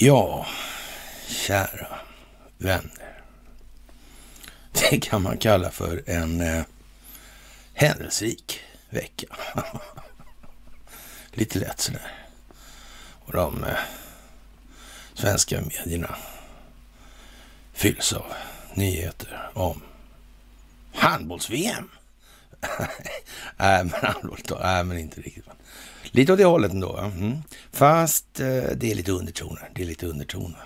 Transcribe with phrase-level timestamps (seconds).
[0.00, 0.46] Ja,
[1.28, 1.98] kära
[2.58, 3.22] vänner.
[4.72, 6.62] Det kan man kalla för en eh,
[7.74, 8.60] händelserik
[8.90, 9.26] vecka.
[11.32, 12.12] Lite lätt sådär.
[13.10, 13.78] Och de eh,
[15.14, 16.16] svenska medierna
[17.72, 18.32] fylls av
[18.74, 19.82] nyheter om
[20.94, 21.90] handbolls-VM.
[23.56, 25.44] nej, men allvarligt nej, men inte riktigt.
[26.10, 26.96] Lite åt det hållet ändå.
[26.96, 27.42] Mm.
[27.72, 29.70] Fast eh, det är lite undertoner.
[29.74, 30.64] Det är lite undertoner.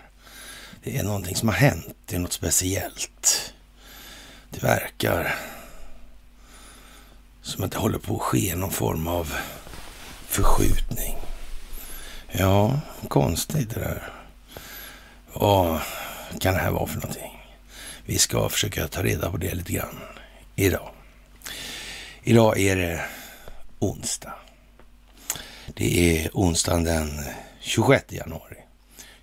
[0.84, 1.96] Det är någonting som har hänt.
[2.06, 3.52] Det är något speciellt.
[4.50, 5.34] Det verkar
[7.42, 9.34] som att det håller på att ske någon form av
[10.26, 11.16] förskjutning.
[12.32, 14.12] Ja, konstigt det där.
[15.32, 15.80] Vad
[16.40, 17.46] kan det här vara för någonting?
[18.06, 19.98] Vi ska försöka ta reda på det lite grann
[20.56, 20.90] idag.
[22.22, 23.04] Idag är det
[23.78, 24.32] onsdag.
[25.66, 27.24] Det är onsdagen den
[27.60, 28.56] 26 januari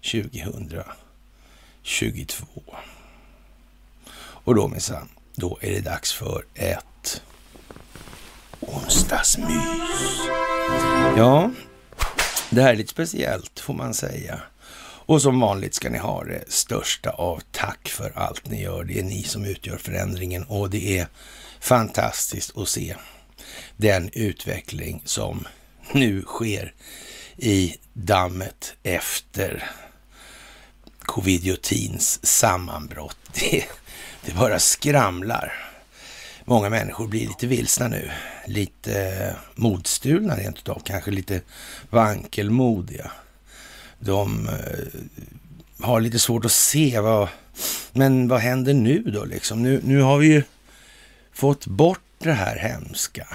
[0.01, 2.45] 2022.
[4.19, 7.21] Och då minsann, då är det dags för ett
[8.59, 9.47] onsdagsmys.
[11.17, 11.51] Ja,
[12.49, 14.41] det här är lite speciellt får man säga.
[15.09, 18.83] Och som vanligt ska ni ha det största av tack för allt ni gör.
[18.83, 21.07] Det är ni som utgör förändringen och det är
[21.59, 22.95] fantastiskt att se
[23.77, 25.47] den utveckling som
[25.93, 26.73] nu sker
[27.37, 29.71] i dammet efter
[30.99, 33.17] covidiotins sammanbrott.
[33.33, 33.65] Det,
[34.25, 35.53] det bara skramlar.
[36.45, 38.11] Många människor blir lite vilsna nu.
[38.47, 40.81] Lite eh, modstulna rent utav.
[40.85, 41.41] Kanske lite
[41.89, 43.11] vankelmodiga.
[43.99, 47.27] De eh, har lite svårt att se vad...
[47.91, 49.63] Men vad händer nu då liksom?
[49.63, 50.43] Nu, nu har vi ju
[51.33, 53.27] fått bort det här hemska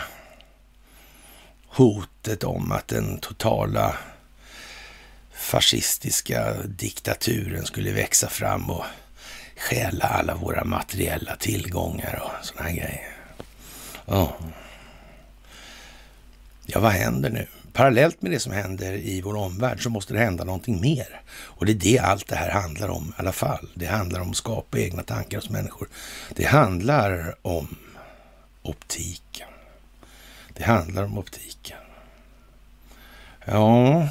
[2.24, 3.96] hotet om att den totala
[5.34, 8.84] fascistiska diktaturen skulle växa fram och
[9.56, 13.16] stjäla alla våra materiella tillgångar och sådana här grejer.
[14.06, 14.32] Oh.
[16.66, 17.46] Ja, vad händer nu?
[17.72, 21.20] Parallellt med det som händer i vår omvärld så måste det hända någonting mer.
[21.30, 23.68] Och det är det allt det här handlar om i alla fall.
[23.74, 25.88] Det handlar om att skapa egna tankar hos människor.
[26.34, 27.76] Det handlar om
[28.62, 29.48] optiken.
[30.54, 31.83] Det handlar om optiken.
[33.44, 34.08] Ja,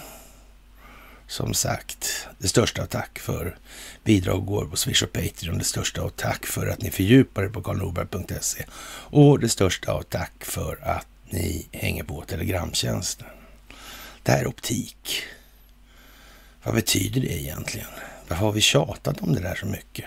[1.27, 3.57] som sagt, det största av tack för
[4.03, 5.57] bidrag går på Swish och Patreon.
[5.57, 8.66] Det största av tack för att ni fördjupar er på karlnorberg.se.
[9.09, 13.27] Och det största av tack för att ni hänger på Telegramtjänsten.
[14.23, 15.23] Det här är optik.
[16.63, 17.88] Vad betyder det egentligen?
[18.27, 20.05] Varför har vi tjatat om det där så mycket?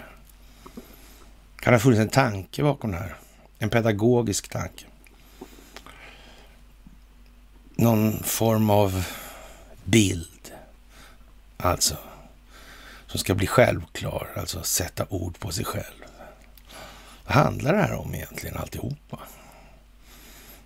[1.56, 3.16] Kan det ha funnits en tanke bakom det här?
[3.58, 4.84] En pedagogisk tanke?
[7.76, 9.06] Någon form av
[9.84, 10.53] bild.
[11.56, 11.97] Alltså,
[13.06, 16.04] som ska bli självklar, alltså sätta ord på sig själv.
[17.26, 19.19] Vad handlar det här om egentligen alltihopa?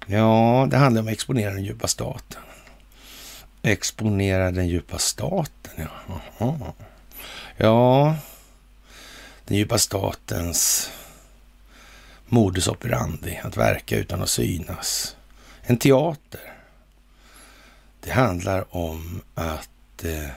[0.07, 2.43] Ja, det handlar om att exponera den djupa staten.
[3.63, 6.21] Exponera den djupa staten, ja.
[6.39, 6.75] Aha.
[7.57, 8.17] Ja,
[9.45, 10.91] den djupa statens
[12.27, 15.17] modus operandi, att verka utan att synas.
[15.63, 16.60] En teater
[18.01, 20.31] det handlar om att eh,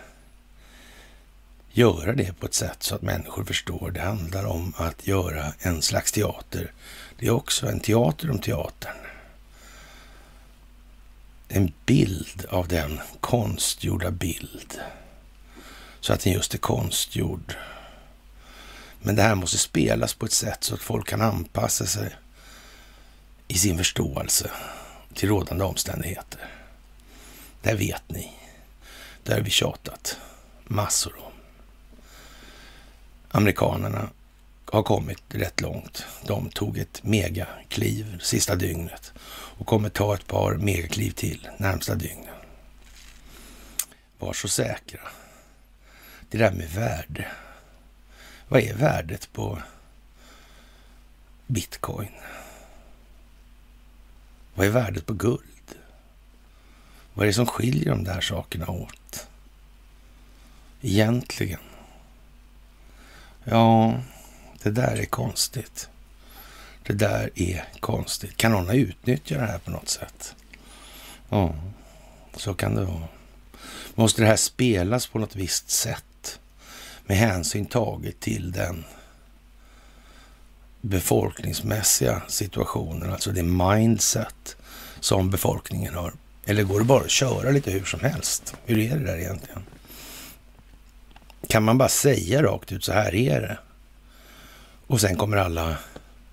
[1.72, 3.92] göra det på ett sätt så att människor förstår.
[3.92, 6.72] Det handlar om att göra en slags teater.
[7.20, 8.98] Det är också en teater om teatern.
[11.48, 14.80] En bild av den konstgjorda bild.
[16.00, 17.56] Så att den just är konstgjord.
[19.02, 22.16] Men det här måste spelas på ett sätt så att folk kan anpassa sig
[23.48, 24.52] i sin förståelse
[25.14, 26.50] till rådande omständigheter.
[27.64, 28.34] Det vet ni.
[29.24, 30.18] Det har vi tjatat
[30.64, 31.32] massor om.
[33.32, 34.10] Amerikanerna
[34.66, 36.06] har kommit rätt långt.
[36.26, 39.14] De tog ett megakliv sista dygnet
[39.58, 42.36] och kommer ta ett par megakliv till närmsta dygnen.
[44.20, 45.02] Var så säkra.
[46.30, 47.28] Det där med värde.
[48.48, 49.62] Vad är värdet på
[51.48, 52.12] bitcoin?
[54.56, 55.53] Vad är värdet på guld?
[57.14, 59.28] Vad är det som skiljer de där sakerna åt?
[60.82, 61.60] Egentligen.
[63.44, 63.94] Ja,
[64.64, 65.90] det där är konstigt.
[66.84, 68.38] Det där är konstigt.
[68.38, 70.36] Kan någon ha utnyttjat det här på något sätt?
[71.30, 71.56] Ja,
[72.36, 73.08] så kan det vara.
[73.96, 76.40] Måste det här spelas på något visst sätt
[77.06, 78.84] med hänsyn taget till den
[80.82, 84.56] befolkningsmässiga situationen, alltså det mindset
[85.00, 86.14] som befolkningen har
[86.46, 88.56] eller går det bara att köra lite hur som helst?
[88.66, 89.64] Hur är det där egentligen?
[91.48, 93.58] kan man bara säga rakt ut så här är det.
[94.88, 95.78] Och sen kommer alla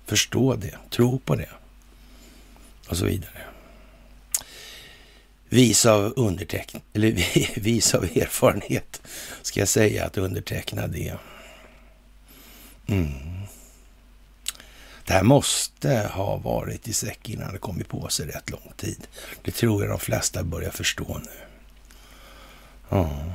[0.05, 1.49] förstå det, tro på det
[2.87, 3.41] och så vidare.
[5.49, 7.11] Vis av underteck eller
[7.59, 9.01] vis av erfarenhet
[9.41, 11.15] ska jag säga att underteckna det.
[12.87, 13.40] Mm.
[15.11, 19.07] Det här måste ha varit i säck innan det kommit på sig rätt lång tid.
[19.41, 21.31] Det tror jag de flesta börjar förstå nu.
[22.89, 23.33] Ja,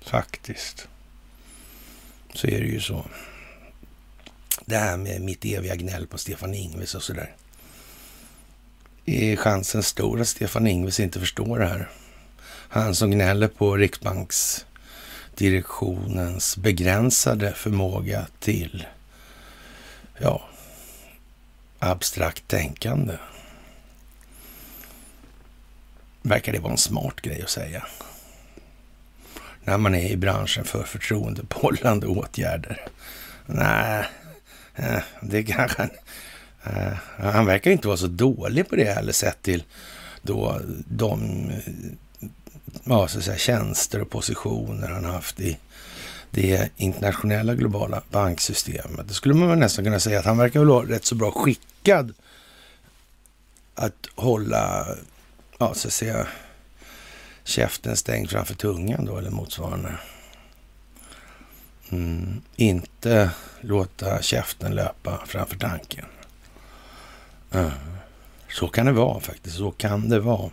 [0.00, 0.88] faktiskt.
[2.34, 3.04] Så är det ju så.
[4.64, 7.34] Det här med mitt eviga gnäll på Stefan Ingves och sådär.
[9.04, 11.90] Är chansen stor att Stefan Ingves inte förstår det här?
[12.68, 18.86] Han som gnäller på riksbanksdirektionens begränsade förmåga till,
[20.18, 20.48] ja,
[21.90, 23.16] abstrakt tänkande.
[26.22, 27.86] Verkar det vara en smart grej att säga?
[29.64, 32.80] När man är i branschen för förtroendepollande åtgärder.
[33.46, 34.04] Nej,
[34.74, 35.82] eh, det kanske...
[35.82, 35.90] han...
[37.32, 39.64] han verkar inte vara så dålig på det heller sett till
[40.22, 41.50] då de
[42.84, 45.58] ja, så att säga, tjänster och positioner han haft i
[46.34, 49.08] det internationella globala banksystemet.
[49.08, 52.14] Det skulle man nästan kunna säga att han verkar väl vara rätt så bra skickad
[53.74, 54.86] att hålla,
[55.58, 56.26] ja så att säga,
[57.44, 59.92] käften stängd framför tungan då eller motsvarande.
[61.90, 66.04] Mm, inte låta käften löpa framför tanken.
[67.52, 67.70] Mm.
[68.50, 70.50] Så kan det vara faktiskt, så kan det vara.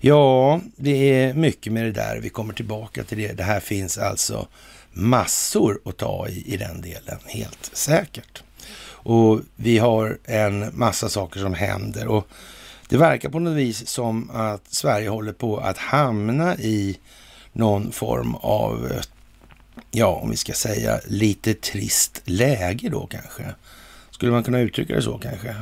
[0.00, 2.20] Ja, det är mycket med det där.
[2.20, 3.32] Vi kommer tillbaka till det.
[3.32, 4.48] Det här finns alltså
[4.94, 8.42] massor att ta i i den delen, helt säkert.
[8.86, 12.28] Och vi har en massa saker som händer och
[12.88, 16.98] det verkar på något vis som att Sverige håller på att hamna i
[17.52, 18.92] någon form av,
[19.90, 23.54] ja, om vi ska säga lite trist läge då kanske.
[24.10, 25.54] Skulle man kunna uttrycka det så kanske?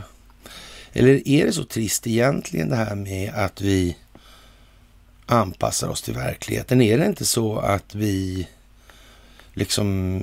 [0.92, 3.96] Eller är det så trist egentligen det här med att vi
[5.26, 6.82] anpassar oss till verkligheten?
[6.82, 8.48] Är det inte så att vi
[9.54, 10.22] liksom,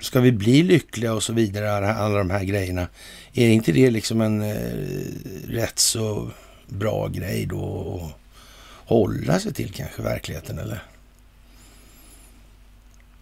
[0.00, 2.88] ska vi bli lyckliga och så vidare, alla de här grejerna.
[3.32, 4.74] Är inte det liksom en eh,
[5.48, 6.30] rätt så
[6.68, 10.82] bra grej då att hålla sig till kanske verkligheten eller?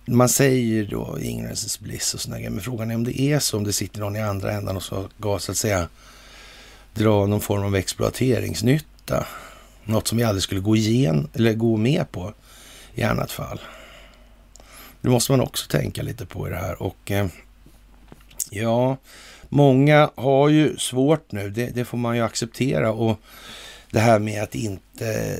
[0.05, 3.57] Man säger då ignorance bliss och sådana grejer, men frågan är om det är så,
[3.57, 5.89] om det sitter någon i andra ändan och så ska så att säga
[6.95, 9.27] dra någon form av exploateringsnytta.
[9.85, 12.35] Något som vi aldrig skulle gå igen eller gå med på
[12.95, 13.61] i annat fall.
[15.00, 16.83] Det måste man också tänka lite på i det här.
[16.83, 17.27] Och eh,
[18.50, 18.97] ja,
[19.49, 21.50] många har ju svårt nu.
[21.50, 22.93] Det, det, får man ju acceptera.
[22.93, 23.21] Och
[23.91, 25.39] det här med att inte...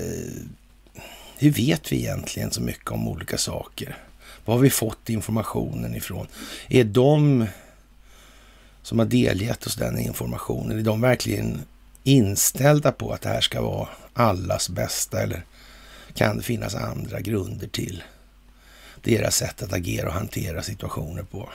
[1.39, 3.97] Hur vet vi egentligen så mycket om olika saker?
[4.45, 6.27] Var har vi fått informationen ifrån?
[6.69, 7.47] Är de
[8.83, 11.63] som har delgett oss den informationen, är de verkligen
[12.03, 15.45] inställda på att det här ska vara allas bästa eller
[16.15, 18.03] kan det finnas andra grunder till
[19.09, 21.49] deras sätt att agera och hantera situationer på.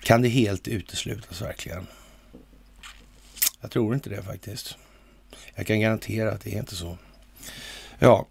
[0.00, 1.86] Kan det helt uteslutas verkligen?
[3.60, 4.76] Jag tror inte det faktiskt.
[5.54, 6.98] Jag kan garantera att det är inte så.
[7.98, 8.26] Ja,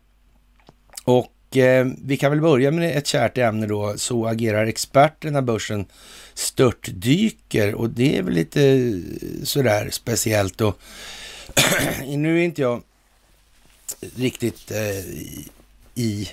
[1.03, 3.97] och eh, vi kan väl börja med ett kärt ämne då.
[3.97, 5.85] Så agerar experter när börsen
[6.33, 10.61] störtdyker och det är väl lite eh, sådär speciellt.
[10.61, 10.79] Och
[12.07, 12.83] nu är inte jag
[14.15, 15.05] riktigt eh,
[15.95, 16.29] i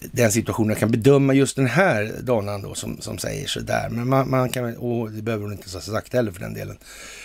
[0.00, 3.88] den situationen jag kan bedöma just den här donnan då som, som säger sådär.
[3.90, 6.78] Men man, man kan, och det behöver hon inte ha sagt heller för den delen.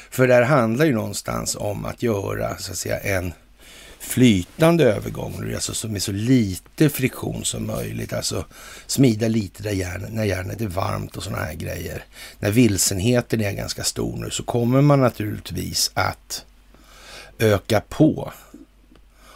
[0.09, 3.33] För det här handlar ju någonstans om att göra så att säga en
[3.99, 8.13] flytande övergång, alltså med så lite friktion som möjligt.
[8.13, 8.45] Alltså
[8.87, 12.03] smida lite där järn, när järnet är varmt och sådana här grejer.
[12.39, 16.45] När vilsenheten är ganska stor nu så kommer man naturligtvis att
[17.39, 18.33] öka på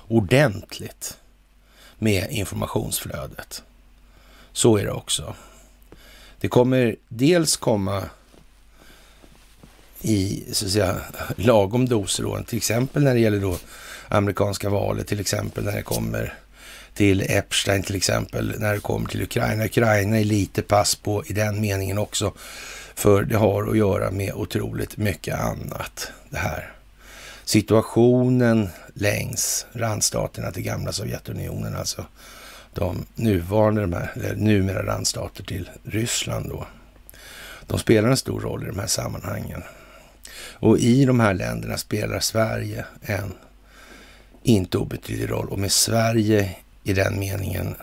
[0.07, 1.17] ordentligt
[2.01, 3.63] med informationsflödet.
[4.53, 5.35] Så är det också.
[6.39, 8.03] Det kommer dels komma
[10.01, 10.97] i så att säga,
[11.35, 13.57] lagom doser, då, till exempel när det gäller då
[14.07, 16.33] amerikanska valet, till exempel när det kommer
[16.93, 19.65] till Epstein, till exempel när det kommer till Ukraina.
[19.65, 22.33] Ukraina är lite pass på i den meningen också,
[22.95, 26.73] för det har att göra med otroligt mycket annat det här
[27.45, 32.05] situationen längs randstaterna till gamla Sovjetunionen, alltså
[32.73, 36.67] de nuvarande, de här, eller numera randstater till Ryssland då.
[37.67, 39.63] De spelar en stor roll i de här sammanhangen.
[40.37, 43.33] Och i de här länderna spelar Sverige en
[44.43, 45.49] inte obetydlig roll.
[45.49, 47.75] Och med Sverige i den meningen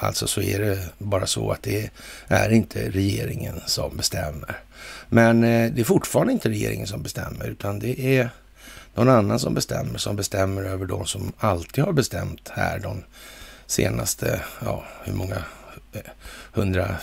[0.00, 1.90] Alltså så är det bara så att det
[2.28, 4.56] är inte regeringen som bestämmer.
[5.08, 8.30] Men eh, det är fortfarande inte regeringen som bestämmer, utan det är
[8.98, 13.02] någon annan som bestämmer, som bestämmer över de som alltid har bestämt här de
[13.66, 15.36] senaste, ja, hur många,
[15.92, 16.00] eh,
[16.54, 16.96] 100,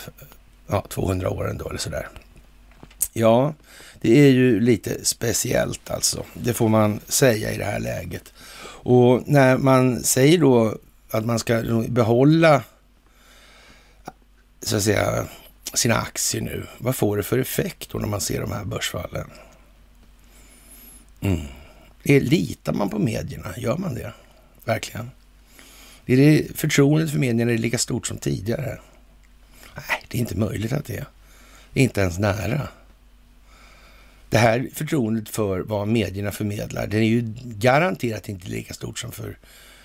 [0.66, 2.08] ja, 200 åren då eller sådär.
[3.12, 3.54] Ja,
[4.00, 6.24] det är ju lite speciellt alltså.
[6.34, 8.32] Det får man säga i det här läget.
[8.62, 10.78] Och när man säger då
[11.10, 12.62] att man ska behålla
[14.62, 15.26] så att säga
[15.74, 16.66] sina aktier nu.
[16.78, 19.30] Vad får det för effekt då när man ser de här börsfallen?
[21.20, 21.40] Mm.
[22.06, 23.54] Litar man på medierna?
[23.56, 24.12] Gör man det?
[24.64, 25.10] Verkligen?
[26.06, 28.78] Är det förtroendet för medierna är lika stort som tidigare?
[29.74, 31.06] Nej, det är inte möjligt att det är.
[31.74, 32.68] Inte ens nära.
[34.30, 39.12] Det här förtroendet för vad medierna förmedlar, det är ju garanterat inte lika stort som
[39.12, 39.38] för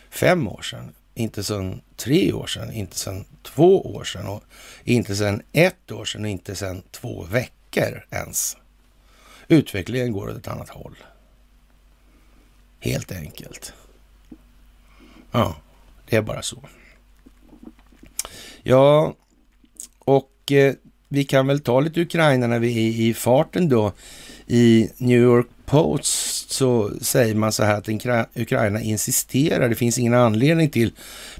[0.09, 0.93] fem år sedan.
[1.13, 4.43] Inte sedan tre år sedan, inte sedan två år sedan och
[4.83, 8.57] inte sedan ett år sedan och inte sedan två veckor ens.
[9.47, 10.95] Utvecklingen går åt ett annat håll.
[12.81, 13.73] Helt enkelt.
[15.31, 15.55] Ja,
[16.09, 16.63] det är bara så.
[18.63, 19.15] Ja,
[19.99, 20.73] och eh,
[21.07, 23.93] vi kan väl ta lite Ukraina när vi är i farten då.
[24.47, 27.89] I New York Post så säger man så här att
[28.35, 29.69] Ukraina insisterar.
[29.69, 30.93] Det finns ingen anledning till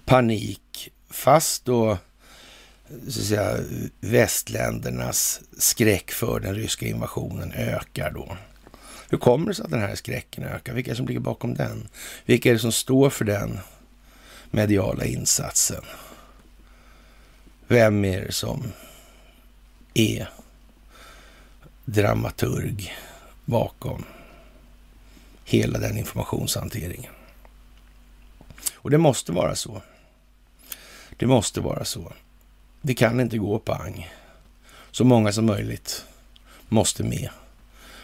[0.05, 1.97] panik fast då
[3.07, 3.57] så att säga,
[3.99, 8.37] västländernas skräck för den ryska invasionen ökar då.
[9.11, 10.73] Hur kommer det sig att den här skräcken ökar?
[10.73, 11.87] Vilka är det som ligger bakom den?
[12.25, 13.59] Vilka är det som står för den
[14.51, 15.83] mediala insatsen?
[17.67, 18.71] Vem är det som
[19.93, 20.29] är
[21.85, 22.95] dramaturg
[23.45, 24.05] bakom
[25.45, 27.13] hela den informationshanteringen?
[28.73, 29.81] Och det måste vara så.
[31.17, 32.13] Det måste vara så.
[32.81, 34.09] Det kan inte gå pang.
[34.91, 36.05] Så många som möjligt
[36.69, 37.29] måste med.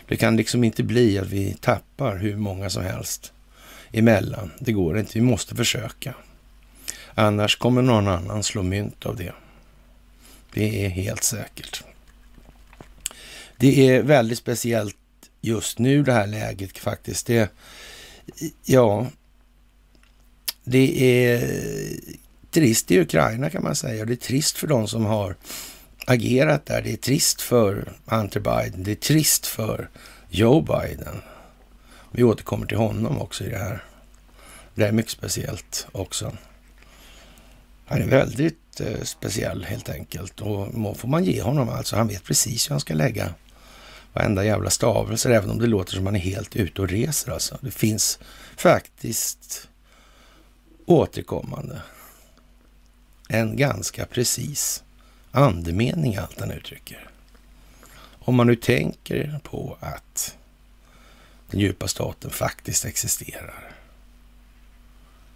[0.08, 3.34] Det kan liksom inte bli att vi tappar hur många som helst
[3.92, 4.52] emellan.
[4.60, 5.12] Det går inte.
[5.14, 6.16] Vi måste försöka.
[7.14, 9.34] Annars kommer någon annan slå mynt av det.
[10.54, 11.84] Det är helt säkert.
[13.58, 14.96] Det är väldigt speciellt
[15.42, 17.28] just nu det här läget faktiskt.
[17.28, 17.52] Det,
[18.66, 19.08] ja,
[20.64, 21.58] det är
[22.52, 24.06] trist i Ukraina kan man säga.
[24.06, 25.36] Det är trist för de som har
[26.08, 26.82] agerat där.
[26.82, 28.84] Det är trist för Hunter Biden.
[28.84, 29.90] Det är trist för
[30.30, 31.22] Joe Biden.
[32.12, 33.84] Vi återkommer till honom också i det här.
[34.76, 36.38] Det är mycket speciellt också.
[37.86, 41.96] Han är väldigt eh, speciell helt enkelt och får man ge honom alltså.
[41.96, 43.34] Han vet precis hur han ska lägga
[44.14, 47.58] varenda jävla stavelse, även om det låter som han är helt ute och reser alltså.
[47.62, 48.20] Det finns
[48.56, 49.68] faktiskt
[50.86, 51.82] återkommande
[53.30, 54.84] en ganska precis
[55.32, 57.10] andemening i allt han uttrycker.
[58.20, 60.38] Om man nu tänker på att
[61.50, 63.72] den djupa staten faktiskt existerar,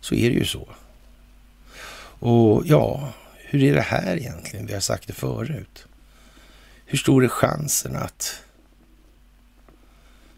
[0.02, 0.70] så är det ju så.
[2.20, 4.66] Och ja, hur är det här egentligen?
[4.66, 5.86] Vi har sagt det förut.
[6.86, 8.44] Hur stor är chansen att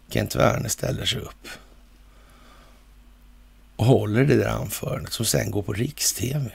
[0.08, 1.48] Kent Werner ställer sig upp
[3.76, 6.50] och håller det där anförandet som sen går på riks-tv?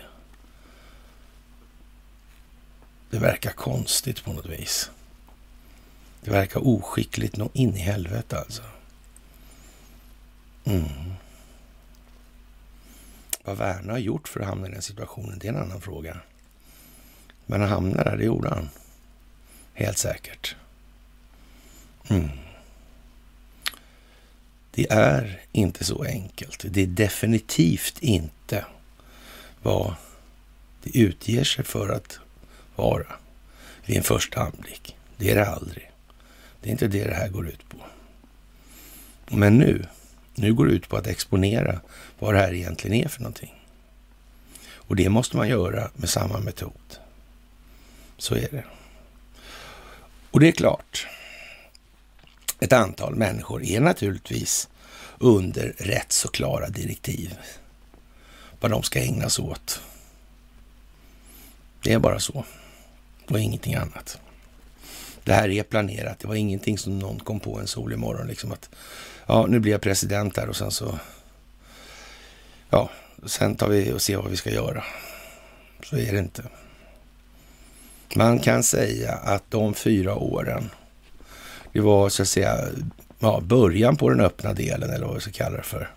[3.10, 4.90] Det verkar konstigt på något vis.
[6.22, 8.64] Det verkar oskickligt nå in i helvete alltså.
[10.66, 11.14] Mm.
[13.44, 16.18] Vad Werner har gjort för att hamna i den situationen, det är en annan fråga.
[17.46, 18.70] Men han hamnade där, det gjorde han.
[19.74, 20.56] Helt säkert.
[22.08, 22.30] Mm.
[24.72, 26.66] Det är inte så enkelt.
[26.70, 28.66] Det är definitivt inte
[29.62, 29.96] vad
[30.84, 32.20] det utger sig för att
[32.80, 33.06] vara
[33.86, 34.96] vid en första anblick.
[35.18, 35.92] Det är det aldrig.
[36.62, 37.78] Det är inte det det här går ut på.
[39.36, 39.86] Men nu,
[40.36, 41.80] nu går det ut på att exponera
[42.20, 43.54] vad det här egentligen är för någonting.
[44.72, 46.98] Och det måste man göra med samma metod.
[48.18, 48.64] Så är det.
[50.32, 51.08] Och det är klart,
[52.60, 54.70] ett antal människor är naturligtvis
[55.18, 57.38] under rätt så klara direktiv
[58.60, 59.82] vad de ska ägna sig åt.
[61.84, 62.46] Det är bara så
[63.32, 64.20] och ingenting annat.
[65.24, 66.20] Det här är planerat.
[66.20, 68.28] Det var ingenting som någon kom på en solig morgon.
[68.28, 68.70] Liksom att
[69.26, 71.00] ja, nu blir jag president där och sen så
[72.70, 72.90] ja,
[73.26, 74.84] sen tar vi och ser vad vi ska göra.
[75.84, 76.44] Så är det inte.
[78.16, 80.70] Man kan säga att de fyra åren,
[81.74, 82.58] det var så att säga
[83.20, 85.90] ja, början på den öppna delen eller vad vi ska kalla det för.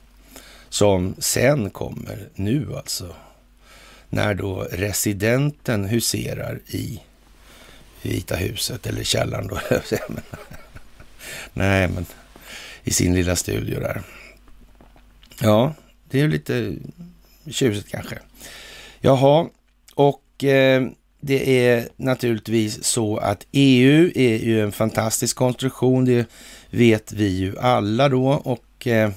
[0.69, 3.15] Som sen kommer nu alltså.
[4.09, 7.01] när då residenten huserar i
[8.03, 9.61] Vita huset eller källaren då.
[11.53, 12.07] Nej, men
[12.85, 14.03] i sin lilla studio där.
[15.41, 15.75] Ja,
[16.11, 16.75] det är lite
[17.51, 18.19] tjusigt kanske.
[19.01, 19.49] Jaha,
[19.95, 20.87] och eh,
[21.21, 26.05] det är naturligtvis så att EU är ju en fantastisk konstruktion.
[26.05, 26.27] Det
[26.71, 29.11] vet vi ju alla då och eh,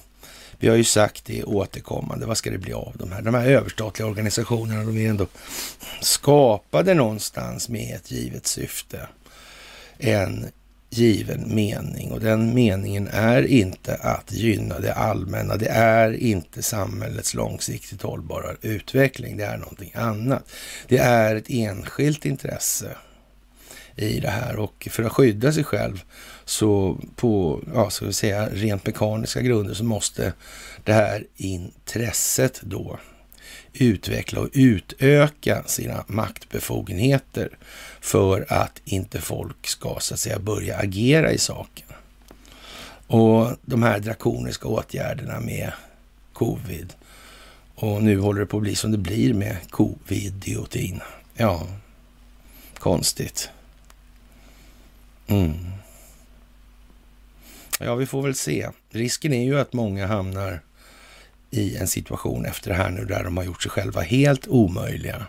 [0.59, 2.25] vi har ju sagt det återkommande.
[2.25, 3.21] Vad ska det bli av de här?
[3.21, 5.27] De här överstatliga organisationerna, de är ändå
[6.01, 9.07] skapade någonstans med ett givet syfte.
[9.97, 10.45] En
[10.89, 15.55] given mening och den meningen är inte att gynna det allmänna.
[15.55, 19.37] Det är inte samhällets långsiktigt hållbara utveckling.
[19.37, 20.43] Det är någonting annat.
[20.87, 22.97] Det är ett enskilt intresse
[23.95, 26.03] i det här och för att skydda sig själv
[26.45, 30.33] så på, ja, ska vi säga, rent mekaniska grunder så måste
[30.83, 32.99] det här intresset då
[33.73, 37.57] utveckla och utöka sina maktbefogenheter
[38.01, 41.87] för att inte folk ska så att säga börja agera i saken.
[43.07, 45.71] Och de här drakoniska åtgärderna med
[46.33, 46.93] covid
[47.75, 51.01] och nu håller det på att bli som det blir med covid-diotin.
[51.35, 51.67] Ja,
[52.79, 53.49] konstigt.
[55.27, 55.55] Mm.
[57.79, 58.69] Ja, vi får väl se.
[58.89, 60.61] Risken är ju att många hamnar
[61.51, 65.27] i en situation efter det här nu där de har gjort sig själva helt omöjliga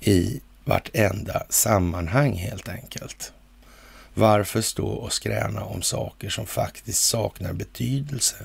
[0.00, 3.32] i vartenda sammanhang helt enkelt.
[4.14, 8.36] Varför stå och skräna om saker som faktiskt saknar betydelse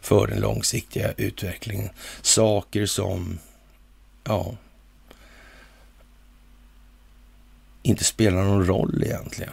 [0.00, 1.90] för den långsiktiga utvecklingen?
[2.22, 3.38] Saker som,
[4.24, 4.56] ja,
[7.82, 9.52] inte spelar någon roll egentligen.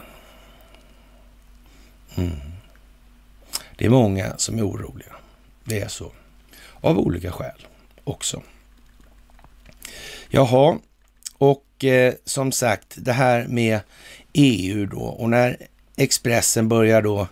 [2.16, 2.36] Mm.
[3.76, 5.12] Det är många som är oroliga.
[5.64, 6.12] Det är så.
[6.80, 7.66] Av olika skäl
[8.04, 8.42] också.
[10.28, 10.78] Jaha,
[11.38, 13.80] och eh, som sagt det här med
[14.32, 15.56] EU då och när
[15.96, 17.28] Expressen börjar då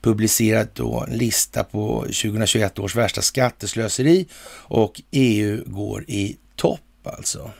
[0.00, 7.50] publicera då en lista på 2021 års värsta skatteslöseri och EU går i topp alltså.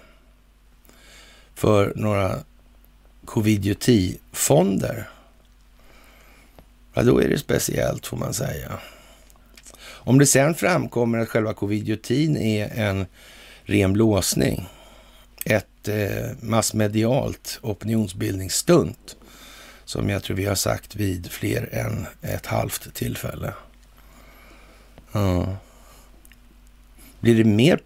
[1.55, 2.39] För några
[3.25, 5.09] covidioti-fonder.
[6.97, 8.79] Ja, då är det speciellt får man säga.
[9.81, 13.07] Om det sen framkommer att själva covidiotin är en
[13.65, 14.69] ren blåsning,
[15.45, 19.17] ett eh, massmedialt opinionsbildningsstunt,
[19.85, 23.55] som jag tror vi har sagt vid fler än ett halvt tillfälle.
[25.13, 25.57] Ja.
[27.21, 27.81] Blir det mer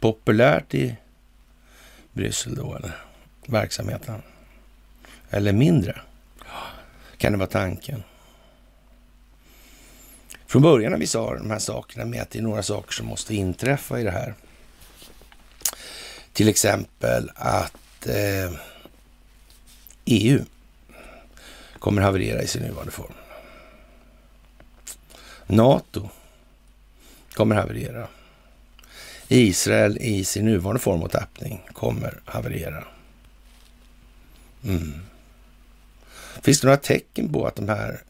[0.00, 0.96] populärt i
[2.12, 2.96] Bryssel då, eller
[3.46, 4.22] verksamheten?
[5.30, 6.00] Eller mindre?
[7.16, 8.02] Kan det vara tanken?
[10.46, 13.06] Från början när vi sa de här sakerna med att det är några saker som
[13.06, 14.34] måste inträffa i det här.
[16.32, 18.52] Till exempel att eh,
[20.04, 20.44] EU
[21.78, 23.12] kommer haverera i sin nuvarande form.
[25.46, 26.08] NATO
[27.34, 28.08] kommer haverera.
[29.28, 32.84] Israel i sin nuvarande form och tappning kommer haverera.
[34.64, 34.92] Mm.
[36.42, 38.02] Finns det några tecken på att de här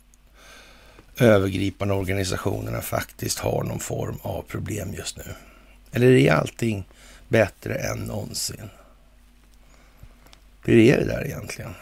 [1.18, 5.24] övergripande organisationerna faktiskt har någon form av problem just nu?
[5.92, 6.84] Eller är allting
[7.28, 8.70] bättre än någonsin?
[10.64, 11.74] Hur är det där egentligen?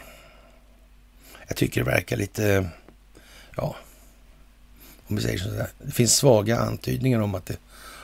[1.47, 2.69] Jag tycker det verkar lite,
[3.55, 3.75] ja,
[5.07, 5.69] om vi säger så här.
[5.83, 7.57] Det finns svaga antydningar om att det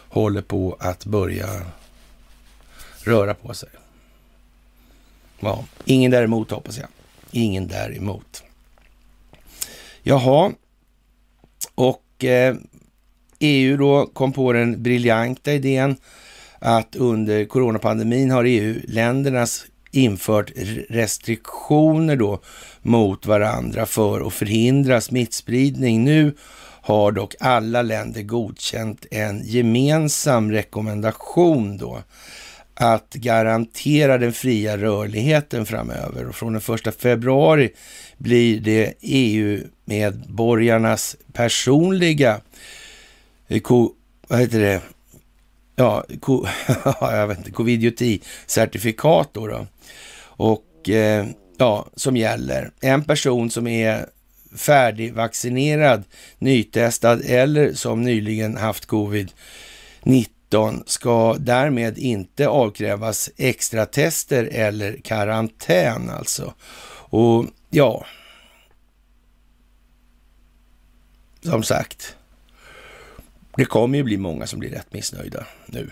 [0.09, 1.65] håller på att börja
[3.03, 3.69] röra på sig.
[5.39, 6.87] Ja, ingen däremot hoppas jag.
[7.31, 8.43] Ingen däremot.
[10.03, 10.51] Jaha,
[11.75, 12.55] och eh,
[13.39, 15.95] EU då kom på den briljanta idén
[16.59, 20.51] att under coronapandemin har EU-ländernas infört
[20.89, 22.39] restriktioner då
[22.81, 26.03] mot varandra för att förhindra smittspridning.
[26.03, 26.35] Nu
[26.81, 32.01] har dock alla länder godkänt en gemensam rekommendation då
[32.81, 36.27] att garantera den fria rörligheten framöver.
[36.27, 37.69] Och från den första februari
[38.17, 42.41] blir det EU-medborgarnas personliga
[43.47, 43.93] eh, ko,
[44.27, 44.81] vad heter det?
[45.75, 46.45] Ja, ko,
[47.01, 49.67] jag vet inte, covidioti-certifikat då, då.
[50.23, 51.25] Och eh,
[51.57, 52.71] ja, som gäller.
[52.81, 54.05] En person som är
[54.55, 56.03] färdigvaccinerad,
[56.39, 60.30] nytestad eller som nyligen haft covid-19
[60.85, 66.53] ska därmed inte avkrävas extra tester eller karantän alltså.
[67.11, 68.05] Och ja,
[71.41, 72.15] som sagt,
[73.55, 75.89] det kommer ju bli många som blir rätt missnöjda nu.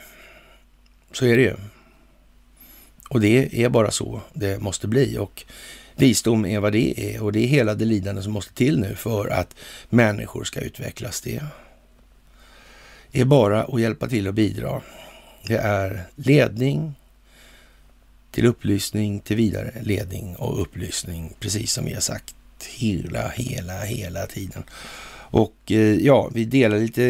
[1.12, 1.56] Så är det ju.
[3.10, 5.18] Och det är bara så det måste bli.
[5.18, 5.46] Och
[5.96, 7.24] visdom är vad det är.
[7.24, 9.56] Och det är hela det lidande som måste till nu för att
[9.90, 11.22] människor ska utvecklas.
[11.22, 11.42] Det
[13.12, 14.82] är bara att hjälpa till och bidra.
[15.48, 16.94] Det är ledning
[18.32, 22.36] till upplysning, till vidare ledning och upplysning, precis som vi har sagt
[22.68, 24.64] hela, hela, hela tiden.
[25.32, 27.04] Och eh, ja, vi delar lite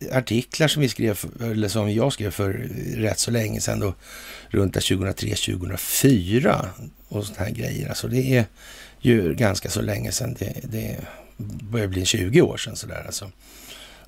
[0.00, 2.52] eh, artiklar som vi skrev, eller som jag skrev för
[2.96, 3.94] rätt så länge sedan då,
[4.48, 6.68] runt 2003-2004
[7.08, 7.88] och sådana här grejer.
[7.88, 8.44] Alltså det är
[9.00, 10.36] ju ganska så länge sedan.
[10.38, 10.96] Det, det
[11.70, 13.30] börjar bli 20 år sedan sådär alltså.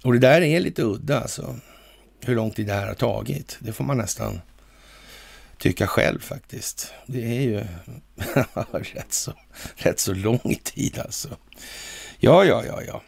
[0.05, 1.57] Och det där är lite udda alltså.
[2.25, 3.57] Hur lång tid det här har tagit.
[3.61, 4.41] Det får man nästan
[5.59, 6.93] tycka själv faktiskt.
[7.07, 7.57] Det är ju
[8.95, 9.33] rätt, så,
[9.77, 11.29] rätt så lång tid alltså.
[12.19, 13.03] Ja, ja, ja, ja.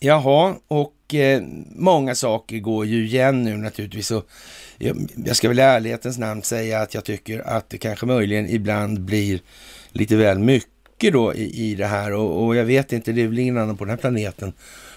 [0.00, 1.42] Jaha, och eh,
[1.74, 4.10] många saker går ju igen nu naturligtvis.
[4.10, 4.28] Och
[4.78, 8.48] jag, jag ska väl i ärlighetens namn säga att jag tycker att det kanske möjligen
[8.48, 9.40] ibland blir
[9.92, 12.12] lite väl mycket då i, i det här.
[12.12, 14.52] Och, och jag vet inte, det är väl ingen annan på den här planeten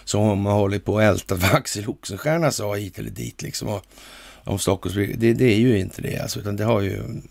[0.10, 3.67] som har hållit på och ältat vad Axel Oxenstierna sa hit eller dit liksom.
[3.67, 3.86] Och,
[4.43, 7.22] om Stockholms det, det är ju inte det alltså, utan det har ju, mm,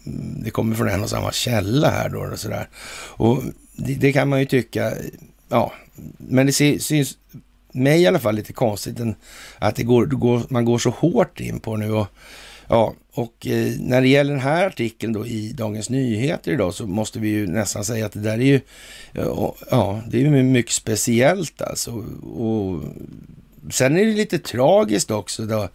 [0.45, 2.69] det kommer från en och samma källa här då och sådär.
[3.17, 3.43] Och
[3.77, 4.93] det, det, kan man ju tycka,
[5.49, 5.73] ja,
[6.19, 7.19] men det syns
[7.73, 8.97] mig i alla fall lite konstigt
[9.59, 11.93] att det går, går, man går så hårt in på nu.
[11.93, 12.07] Och,
[12.69, 16.87] ja, och eh, när det gäller den här artikeln då i Dagens Nyheter idag så
[16.87, 18.61] måste vi ju nästan säga att det där är ju,
[19.71, 21.91] ja, det är ju mycket speciellt alltså.
[22.23, 22.83] Och
[23.71, 25.69] sen är det lite tragiskt också då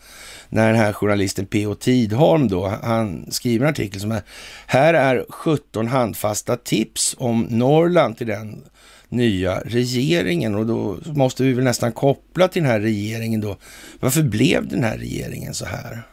[0.50, 1.76] när den här journalisten P.O.
[1.76, 4.22] Tidholm då, han skriver en artikel som är
[4.68, 8.64] Här är 17 handfasta tips om Norrland till den
[9.10, 13.58] nya regeringen och då måste vi väl nästan koppla till den här regeringen då.
[14.00, 16.04] Varför blev den här regeringen så här?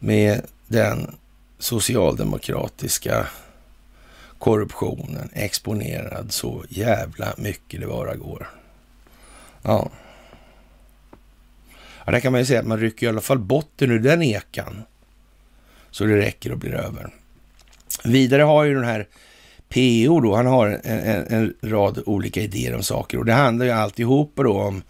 [0.00, 1.16] Med den
[1.58, 3.26] socialdemokratiska
[4.38, 8.48] korruptionen exponerad så jävla mycket det bara går.
[9.62, 9.90] Ja.
[12.04, 14.22] ja, där kan man ju säga att man rycker i alla fall botten ur den
[14.22, 14.82] ekan
[15.90, 17.10] så det räcker och blir över.
[18.04, 19.06] Vidare har ju den här
[19.68, 23.66] PO då, han har en, en, en, rad olika idéer om saker och det handlar
[23.66, 24.82] ju alltihopa då om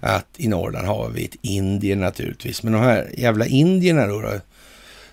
[0.00, 4.40] att i Norrland har vi ett Indien naturligtvis, men de här jävla indierna då, då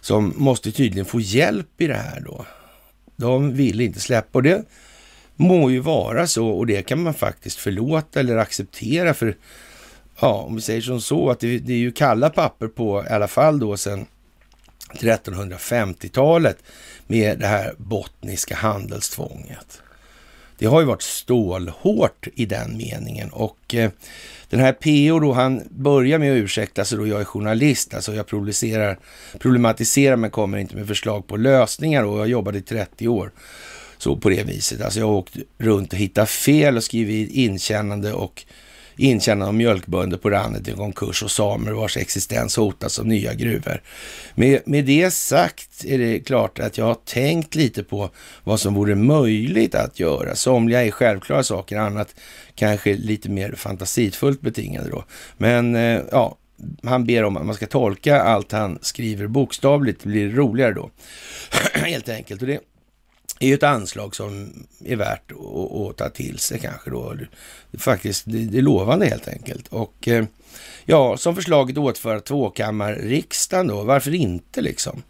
[0.04, 2.46] som måste tydligen få hjälp i det här då.
[3.16, 4.66] De vill inte släppa och det
[5.36, 9.38] må ju vara så och det kan man faktiskt förlåta eller acceptera för
[10.20, 13.14] ja, om vi säger som så att det, det är ju kalla papper på i
[13.14, 14.06] alla fall då sedan
[14.94, 16.58] 1350-talet
[17.08, 19.82] med det här bottniska handelstvånget.
[20.58, 23.92] Det har ju varit stålhårt i den meningen och eh,
[24.54, 28.16] den här PO då, han börjar med att ursäkta sig då, jag är journalist, alltså
[28.16, 28.28] jag
[29.40, 33.32] problematiserar men kommer inte med förslag på lösningar och jag jobbade i 30 år.
[33.98, 38.14] Så på det viset, alltså jag har åkt runt och hittat fel och skrivit inkännande
[38.14, 38.44] och
[38.96, 43.82] intjänande av mjölkbönder på randen till konkurs och samer vars existens hotas av nya gruvor.
[44.36, 48.10] Med, med det sagt är det klart att jag har tänkt lite på
[48.44, 50.36] vad som vore möjligt att göra.
[50.36, 52.16] Somliga är självklara saker, annat
[52.56, 55.04] kanske lite mer fantasifullt betingade då.
[55.38, 56.38] Men eh, ja,
[56.84, 60.90] han ber om att man ska tolka allt han skriver bokstavligt, det blir roligare då.
[61.74, 62.42] Helt enkelt.
[62.42, 62.60] Och det
[63.44, 64.54] är ju ett anslag som
[64.86, 67.16] är värt att, att ta till sig kanske då.
[67.78, 69.68] Faktiskt, det är lovande helt enkelt.
[69.68, 70.26] Och eh,
[70.86, 75.04] ja, som förslaget återföra tvåkammarriksdagen då, varför inte liksom?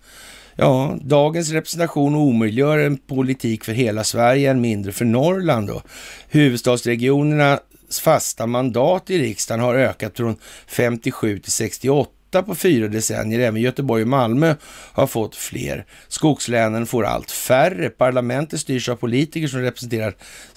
[0.56, 5.82] Ja, dagens representation omöjliggör en politik för hela Sverige, en mindre för Norrland då.
[6.28, 7.60] Huvudstadsregionernas
[8.02, 10.36] fasta mandat i riksdagen har ökat från
[10.67, 13.39] 57 till 68 på fyra decennier.
[13.39, 14.56] Även Göteborg och Malmö
[14.93, 15.86] har fått fler.
[16.08, 17.89] Skogslänen får allt färre.
[17.89, 20.15] Parlamentet styrs av politiker som representerar,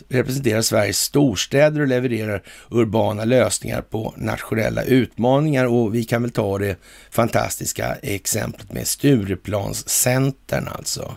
[0.08, 5.66] representerar Sveriges storstäder och levererar urbana lösningar på nationella utmaningar.
[5.66, 6.76] Och vi kan väl ta det
[7.10, 11.16] fantastiska exemplet med Stureplanscentern alltså.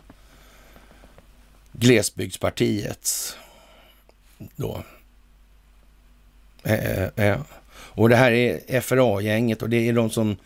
[1.71, 3.37] Glesbygdspartiets
[4.55, 4.83] då.
[6.63, 7.39] Eh, eh, eh
[7.89, 10.37] och det här är FRA-gänget och det är de som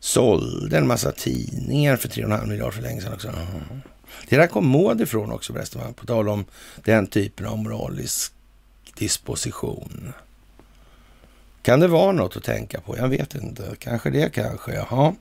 [0.00, 3.28] sålde en massa tidningar för 3,5 miljarder för länge sedan också.
[3.28, 3.80] Mm.
[4.28, 6.44] Det där kom Maud ifrån också förresten, på tal om
[6.84, 8.32] den typen av moralisk
[8.98, 10.12] disposition.
[11.62, 12.96] Kan det vara något att tänka på?
[12.96, 13.76] Jag vet inte.
[13.78, 14.74] Kanske det, kanske.
[14.74, 15.14] Jaha.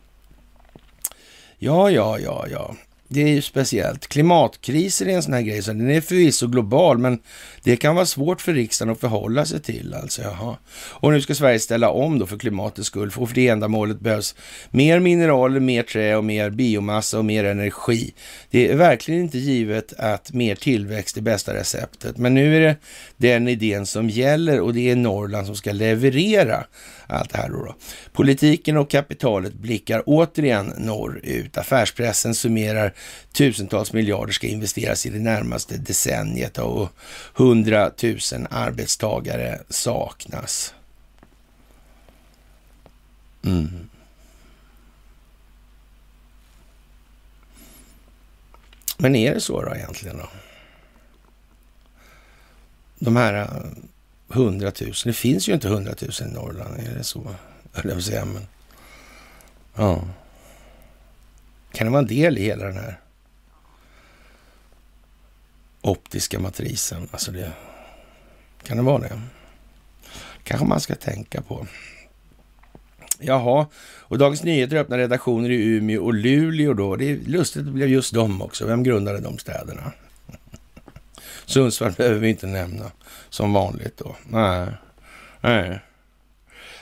[1.57, 2.75] Ja, ja, ja, ja
[3.15, 4.07] det är ju speciellt.
[4.07, 7.19] Klimatkrisen är en sån här grej, så den är förvisso global, men
[7.63, 9.93] det kan vara svårt för riksdagen att förhålla sig till.
[9.93, 10.57] Alltså, jaha.
[10.89, 14.35] Och nu ska Sverige ställa om då för klimatets skull, och för det ändamålet behövs
[14.69, 18.13] mer mineraler, mer trä och mer biomassa och mer energi.
[18.49, 22.75] Det är verkligen inte givet att mer tillväxt är bästa receptet, men nu är det
[23.17, 26.65] den idén som gäller och det är Norrland som ska leverera
[27.07, 27.75] allt det här då, då.
[28.13, 31.57] Politiken och kapitalet blickar återigen norrut.
[31.57, 32.93] Affärspressen summerar
[33.31, 36.89] tusentals miljarder ska investeras i det närmaste decenniet och
[37.33, 40.73] hundratusen arbetstagare saknas.
[43.43, 43.89] Mm.
[48.97, 50.29] Men är det så då egentligen då?
[52.99, 53.47] De här eh,
[54.35, 54.93] 100 000.
[55.05, 57.35] Det finns ju inte 100 000 i Norrland, är det så?
[57.83, 58.47] Jag säga, men...
[59.75, 60.03] Ja.
[61.71, 62.99] Kan det vara en del i hela den här
[65.81, 67.07] optiska matrisen?
[67.11, 67.51] Alltså det...
[68.63, 69.21] Kan det vara det?
[70.45, 71.67] kanske man ska tänka på.
[73.19, 73.67] Jaha,
[73.99, 76.95] och Dagens Nyheter öppnar redaktioner i Umeå och Luleå då.
[76.95, 78.65] Det är lustigt att det blev just dem också.
[78.65, 79.91] Vem grundade de städerna?
[81.45, 82.91] Sundsvall behöver vi inte nämna
[83.29, 84.15] som vanligt då.
[84.29, 84.67] Nej.
[85.41, 85.79] Nej.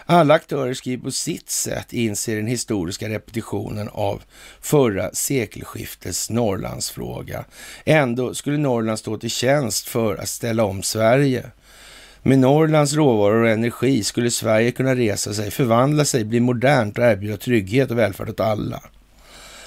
[0.06, 4.24] Alla aktörer skriver på sitt sätt inser den historiska repetitionen av
[4.62, 7.46] förra sekelskiftets Norrlandsfråga.
[7.86, 11.46] Ändå skulle Norrland stå till tjänst för att ställa om Sverige.
[12.22, 17.04] Med Norrlands råvaror och energi skulle Sverige kunna resa sig, förvandla sig, bli modernt och
[17.04, 18.84] erbjuda trygghet och välfärd åt alla.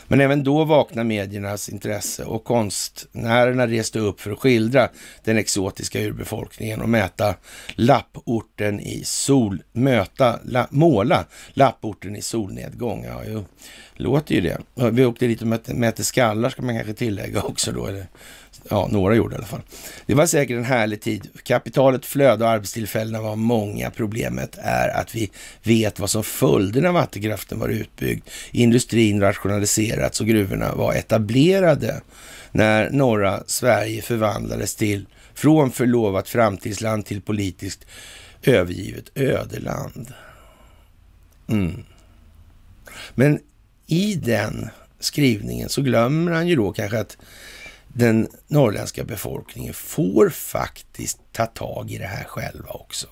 [0.09, 4.89] Men även då vaknade mediernas intresse och konstnärerna reste upp för att skildra
[5.25, 7.35] den exotiska urbefolkningen och mäta
[7.75, 13.05] lapporten i sol, möta, la, måla lapporten i solnedgång.
[13.05, 13.45] Ja, jo,
[13.95, 14.59] låter ju det.
[14.91, 18.07] Vi åkte dit och mätte, mätte skallar ska man kanske tillägga också då, eller
[18.71, 19.63] Ja, några gjorde i alla fall.
[20.07, 21.29] Det var säkert en härlig tid.
[21.43, 23.91] Kapitalet flödade och arbetstillfällena var många.
[23.91, 25.31] Problemet är att vi
[25.63, 28.29] vet vad som följde när vattenkraften var utbyggd.
[28.51, 32.01] Industrin rationaliserats och gruvorna var etablerade.
[32.53, 37.87] När norra Sverige förvandlades till från förlovat framtidsland till politiskt
[38.43, 40.13] övergivet ödeland.
[41.49, 41.85] Mm.
[43.15, 43.39] Men
[43.87, 44.69] i den
[45.01, 47.17] skrivningen så glömmer han ju då kanske att
[47.99, 53.07] den norrländska befolkningen får faktiskt ta tag i det här själva också.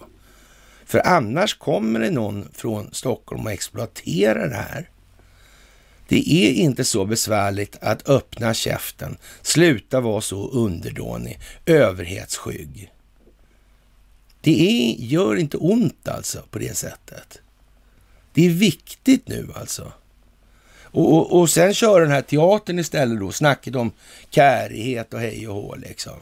[0.85, 4.91] För annars kommer det någon från Stockholm och exploaterar det här.
[6.09, 12.93] Det är inte så besvärligt att öppna käften, sluta vara så underdånig, överhetsskygg.
[14.41, 17.39] Det är, gör inte ont alltså på det sättet.
[18.33, 19.93] Det är viktigt nu alltså.
[20.95, 23.93] Och, och, och sen kör den här teatern istället då, snacket om
[24.31, 26.17] kärighet och hej och hå liksom.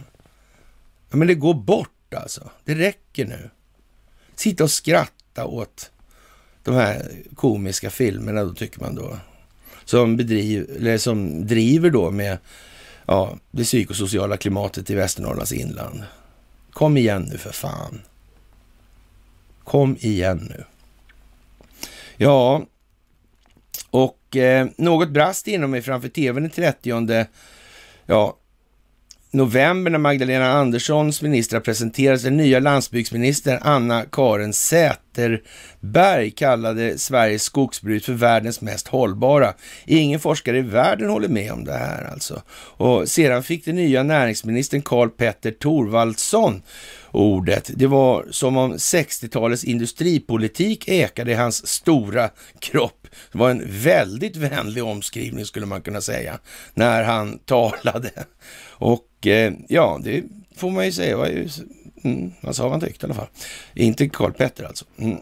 [1.10, 2.50] Ja, men det går bort alltså.
[2.64, 3.50] Det räcker nu.
[4.34, 5.90] Sitta och skratta åt
[6.62, 9.18] de här komiska filmerna då tycker man då.
[9.84, 12.38] Som, bedriv, eller som driver då med
[13.06, 16.02] ja, det psykosociala klimatet i Västernorrlands inland.
[16.72, 18.02] Kom igen nu för fan.
[19.64, 20.64] Kom igen nu.
[22.16, 22.66] Ja,
[23.90, 27.26] och eh, något brast inom mig framför tvn den 30
[28.06, 28.38] ja,
[29.32, 32.22] november när Magdalena Anderssons ministrar presenterades.
[32.22, 39.54] Den nya landsbygdsministern Anna-Karin Säterberg kallade Sveriges skogsbruk för världens mest hållbara.
[39.86, 42.42] Ingen forskare i världen håller med om det här alltså.
[42.76, 46.62] Och sedan fick den nya näringsministern Karl Petter Thorvaldsson
[47.12, 47.70] ordet.
[47.74, 53.06] Det var som om 60-talets industripolitik ekade i hans stora kropp.
[53.32, 56.38] Det var en väldigt vänlig omskrivning skulle man kunna säga,
[56.74, 58.10] när han talade.
[58.66, 60.24] Och eh, ja, det
[60.56, 61.48] får man ju säga var ju,
[62.04, 63.28] mm, han sa vad han tyckte i alla fall.
[63.74, 64.84] Inte Karl Petter alltså.
[64.98, 65.18] Mm.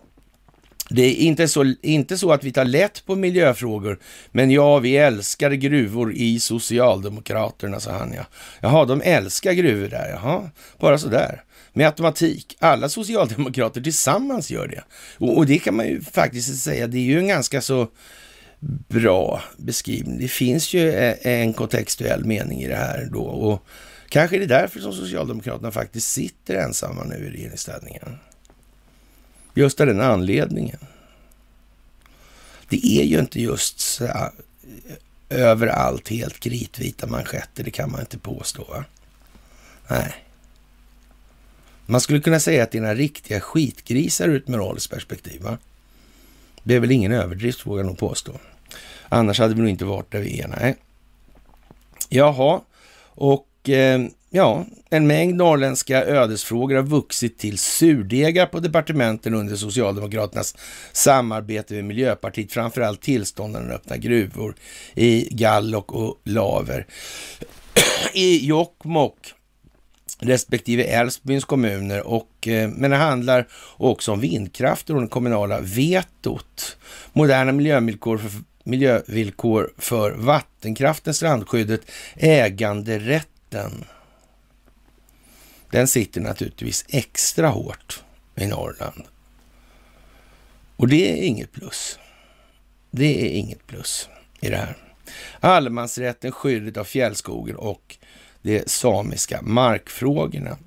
[0.92, 3.98] Det är inte så, inte så att vi tar lätt på miljöfrågor,
[4.30, 8.26] men ja, vi älskar gruvor i Socialdemokraterna, sa han ja.
[8.60, 12.56] Jaha, de älskar gruvor där, jaha, bara sådär med automatik.
[12.58, 14.84] Alla socialdemokrater tillsammans gör det.
[15.18, 17.88] Och, och, det kan man ju faktiskt säga, det är ju en ganska så
[18.88, 20.18] bra beskrivning.
[20.18, 23.22] Det finns ju en kontextuell mening i det här då.
[23.22, 23.64] Och
[24.08, 28.18] kanske är det därför som Socialdemokraterna faktiskt sitter ensamma nu i regeringsställningen.
[29.54, 30.78] Just av den anledningen.
[32.68, 34.08] Det är ju inte just så
[35.28, 38.84] överallt helt kritvita manschetter, det kan man inte påstå.
[39.88, 40.29] Nej.
[41.90, 45.42] Man skulle kunna säga att det är några riktiga skitgrisar ur ett moraliskt perspektiv.
[45.42, 45.58] Va?
[46.62, 48.32] Det är väl ingen överdrift, vågar jag nog påstå.
[49.08, 50.48] Annars hade vi nog inte varit där vi är.
[50.48, 50.76] Nej.
[52.08, 52.60] Jaha,
[53.04, 54.00] och eh,
[54.30, 60.56] ja, en mängd norrländska ödesfrågor har vuxit till surdegar på departementen under Socialdemokraternas
[60.92, 64.54] samarbete med Miljöpartiet, framförallt tillstånden att öppna gruvor
[64.94, 66.86] i Gallok och Laver.
[68.14, 69.34] I Jokkmokk
[70.20, 72.06] respektive Älvsbyns kommuner.
[72.06, 76.76] Och, eh, men det handlar också om vindkraft och det kommunala vetot.
[77.12, 78.30] Moderna miljövillkor för,
[78.64, 81.80] miljövillkor för vattenkraften, strandskyddet,
[82.16, 83.84] äganderätten.
[85.70, 88.02] Den sitter naturligtvis extra hårt
[88.36, 89.02] i Norrland.
[90.76, 91.98] Och det är inget plus.
[92.90, 94.08] Det är inget plus
[94.40, 94.76] i det här.
[95.40, 97.96] Allemansrätten, skyddet av fjällskogen och
[98.42, 100.58] de samiska markfrågorna.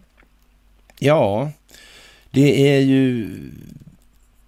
[0.99, 1.51] Ja,
[2.31, 3.29] det är ju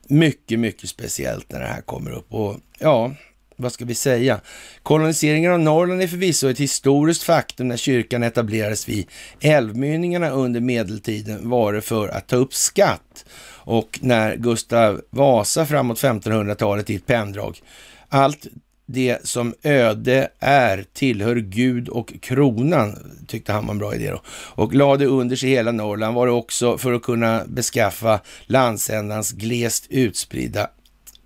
[0.08, 2.34] mycket, mycket speciellt när det här kommer upp.
[2.34, 3.14] Och ja,
[3.56, 4.42] vad ska vi säga?
[4.84, 9.08] Koloniseringen av Norrland är förvisso ett historiskt faktum när kyrkan etablerades vid
[9.40, 13.26] älvmynningarna under medeltiden var det för att ta upp skatt.
[13.48, 17.62] Och när Gustav Vasa framåt 1500-talet i ett penndrag
[18.10, 18.48] allt
[18.86, 24.22] det som öde är tillhör Gud och kronan, tyckte han var en bra idé då.
[24.30, 29.86] Och lade under sig hela Norrland var det också för att kunna beskaffa landsändans glest
[29.90, 30.68] utspridda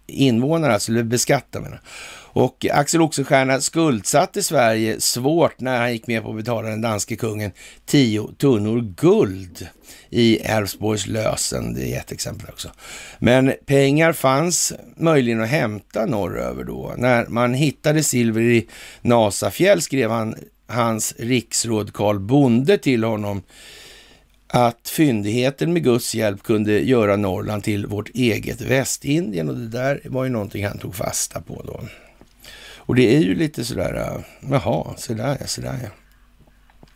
[0.09, 1.81] invånare, alltså beskatta menar.
[2.31, 7.15] Och Axel Oxenstierna skuldsatte Sverige svårt när han gick med på att betala den danske
[7.15, 7.51] kungen
[7.85, 9.67] tio tunnor guld
[10.09, 11.73] i Älvsborgs lösen.
[11.73, 12.69] Det är ett exempel också.
[13.19, 16.93] Men pengar fanns möjligen att hämta norröver då.
[16.97, 18.67] När man hittade silver i
[19.01, 20.35] Nasafjäll skrev han
[20.67, 23.43] hans riksråd Karl Bonde till honom
[24.53, 30.01] att fyndigheten med Guds hjälp kunde göra Norrland till vårt eget Västindien och det där
[30.05, 31.81] var ju någonting han tog fasta på då.
[32.75, 35.89] Och det är ju lite sådär, äh, jaha, sådär ja, sådär ja.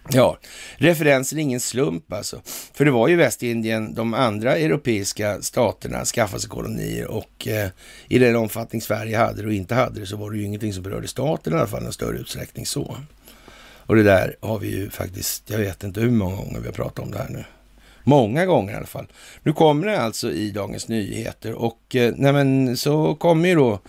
[0.10, 0.38] Ja,
[0.76, 2.42] referensen är ingen slump alltså.
[2.74, 7.70] För det var ju Västindien, de andra europeiska staterna skaffade sig kolonier och eh,
[8.08, 10.74] i den omfattning Sverige hade det och inte hade det så var det ju ingenting
[10.74, 12.98] som berörde staten i alla fall i någon större utsträckning så.
[13.86, 16.74] Och det där har vi ju faktiskt, jag vet inte hur många gånger vi har
[16.74, 17.44] pratat om det här nu.
[18.04, 19.08] Många gånger i alla fall.
[19.44, 23.80] Nu kommer det alltså i Dagens Nyheter och eh, nej men så kommer ju då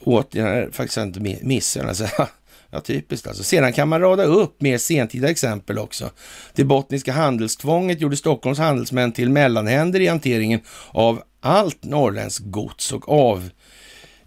[0.00, 2.06] åtgärder, faktiskt inte missen, alltså,
[2.70, 3.42] ja typiskt alltså.
[3.42, 6.10] Sedan kan man rada upp mer sentida exempel också.
[6.54, 13.08] Det bottniska handelstvånget gjorde Stockholms handelsmän till mellanhänder i hanteringen av allt norrländskt gods och
[13.08, 13.50] av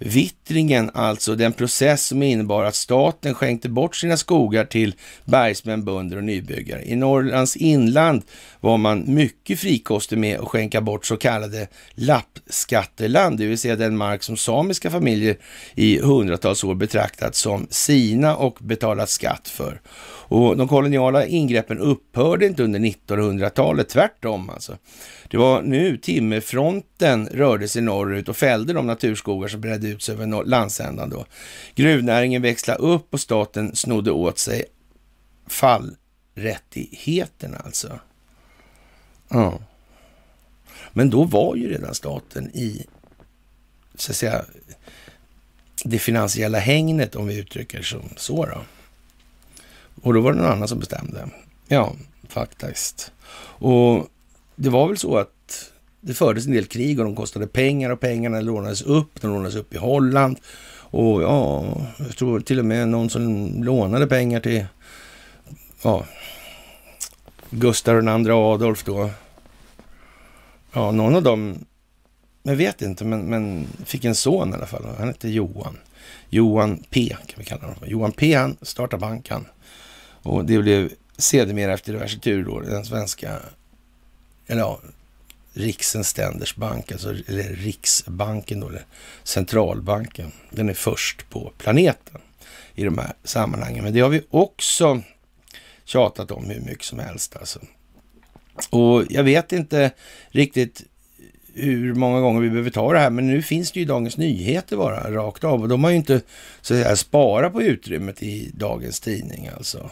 [0.06, 6.18] Vittringen, alltså den process som innebar att staten skänkte bort sina skogar till bergsmän, bönder
[6.18, 6.84] och nybyggare.
[6.86, 8.22] I Norrlands inland
[8.64, 13.98] var man mycket frikostig med att skänka bort så kallade lappskatteland, det vill säga den
[13.98, 15.38] mark som samiska familjer
[15.76, 19.82] i hundratals år betraktat som sina och betalat skatt för.
[20.28, 24.78] Och de koloniala ingreppen upphörde inte under 1900-talet, tvärtom alltså.
[25.30, 30.16] Det var nu timmerfronten rörde sig norrut och fällde de naturskogar som bredde ut sig
[30.16, 31.26] över landsändan då.
[31.76, 34.66] Gruvnäringen växlade upp och staten snodde åt sig
[35.48, 38.00] fallrättigheterna alltså.
[39.34, 39.60] Ja.
[40.92, 42.86] Men då var ju redan staten i,
[43.96, 44.46] så att säga,
[45.84, 48.62] det finansiella hängnet om vi uttrycker det som så då.
[50.02, 51.30] Och då var det någon annan som bestämde.
[51.68, 51.94] Ja,
[52.28, 53.12] faktiskt.
[53.36, 54.08] Och
[54.56, 58.00] det var väl så att det fördes en del krig och de kostade pengar och
[58.00, 59.22] pengarna lånades upp.
[59.22, 60.40] De lånades upp i Holland.
[60.76, 61.66] Och ja,
[61.98, 64.66] jag tror till och med någon som lånade pengar till
[65.84, 66.06] ja,
[67.50, 69.10] Gustav II Adolf då.
[70.74, 71.66] Ja, någon av dem,
[72.44, 74.86] jag vet inte, men, men fick en son i alla fall.
[74.98, 75.78] Han hette Johan.
[76.30, 77.84] Johan P kan vi kalla honom.
[77.86, 79.46] Johan P han startade banken.
[80.24, 83.40] Och det blev sedermera efter diverse turer den svenska,
[84.48, 84.80] eller ja,
[85.54, 88.86] Riksens Ständers bank, alltså, eller Riksbanken då, eller
[89.24, 90.32] centralbanken.
[90.50, 92.22] Den är först på planeten
[92.76, 93.84] i de här sammanhangen.
[93.84, 95.02] Men det har vi också
[95.86, 97.60] tjatat om hur mycket som helst alltså.
[98.70, 99.92] Och jag vet inte
[100.30, 100.84] riktigt
[101.54, 104.78] hur många gånger vi behöver ta det här, men nu finns det ju Dagens Nyheter
[104.78, 106.22] bara rakt av och de har ju inte
[106.62, 109.90] så att säga sparat på utrymmet i dagens tidning alltså.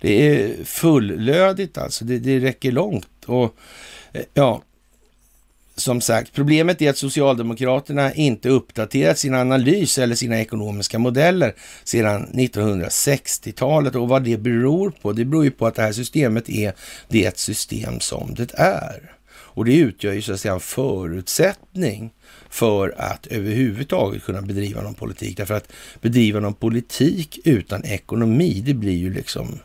[0.00, 3.24] Det är fullödigt alltså, det, det räcker långt.
[3.26, 3.56] Och
[4.12, 4.62] eh, ja,
[5.76, 11.54] som sagt, problemet är att Socialdemokraterna inte uppdaterat sin analys eller sina ekonomiska modeller
[11.84, 15.12] sedan 1960-talet och vad det beror på.
[15.12, 16.72] Det beror ju på att det här systemet är
[17.08, 19.12] det system som det är.
[19.28, 22.10] Och det utgör ju så att säga en förutsättning
[22.50, 25.36] för att överhuvudtaget kunna bedriva någon politik.
[25.36, 29.58] Därför att bedriva någon politik utan ekonomi, det blir ju liksom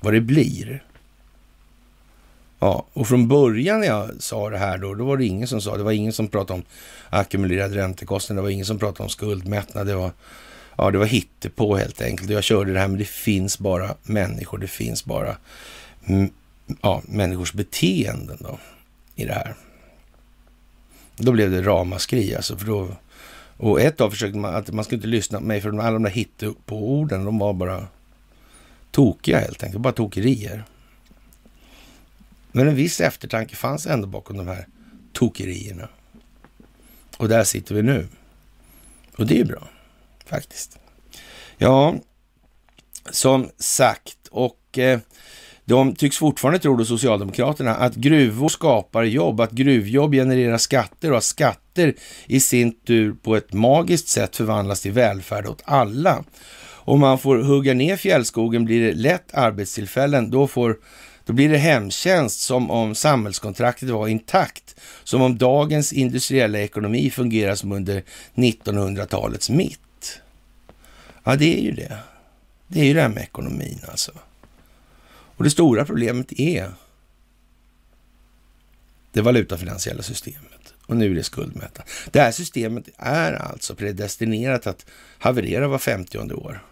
[0.00, 0.82] vad det blir.
[2.64, 5.60] Ja, och från början när jag sa det här då, då var det ingen som
[5.60, 6.64] sa, det var ingen som pratade om
[7.10, 10.10] ackumulerad räntekostnad, det var ingen som pratade om skuldmättnad, det var,
[10.76, 12.30] ja, det var hittepå helt enkelt.
[12.30, 15.36] Jag körde det här, men det finns bara människor, det finns bara
[16.82, 18.58] ja, människors beteenden då
[19.14, 19.54] i det här.
[21.16, 22.88] Då blev det ramaskri alltså, för då,
[23.56, 26.02] och ett av försökte man att man skulle inte lyssna på mig, för alla de
[26.02, 27.86] där hittepå-orden, de var bara
[28.90, 30.64] tokiga helt enkelt, bara tokerier.
[32.56, 34.66] Men en viss eftertanke fanns ändå bakom de här
[35.12, 35.88] tokerierna.
[37.16, 38.08] Och där sitter vi nu.
[39.16, 39.68] Och det är ju bra,
[40.26, 40.78] faktiskt.
[41.58, 41.94] Ja,
[43.10, 44.98] som sagt, och eh,
[45.64, 51.16] de tycks fortfarande tro, då Socialdemokraterna, att gruvor skapar jobb, att gruvjobb genererar skatter och
[51.16, 51.94] att skatter
[52.26, 56.24] i sin tur på ett magiskt sätt förvandlas till välfärd åt alla.
[56.86, 60.30] Om man får hugga ner fjällskogen blir det lätt arbetstillfällen.
[60.30, 60.76] Då får
[61.24, 67.54] då blir det hemtjänst som om samhällskontraktet var intakt, som om dagens industriella ekonomi fungerar
[67.54, 68.02] som under
[68.34, 70.20] 1900-talets mitt.
[71.24, 71.98] Ja, det är ju det.
[72.68, 74.12] Det är ju det här med ekonomin alltså.
[75.36, 76.72] Och det stora problemet är
[79.12, 80.74] det valutafinansiella systemet.
[80.86, 81.82] Och nu är det skuldmätta.
[82.10, 84.86] Det här systemet är alltså predestinerat att
[85.18, 86.64] haverera var 50 år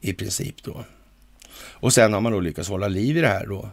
[0.00, 0.84] i princip då.
[1.58, 3.70] Och sen har man då lyckats hålla liv i det här då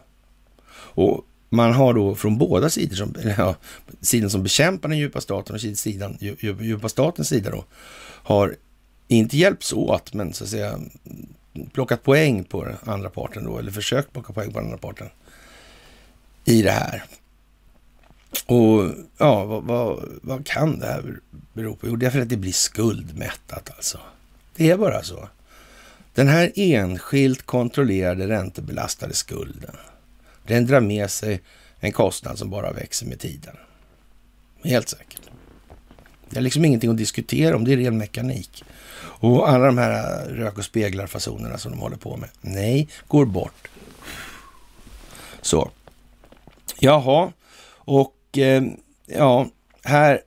[0.96, 3.56] och man har då från båda sidor, som, ja,
[4.02, 6.18] sidan som bekämpar den djupa staten och sidan,
[6.60, 7.66] djupa statens sida då,
[8.24, 8.56] har
[9.08, 10.80] inte hjälpts åt, men så att säga
[11.74, 15.10] plockat poäng på den andra parten då, eller försökt plocka poäng på den andra parten
[16.46, 17.04] i det här.
[18.46, 21.20] Och ja, vad, vad, vad kan det här
[21.54, 21.88] bero på?
[21.88, 24.00] Jo, det är för att det blir skuldmättat alltså.
[24.56, 25.30] Det är bara så.
[26.14, 29.76] Den här enskilt kontrollerade räntebelastade skulden
[30.48, 31.42] den drar med sig
[31.80, 33.56] en kostnad som bara växer med tiden.
[34.64, 35.22] Helt säkert.
[36.30, 38.64] Det är liksom ingenting att diskutera om, det är ren mekanik.
[39.00, 43.68] Och alla de här rök och speglar-fasonerna som de håller på med, nej, går bort.
[45.42, 45.72] Så.
[46.80, 47.32] Jaha,
[47.76, 48.64] och eh,
[49.06, 49.48] ja,
[49.84, 50.22] här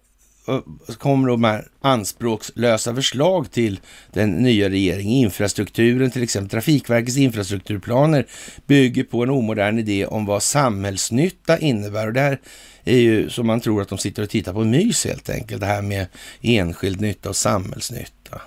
[0.48, 0.60] Eh,
[0.98, 3.80] kommer de här anspråkslösa förslag till
[4.12, 5.12] den nya regeringen.
[5.12, 8.26] Infrastrukturen, till exempel Trafikverkets infrastrukturplaner,
[8.66, 12.06] bygger på en omodern idé om vad samhällsnytta innebär.
[12.06, 12.40] Och det här
[12.84, 15.60] är ju som man tror att de sitter och tittar på mys helt enkelt.
[15.60, 16.06] Det här med
[16.40, 18.42] enskild nytta och samhällsnytta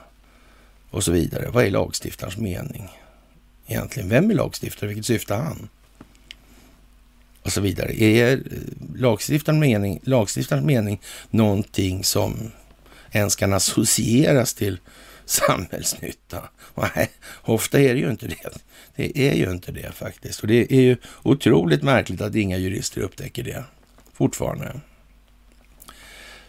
[0.89, 1.49] och så vidare.
[1.49, 2.89] Vad är lagstiftarens mening
[3.67, 4.09] egentligen?
[4.09, 4.87] Vem är lagstiftare?
[4.87, 5.69] Vilket syfte har han?
[7.49, 8.03] Och så vidare.
[8.03, 8.41] Är
[8.95, 12.51] lagstiftarens mening, lagstiftarens mening någonting som
[13.11, 14.79] ens kan associeras till
[15.25, 16.49] samhällsnytta?
[16.75, 17.09] Nej,
[17.41, 18.49] ofta är det ju inte det.
[18.95, 20.39] Det är ju inte det faktiskt.
[20.39, 23.63] Och det är ju otroligt märkligt att inga jurister upptäcker det
[24.13, 24.79] fortfarande.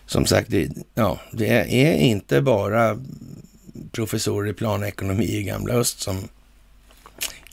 [0.06, 1.48] Som sagt, det, ja, det
[1.84, 3.04] är inte bara
[3.92, 6.28] professorer i planekonomi i gamla öst som...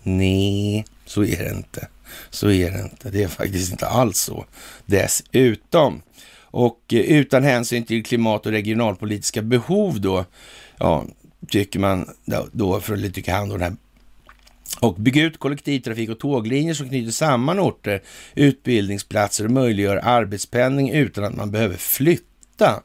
[0.03, 1.87] Nej, så är det inte.
[2.29, 3.09] Så är det inte.
[3.09, 4.45] Det är faktiskt inte alls så.
[4.85, 6.01] Dessutom,
[6.41, 10.25] och eh, utan hänsyn till klimat och regionalpolitiska behov då,
[10.77, 11.05] ja,
[11.49, 12.09] tycker man
[12.51, 13.75] då för att tycka hand om det här
[14.79, 18.03] och bygga ut kollektivtrafik och tåglinjer som knyter samman orter,
[18.35, 22.83] utbildningsplatser och möjliggör arbetspendling utan att man behöver flytta.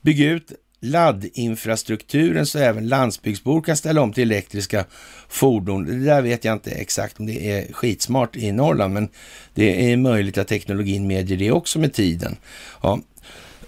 [0.00, 4.84] Bygga ut laddinfrastrukturen så även landsbygdsbor kan ställa om till elektriska
[5.28, 5.84] fordon.
[5.84, 9.08] Det där vet jag inte exakt om det är skitsmart i Norrland, men
[9.54, 12.36] det är möjligt att teknologin medger det också med tiden.
[12.82, 13.00] Ja.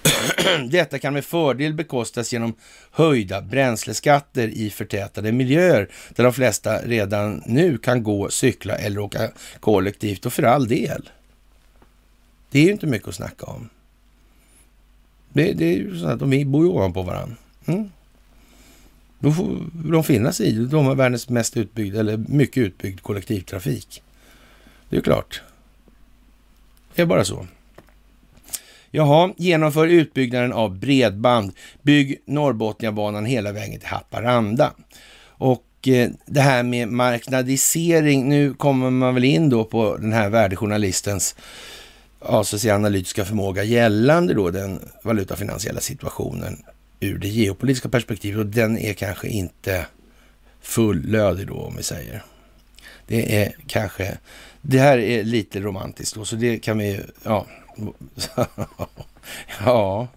[0.70, 2.54] Detta kan med fördel bekostas genom
[2.90, 9.30] höjda bränsleskatter i förtätade miljöer där de flesta redan nu kan gå, cykla eller åka
[9.60, 11.10] kollektivt och för all del.
[12.50, 13.68] Det är ju inte mycket att snacka om.
[15.32, 17.36] Det, det är ju så att de bor ju ovanpå varandra.
[17.66, 17.90] Mm.
[19.18, 20.66] Då får de finna sig i det.
[20.66, 24.02] De har världens mest utbyggda, eller mycket utbyggd kollektivtrafik.
[24.88, 25.42] Det är klart.
[26.94, 27.46] Det är bara så.
[28.90, 31.52] Jaha, genomför utbyggnaden av bredband.
[31.82, 34.72] Bygg Norrbotniabanan hela vägen till Haparanda.
[35.22, 40.28] Och eh, det här med marknadisering, nu kommer man väl in då på den här
[40.28, 41.36] värdejournalistens
[42.20, 46.62] ACs analytiska förmåga gällande då den valutafinansiella situationen
[47.00, 49.86] ur det geopolitiska perspektivet och den är kanske inte
[50.60, 52.22] fullödig då om vi säger.
[53.06, 54.18] Det är kanske,
[54.62, 57.46] det här är lite romantiskt då, så det kan vi, ja,
[59.64, 60.08] ja,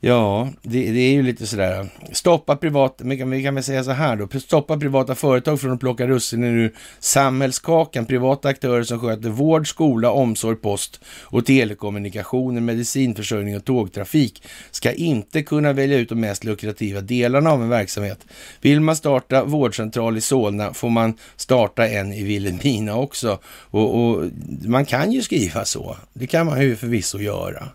[0.00, 1.88] Ja, det, det, är ju lite sådär.
[2.12, 4.40] Stoppa privata, vi kan väl säga så här då.
[4.40, 8.06] Stoppa privata företag från att plocka russinen ur samhällskakan.
[8.06, 15.42] Privata aktörer som sköter vård, skola, omsorg, post och telekommunikationer, medicinförsörjning och tågtrafik ska inte
[15.42, 18.26] kunna välja ut de mest lukrativa delarna av en verksamhet.
[18.60, 23.38] Vill man starta vårdcentral i Solna får man starta en i Vilhelmina också.
[23.46, 24.24] Och, och
[24.64, 25.96] man kan ju skriva så.
[26.12, 27.68] Det kan man ju förvisso göra.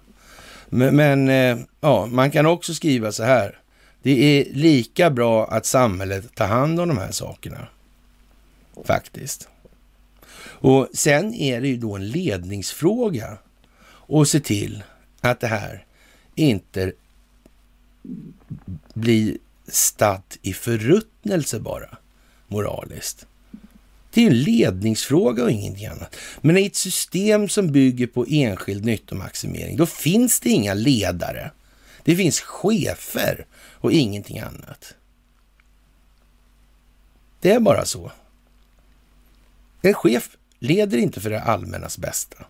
[0.73, 3.59] Men, men eh, ja, man kan också skriva så här.
[4.01, 7.67] Det är lika bra att samhället tar hand om de här sakerna.
[8.85, 9.47] Faktiskt.
[10.43, 13.37] Och sen är det ju då en ledningsfråga
[14.07, 14.83] att se till
[15.21, 15.85] att det här
[16.35, 16.93] inte
[18.93, 21.97] blir statt i förruttnelse bara,
[22.47, 23.27] moraliskt.
[24.13, 26.15] Det är en ledningsfråga och ingenting annat.
[26.41, 31.51] Men i ett system som bygger på enskild nyttomaximering, då finns det inga ledare.
[32.03, 34.93] Det finns chefer och ingenting annat.
[37.39, 38.11] Det är bara så.
[39.81, 42.45] En chef leder inte för det allmännas bästa.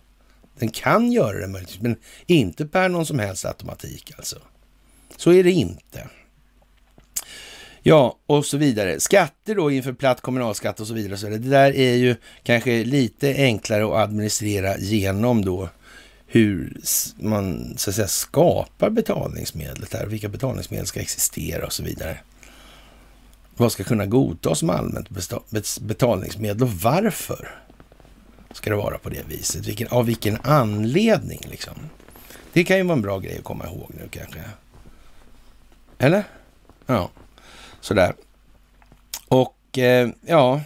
[0.60, 1.96] Den kan göra det möjligtvis, men
[2.26, 4.40] inte per någon som helst automatik alltså.
[5.18, 6.10] Så är det inte.
[7.84, 9.00] Ja, och så vidare.
[9.00, 11.18] Skatter då inför platt kommunalskatt och så vidare.
[11.18, 15.70] Så det där är ju kanske lite enklare att administrera genom då
[16.28, 16.78] hur
[17.20, 20.06] man så att säga skapar betalningsmedlet här.
[20.06, 22.18] Vilka betalningsmedel ska existera och så vidare.
[23.56, 25.10] Vad ska kunna godtas som allmänt
[25.82, 27.56] betalningsmedel och varför
[28.54, 29.68] ska det vara på det viset?
[29.68, 31.74] Vilken, av vilken anledning liksom?
[32.54, 34.40] Det kan ju vara en bra grej att komma ihåg nu kanske.
[35.98, 36.24] Eller?
[36.86, 37.10] Ja.
[37.82, 38.14] Sådär.
[39.28, 40.62] Och eh, ja,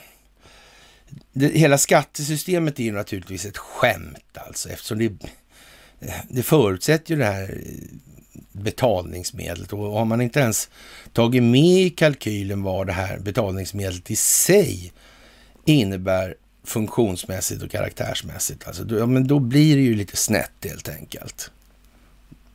[1.34, 5.12] det, hela skattesystemet är ju naturligtvis ett skämt alltså eftersom det,
[6.30, 10.70] det förutsätter ju det här eh, betalningsmedlet och har man inte ens
[11.14, 14.94] tagit med i kalkylen vad det här betalningsmedlet i sig
[15.66, 18.68] innebär funktionsmässigt och karaktärsmässigt.
[18.68, 21.52] Alltså, då, ja, men då blir det ju lite snett helt enkelt.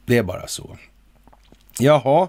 [0.07, 0.77] Det är bara så.
[1.79, 2.29] Jaha,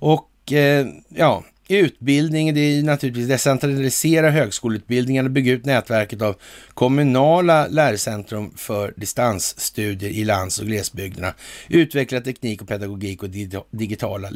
[0.00, 6.36] och eh, ja, Utbildning, det är naturligtvis decentralisera högskoleutbildningen och bygga ut nätverket av
[6.74, 11.34] kommunala lärcentrum för distansstudier i lands och glesbygderna.
[11.68, 13.30] Utveckla teknik och pedagogik och
[13.70, 14.30] digitala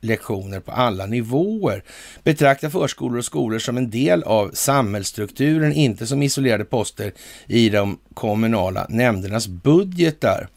[0.00, 1.84] lektioner på alla nivåer.
[2.22, 7.12] Betrakta förskolor och skolor som en del av samhällsstrukturen, inte som isolerade poster
[7.46, 10.48] i de kommunala nämndernas budgetar.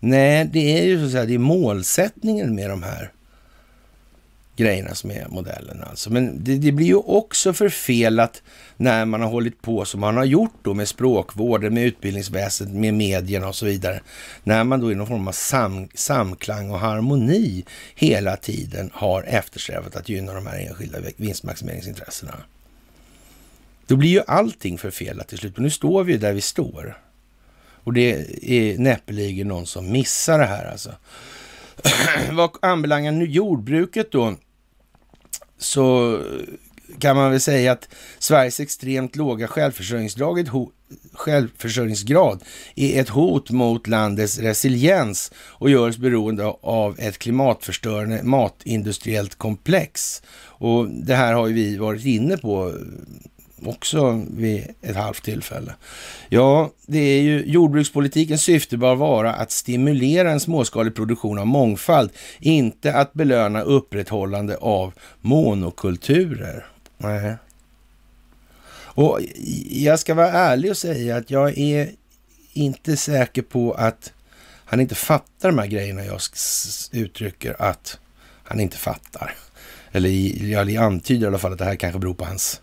[0.00, 3.12] Nej, det är ju så att säga, det är målsättningen med de här
[4.58, 6.10] grejerna som är modellen alltså.
[6.10, 8.42] Men det, det, blir ju också förfelat
[8.76, 12.94] när man har hållit på som man har gjort då med språkvården, med utbildningsväsendet, med
[12.94, 14.00] medierna och så vidare.
[14.44, 19.96] När man då i någon form av sam, samklang och harmoni hela tiden har eftersträvat
[19.96, 22.34] att gynna de här enskilda vinstmaximeringsintressena.
[23.86, 25.56] Då blir ju allting förfelat till slut.
[25.56, 26.98] Men nu står vi ju där vi står.
[27.84, 30.94] Och det är näppeligen någon som missar det här alltså.
[32.32, 34.36] Vad anbelangar nu jordbruket då,
[35.58, 36.18] så
[36.98, 37.88] kan man väl säga att
[38.18, 39.48] Sveriges extremt låga
[41.12, 42.42] självförsörjningsgrad,
[42.74, 50.22] är ett hot mot landets resiliens och gör oss beroende av ett klimatförstörande matindustriellt komplex.
[50.40, 52.74] Och det här har ju vi varit inne på
[53.64, 55.74] också vid ett halvt tillfälle.
[56.28, 62.10] Ja, det är ju jordbrukspolitikens syfte bör vara att stimulera en småskalig produktion av mångfald,
[62.38, 66.66] inte att belöna upprätthållande av monokulturer.
[66.98, 67.36] Nej.
[68.98, 69.20] Och
[69.70, 71.90] jag ska vara ärlig och säga att jag är
[72.52, 74.12] inte säker på att
[74.64, 76.20] han inte fattar de här grejerna jag
[76.92, 77.98] uttrycker att
[78.42, 79.34] han inte fattar.
[79.92, 80.10] Eller
[80.44, 82.60] jag antyder i alla fall att det här kanske beror på hans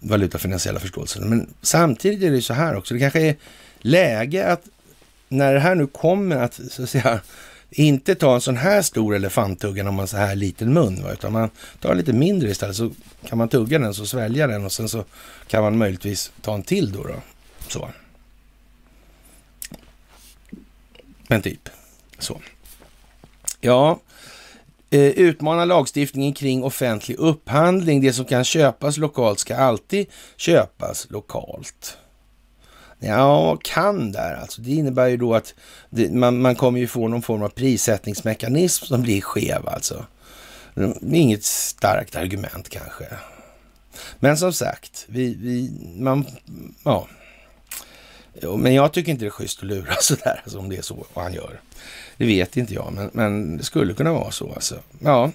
[0.00, 1.28] valutafinansiella förståelsen.
[1.28, 3.36] Men samtidigt är det så här också, det kanske är
[3.78, 4.62] läge att
[5.28, 7.20] när det här nu kommer att, så att säga,
[7.70, 11.12] inte ta en sån här stor elefanttugga om man så här liten mun, va?
[11.12, 12.90] utan man tar lite mindre istället så
[13.26, 15.04] kan man tugga den, så svälja den och sen så
[15.46, 17.02] kan man möjligtvis ta en till då.
[17.02, 17.14] då.
[17.68, 17.90] Så.
[21.28, 21.68] Men typ
[22.18, 22.40] så.
[23.60, 24.00] Ja,
[24.92, 28.00] Eh, utmana lagstiftningen kring offentlig upphandling.
[28.00, 31.96] Det som kan köpas lokalt ska alltid köpas lokalt.
[32.98, 34.62] Ja, kan där alltså.
[34.62, 35.54] Det innebär ju då att
[35.90, 40.06] det, man, man kommer ju få någon form av prissättningsmekanism som blir skev alltså.
[41.12, 43.06] Inget starkt argument kanske.
[44.18, 46.26] Men som sagt, vi, vi, man,
[46.84, 47.08] ja,
[48.56, 51.06] Men jag tycker inte det är schysst att lura sådär, alltså, om det är så
[51.14, 51.60] han gör.
[52.16, 54.78] Det vet inte jag, men, men det skulle kunna vara så alltså.
[54.98, 55.32] Ja.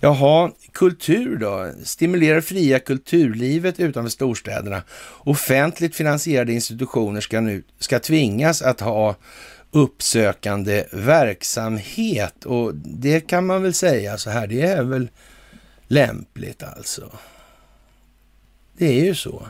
[0.00, 1.72] Jaha, kultur då?
[1.84, 4.82] Stimulerar fria kulturlivet utanför storstäderna.
[5.18, 9.16] Offentligt finansierade institutioner ska nu ska tvingas att ha
[9.70, 15.08] uppsökande verksamhet och det kan man väl säga så här, det är väl
[15.86, 17.10] lämpligt alltså.
[18.76, 19.46] Det är ju så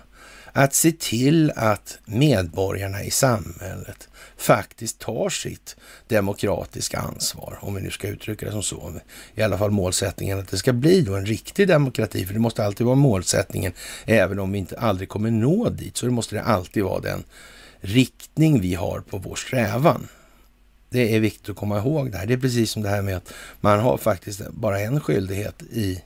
[0.57, 5.77] att se till att medborgarna i samhället faktiskt tar sitt
[6.09, 8.93] demokratiska ansvar, om vi nu ska uttrycka det som så.
[9.35, 12.65] I alla fall målsättningen att det ska bli då en riktig demokrati, för det måste
[12.65, 13.73] alltid vara målsättningen,
[14.05, 17.25] även om vi inte aldrig kommer nå dit, så det måste det alltid vara den
[17.81, 20.09] riktning vi har på vår strävan.
[20.91, 22.27] Det är viktigt att komma ihåg det här.
[22.27, 26.03] Det är precis som det här med att man har faktiskt bara en skyldighet i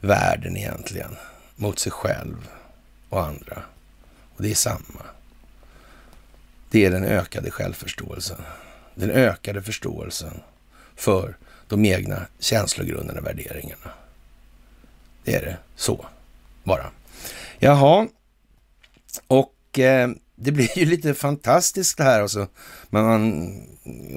[0.00, 1.16] världen egentligen,
[1.56, 2.48] mot sig själv
[3.08, 3.62] och andra.
[4.36, 5.02] Och det är samma.
[6.70, 8.38] Det är den ökade självförståelsen.
[8.94, 10.40] Den ökade förståelsen
[10.96, 11.36] för
[11.68, 13.90] de egna känslogrunderna och värderingarna.
[15.24, 16.06] Det är det så,
[16.64, 16.90] bara.
[17.58, 18.08] Jaha,
[19.26, 22.20] och eh, det blir ju lite fantastiskt det här.
[22.20, 22.46] Alltså.
[22.90, 23.62] man, man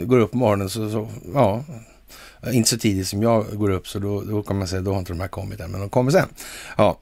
[0.08, 1.64] går upp på morgonen så, så, ja,
[2.52, 5.00] inte så tidigt som jag går upp, så då, då kan man säga då har
[5.00, 6.30] inte de här kommit än, men de kommer sen.
[6.78, 7.00] Ja,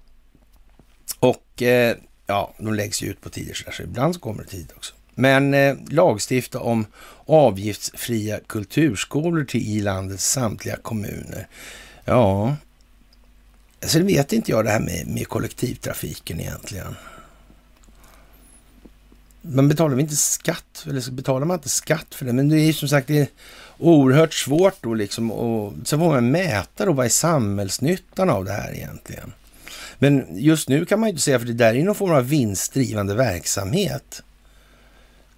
[1.19, 1.97] och eh,
[2.27, 4.71] ja, de läggs ju ut på tider så, där, så ibland så kommer det tid
[4.75, 4.93] också.
[5.15, 6.85] Men eh, lagstifta om
[7.25, 11.47] avgiftsfria kulturskolor till i landets samtliga kommuner.
[12.05, 12.55] Ja,
[13.81, 16.95] alltså det vet inte jag det här med, med kollektivtrafiken egentligen.
[19.41, 22.59] Man betalar väl inte skatt, eller så betalar man inte skatt för det, men det
[22.59, 23.27] är som sagt det är
[23.77, 28.51] oerhört svårt då liksom och så får man mäta då vad är samhällsnyttan av det
[28.51, 29.33] här egentligen.
[29.99, 32.29] Men just nu kan man ju inte säga, för det där är någon form av
[32.29, 34.23] vinstdrivande verksamhet.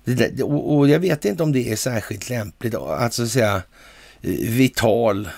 [0.03, 3.55] Där, och jag vet inte om det är särskilt lämpligt, alltså säga
[4.21, 5.29] eh, vital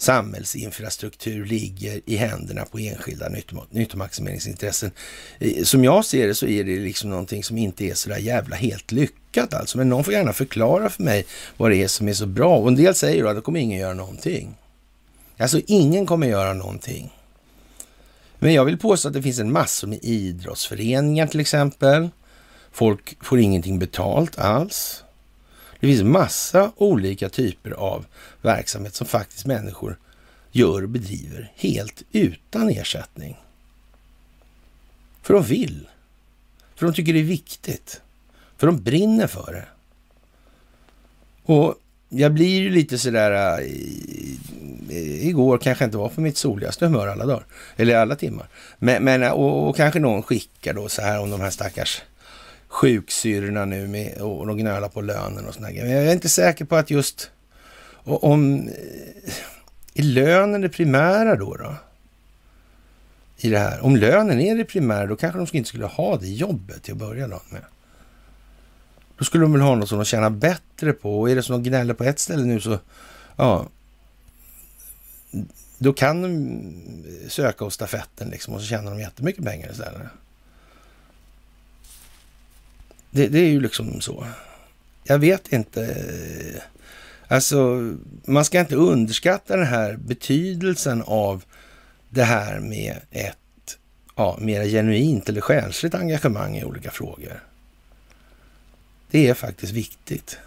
[0.00, 3.28] samhällsinfrastruktur ligger i händerna på enskilda
[3.70, 4.90] nyttomaximeringsintressen.
[5.38, 8.18] Eh, som jag ser det så är det liksom någonting som inte är så där
[8.18, 9.78] jävla helt lyckat alltså.
[9.78, 12.56] Men någon får gärna förklara för mig vad det är som är så bra.
[12.56, 14.54] Och en del säger då att då kommer ingen göra någonting.
[15.36, 17.12] Alltså ingen kommer göra någonting.
[18.42, 22.08] Men jag vill påstå att det finns en massa med idrottsföreningar till exempel.
[22.72, 25.04] Folk får ingenting betalt alls.
[25.80, 28.06] Det finns massa olika typer av
[28.42, 29.98] verksamhet som faktiskt människor
[30.50, 33.36] gör och bedriver helt utan ersättning.
[35.22, 35.88] För de vill.
[36.74, 38.00] För de tycker det är viktigt.
[38.56, 39.68] För de brinner för det.
[41.52, 41.74] Och
[42.12, 43.66] jag blir ju lite sådär, äh,
[45.28, 47.44] igår kanske inte var på mitt soligaste humör alla dagar,
[47.76, 48.46] eller alla timmar.
[48.78, 52.02] Men, men äh, och, och, kanske någon skickar då så här om de här stackars
[52.68, 55.84] sjuksyrorna nu med, och de gnölar på lönen och sådana grejer.
[55.84, 57.30] Men jag är inte säker på att just
[58.04, 58.68] om...
[58.68, 59.34] Eh,
[59.94, 61.56] är lönen det primära då?
[61.56, 61.74] då?
[63.36, 63.84] I det här.
[63.84, 66.98] Om lönen är det primära, då kanske de inte skulle ha det jobbet till att
[66.98, 67.64] börja med.
[69.20, 71.20] Då skulle de väl ha något som de tjänar bättre på.
[71.20, 72.78] Och är det som de gnäller på ett ställe nu så,
[73.36, 73.68] ja,
[75.78, 80.02] då kan de söka hos stafetten liksom och så tjänar de jättemycket pengar istället.
[83.10, 84.26] Det, det är ju liksom så.
[85.04, 86.04] Jag vet inte.
[87.28, 87.92] Alltså,
[88.24, 91.44] man ska inte underskatta den här betydelsen av
[92.08, 93.78] det här med ett
[94.16, 97.49] ja, mer genuint eller själsligt engagemang i olika frågor.
[99.10, 100.38] Det är faktiskt viktigt.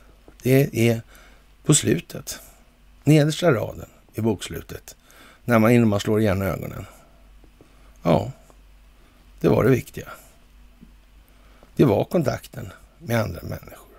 [0.41, 1.01] Det är
[1.63, 2.39] på slutet,
[3.03, 4.95] nedersta raden i bokslutet,
[5.45, 6.85] när man, innan man slår igen ögonen.
[8.03, 8.31] Ja,
[9.39, 10.09] det var det viktiga.
[11.75, 13.97] Det var kontakten med andra människor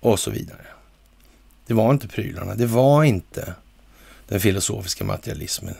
[0.00, 0.66] och så vidare.
[1.66, 3.54] Det var inte prylarna, det var inte
[4.28, 5.74] den filosofiska materialismen.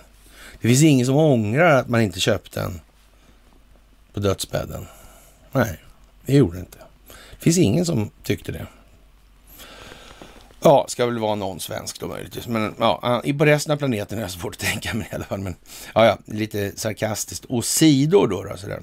[0.61, 2.81] Det finns ingen som ångrar att man inte köpte den
[4.13, 4.87] på dödsbädden.
[5.53, 5.81] Nej,
[6.27, 6.79] det gjorde det inte.
[7.45, 8.67] Det finns ingen som tyckte det.
[10.61, 12.47] Ja, ska väl vara någon svensk då möjligtvis.
[12.47, 15.41] Men ja, på resten av planeten är det svårt att tänka mig i alla fall.
[15.41, 15.55] Men
[15.95, 17.45] ja, ja, lite sarkastiskt.
[17.45, 18.83] Och sidor då, då sådär.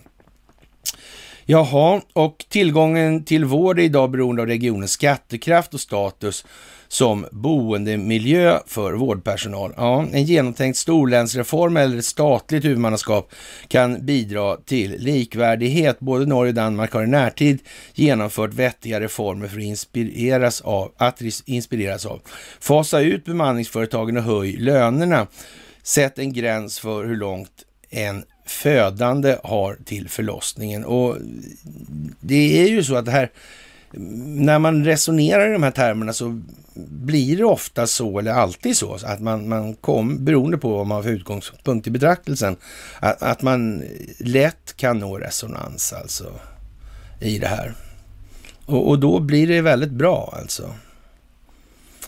[1.46, 6.46] Jaha, och tillgången till vård är idag beroende av regionens skattekraft och status
[6.88, 9.74] som boendemiljö för vårdpersonal.
[9.78, 13.34] Ja, en genomtänkt storlänsreform eller ett statligt huvudmannaskap
[13.68, 16.00] kan bidra till likvärdighet.
[16.00, 17.60] Både Norge och Danmark har i närtid
[17.94, 20.92] genomfört vettiga reformer för att inspireras av.
[20.98, 22.22] Att inspireras av.
[22.60, 25.28] Fasa ut bemanningsföretagen och höj lönerna.
[25.84, 30.86] Sätt en gräns för hur långt en födande har till förlossningen.
[30.86, 31.18] Och
[32.20, 33.32] det är ju så att det här,
[33.92, 36.42] när man resonerar i de här termerna så
[36.88, 40.96] blir det ofta så, eller alltid så, att man, man kom, beroende på vad man
[40.96, 42.56] har för utgångspunkt i betraktelsen,
[43.00, 43.84] att, att man
[44.20, 46.32] lätt kan nå resonans alltså
[47.20, 47.74] i det här.
[48.66, 50.74] Och, och då blir det väldigt bra alltså.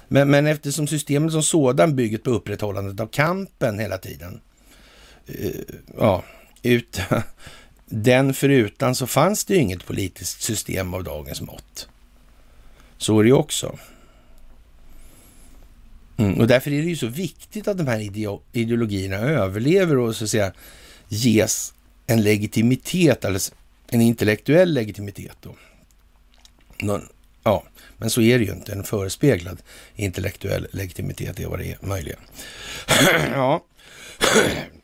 [0.07, 4.41] Men, men eftersom systemet som sådan bygger på upprätthållandet av kampen hela tiden,
[5.27, 5.51] Eh,
[5.97, 6.23] ja,
[6.63, 6.99] ut,
[7.85, 11.87] den förutan så fanns det ju inget politiskt system av dagens mått.
[12.97, 13.77] Så är det ju också.
[16.17, 17.99] Mm, och därför är det ju så viktigt att de här
[18.51, 20.53] ideologierna överlever och så att säga
[21.07, 21.73] ges
[22.07, 23.53] en legitimitet, alltså
[23.87, 25.55] en intellektuell legitimitet då.
[26.79, 27.09] Någon,
[27.43, 27.63] ja,
[27.97, 28.71] men så är det ju inte.
[28.71, 29.61] En förespeglad
[29.95, 32.19] intellektuell legitimitet är vad det är möjligen.
[33.31, 33.65] ja.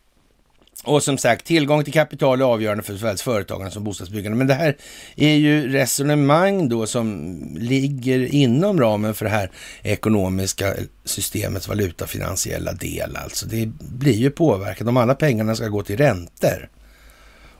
[0.83, 4.37] Och som sagt, tillgång till kapital är avgörande för såväl företagande som bostadsbyggande.
[4.37, 4.77] Men det här
[5.15, 9.51] är ju resonemang då som ligger inom ramen för det här
[9.83, 10.73] ekonomiska
[11.05, 13.15] systemets valutafinansiella del.
[13.15, 16.69] Alltså det blir ju påverkat om alla pengarna ska gå till räntor.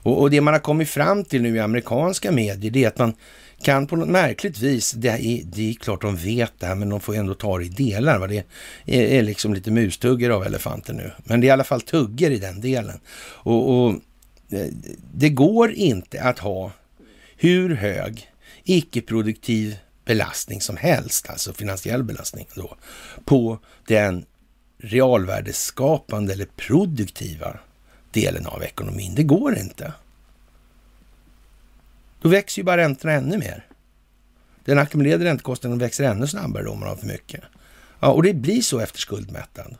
[0.02, 2.98] Och, och det man har kommit fram till nu i amerikanska medier, det är att
[2.98, 3.14] man
[3.62, 6.88] kan på något märkligt vis, det är, det är klart de vet det här, men
[6.88, 8.18] de får ändå ta det i delar.
[8.18, 8.26] Va?
[8.26, 8.44] Det
[8.86, 11.12] är, är liksom lite mustugger av elefanten nu.
[11.24, 13.00] Men det är i alla fall tugger i den delen.
[13.20, 13.90] Och, och
[14.50, 14.66] eh,
[15.14, 16.72] det går inte att ha
[17.36, 18.30] hur hög
[18.64, 22.76] icke-produktiv belastning som helst, alltså finansiell belastning då,
[23.24, 24.24] på den
[24.78, 27.58] realvärdeskapande eller produktiva
[28.12, 29.14] delen av ekonomin.
[29.14, 29.92] Det går inte.
[32.20, 33.66] Då växer ju bara räntorna ännu mer.
[34.64, 37.40] Den ackumulerade räntekostnaden växer ännu snabbare då om man har för mycket.
[38.00, 39.76] Ja, och det blir så efter skuldmättnad.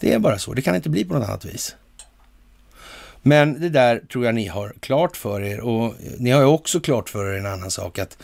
[0.00, 0.54] Det är bara så.
[0.54, 1.76] Det kan inte bli på något annat vis.
[3.22, 6.46] Men det där tror jag ni har klart för er och eh, ni har ju
[6.46, 8.18] också klart för er en annan sak att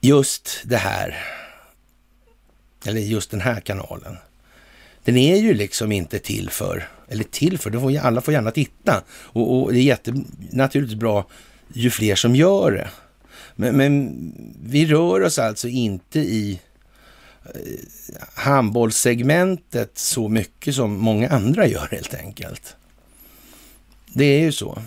[0.00, 1.16] just det här,
[2.84, 4.16] eller just den här kanalen,
[5.04, 9.02] den är ju liksom inte till för, eller till för, får, alla får gärna titta
[9.08, 10.14] och, och det är jätte,
[10.50, 11.26] naturligtvis bra
[11.72, 12.90] ju fler som gör det.
[13.54, 14.14] Men, men
[14.62, 16.60] vi rör oss alltså inte i
[17.44, 17.50] eh,
[18.34, 22.76] handbollssegmentet så mycket som många andra gör helt enkelt.
[24.14, 24.82] Det är ju så.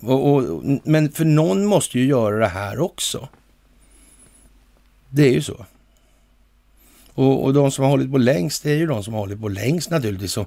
[0.00, 3.28] Och, och, men för någon måste ju göra det här också.
[5.08, 5.66] Det är ju så.
[7.14, 9.40] Och, och de som har hållit på längst, det är ju de som har hållit
[9.40, 10.32] på längst naturligtvis.
[10.32, 10.46] Så,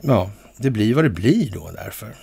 [0.00, 2.16] ja, det blir vad det blir då därför.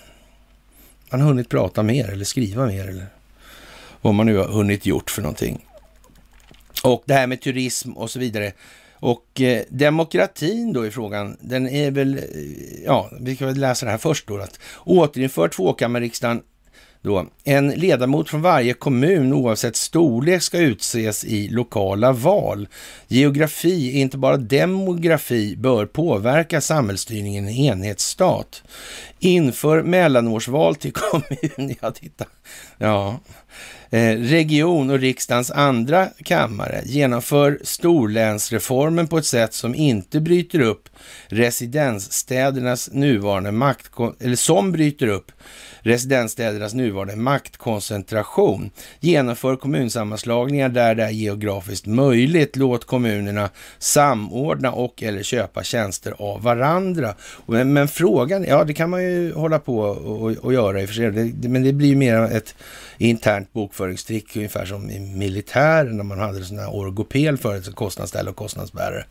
[1.12, 3.06] Man har hunnit prata mer eller skriva mer eller
[4.00, 5.66] vad man nu har hunnit gjort för någonting.
[6.82, 8.52] Och det här med turism och så vidare.
[8.94, 12.22] Och eh, demokratin då i frågan, den är väl, eh,
[12.84, 14.38] ja, vi ska väl läsa det här först då.
[14.38, 16.42] Att återinför tvåkammarriksdagen
[17.02, 17.26] då.
[17.44, 22.68] En ledamot från varje kommun oavsett storlek ska utses i lokala val.
[23.08, 28.62] Geografi, inte bara demografi, bör påverka samhällsstyrningen i en enhetsstat.
[29.18, 31.74] Inför mellanårsval till kommun.
[31.80, 32.24] Ja, titta.
[32.78, 33.20] Ja.
[33.90, 40.88] Eh, region och riksdagens andra kammare genomför storlänsreformen på ett sätt som inte bryter upp
[41.26, 43.90] residensstädernas nuvarande makt,
[44.20, 45.32] eller som bryter upp
[45.82, 48.70] residensstädernas nuvarande maktkoncentration.
[49.00, 52.56] Genomför kommunsammanslagningar där det är geografiskt möjligt.
[52.56, 57.14] Låt kommunerna samordna och eller köpa tjänster av varandra.
[57.46, 60.88] Men, men frågan, ja det kan man ju hålla på och, och göra i och
[60.88, 62.54] för sig, det, men det blir mer ett
[62.98, 68.36] internt bokföringstrick, ungefär som i militären när man hade sådana här orgopel förut, kostnadsställe och
[68.36, 69.04] kostnadsbärare.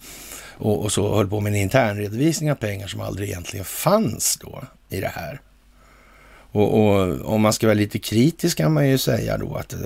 [0.61, 4.37] Och, och, så höll på med en intern redovisning av pengar som aldrig egentligen fanns
[4.41, 5.41] då i det här.
[6.51, 9.79] Och, och om man ska vara lite kritisk kan man ju säga då att eh,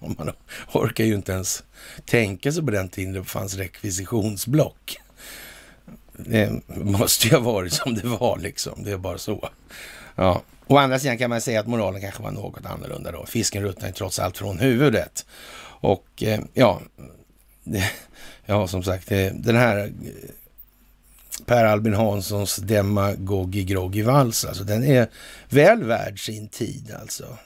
[0.16, 0.32] man
[0.72, 1.62] orkar ju inte ens
[2.04, 5.00] tänka sig på den tiden det fanns rekvisitionsblock.
[6.12, 8.84] Det måste ju ha varit som det var liksom.
[8.84, 9.48] Det är bara så.
[10.14, 10.42] Ja.
[10.66, 13.26] Å andra sidan kan man säga att moralen kanske var något annorlunda då.
[13.26, 15.26] Fisken ruttnade ju trots allt från huvudet.
[15.80, 16.80] Och eh, ja,
[18.46, 20.30] ja som sagt, eh, den här eh,
[21.46, 25.08] Per Albin Hanssons Demagogi Groggy Vals, alltså den är
[25.48, 27.36] väl värd sin tid alltså.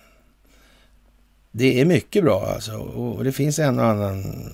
[1.50, 4.50] Det är mycket bra alltså och det finns en och annan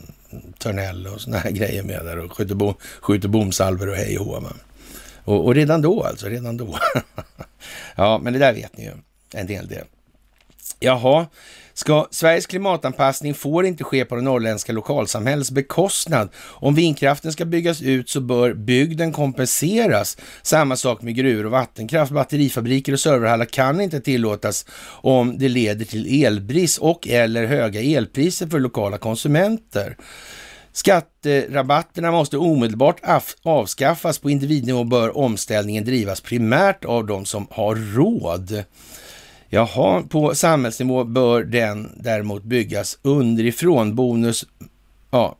[0.58, 4.42] Törnell och såna här grejer med där och skjuter, bom, skjuter bomsalver och hej och
[5.24, 6.78] och, och redan då alltså, redan då.
[7.96, 8.92] ja, men det där vet ni ju
[9.34, 9.84] en del det.
[10.80, 11.26] Jaha,
[11.80, 16.28] Ska Sveriges klimatanpassning får inte ske på det norrländska lokalsamhällets bekostnad.
[16.38, 20.16] Om vindkraften ska byggas ut så bör bygden kompenseras.
[20.42, 22.12] Samma sak med gruvor och vattenkraft.
[22.12, 24.66] Batterifabriker och serverhallar kan inte tillåtas
[25.02, 29.96] om det leder till elbrist och eller höga elpriser för lokala konsumenter.
[30.72, 33.00] Skatterabatterna måste omedelbart
[33.42, 34.18] avskaffas.
[34.18, 38.64] På individnivå bör omställningen drivas primärt av de som har råd.
[39.52, 43.94] Jaha, på samhällsnivå bör den däremot byggas underifrån.
[43.94, 44.46] Bonus,
[45.10, 45.36] ja,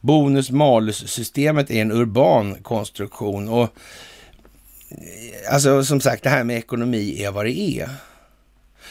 [0.00, 3.62] bonus-malus-systemet är en urban konstruktion och
[4.90, 7.88] eh, alltså som sagt, det här med ekonomi är vad det är.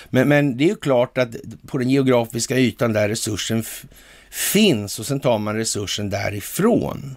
[0.10, 1.36] Men, men det är ju klart att
[1.68, 3.64] på den geografiska ytan där resursen
[4.30, 7.16] finns och sen tar man resursen därifrån.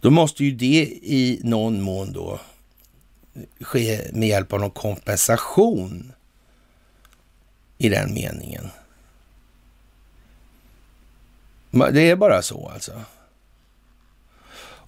[0.00, 2.40] Då måste ju det i någon mån då
[3.60, 6.12] ske med hjälp av någon kompensation
[7.86, 8.70] i den meningen.
[11.70, 13.02] Det är bara så alltså.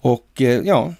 [0.01, 0.93] Och eh, ja,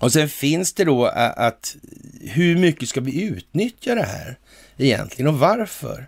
[0.00, 1.76] och sen finns det då att
[2.20, 4.38] hur mycket ska vi utnyttja det här
[4.76, 6.06] egentligen och varför?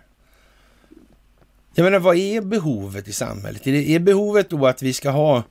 [1.73, 3.67] Jag menar, vad är behovet i samhället?
[3.67, 5.43] Är behovet då att vi ska ha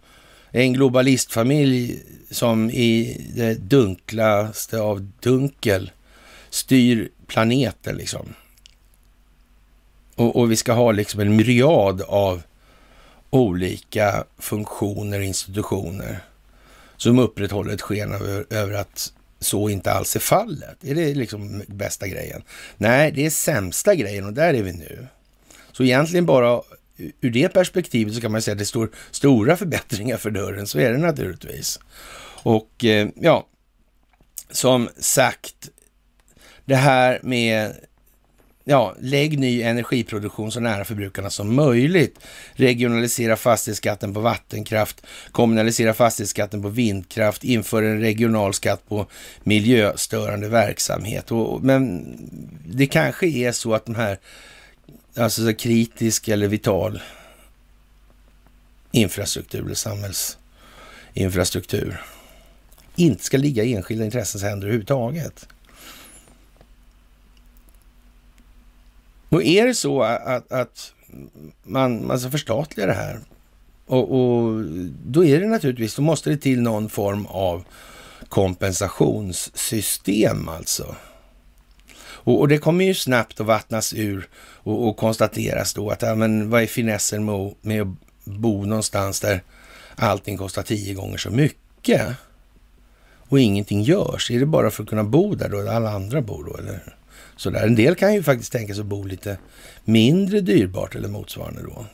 [0.50, 5.90] en globalistfamilj som i det dunklaste av dunkel
[6.50, 8.34] styr planeten liksom?
[10.16, 12.42] Och, och, vi ska ha liksom en myriad av
[13.30, 16.18] olika funktioner och institutioner
[16.96, 20.84] som upprätthåller ett sken över, över att så inte alls är fallet.
[20.84, 22.42] Är det liksom bästa grejen?
[22.76, 25.06] Nej, det är sämsta grejen och där är vi nu.
[25.72, 26.62] Så egentligen bara
[27.20, 30.66] ur det perspektivet så kan man säga att det står stora förbättringar för dörren.
[30.66, 31.80] Så är det naturligtvis.
[32.42, 33.46] Och eh, ja,
[34.50, 35.70] som sagt,
[36.64, 37.74] det här med
[38.68, 42.18] ja, lägg ny energiproduktion så nära förbrukarna som möjligt.
[42.52, 49.06] Regionalisera fastighetsskatten på vattenkraft, kommunalisera fastighetsskatten på vindkraft, inför en regional skatt på
[49.42, 51.32] miljöstörande verksamhet.
[51.32, 52.06] Och, men
[52.66, 54.18] det kanske är så att de här,
[55.16, 57.02] alltså så kritisk eller vital
[58.90, 62.02] infrastruktur eller samhällsinfrastruktur
[62.96, 65.48] inte ska ligga i enskilda intressens händer överhuvudtaget.
[69.36, 70.92] Och är det så att, att
[71.62, 73.20] man, man ska förstatliga det här
[73.86, 74.64] och, och,
[75.06, 77.64] då är det naturligtvis, då måste det till någon form av
[78.28, 80.96] kompensationssystem alltså.
[81.98, 86.14] Och, och det kommer ju snabbt att vattnas ur och, och konstateras då att ja,
[86.14, 87.88] men vad är finessen med, med att
[88.24, 89.42] bo någonstans där
[89.96, 92.06] allting kostar tio gånger så mycket
[93.28, 94.30] och ingenting görs?
[94.30, 96.96] Är det bara för att kunna bo där då, där alla andra bor då, eller?
[97.36, 97.66] Sådär.
[97.66, 99.38] En del kan ju faktiskt tänka sig att bo lite
[99.84, 101.86] mindre dyrbart eller motsvarande då.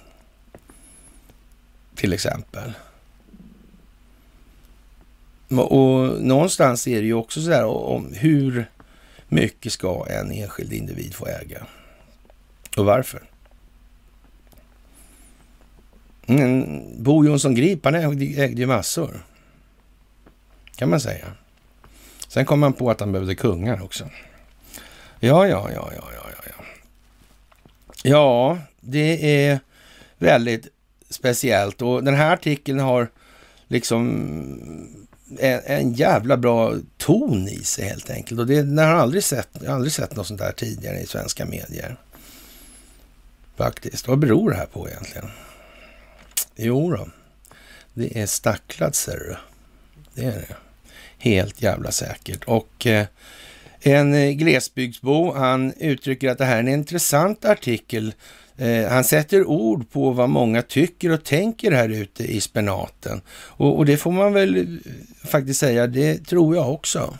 [1.94, 2.72] Till exempel.
[5.48, 8.66] Och någonstans är det ju också sådär om hur
[9.28, 11.66] mycket ska en enskild individ få äga?
[12.76, 13.22] Och varför?
[16.26, 19.24] Mm, Bo Jonsson Grip, han ägde, ägde ju massor.
[20.76, 21.26] Kan man säga.
[22.28, 24.08] Sen kom han på att han behövde kungar också.
[25.24, 26.64] Ja, ja, ja, ja, ja, ja.
[28.02, 29.60] Ja, det är
[30.18, 30.68] väldigt
[31.10, 33.10] speciellt och den här artikeln har
[33.68, 34.08] liksom
[35.38, 38.40] en, en jävla bra ton i sig helt enkelt.
[38.40, 41.06] Och det jag har aldrig sett, jag har aldrig sett något sånt där tidigare i
[41.06, 41.96] svenska medier.
[43.56, 44.08] Faktiskt.
[44.08, 45.30] Vad beror det här på egentligen?
[46.56, 47.08] Jo då,
[47.94, 49.36] det är stacklat ser du.
[50.14, 50.56] Det är det.
[51.18, 52.44] Helt jävla säkert.
[52.44, 53.06] Och eh,
[53.82, 58.14] en eh, glesbygdsbo, han uttrycker att det här är en intressant artikel.
[58.56, 63.20] Eh, han sätter ord på vad många tycker och tänker här ute i spenaten.
[63.30, 64.92] Och, och det får man väl eh,
[65.28, 67.18] faktiskt säga, det tror jag också.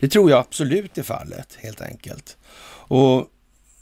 [0.00, 2.36] Det tror jag absolut är fallet, helt enkelt.
[2.88, 3.26] Och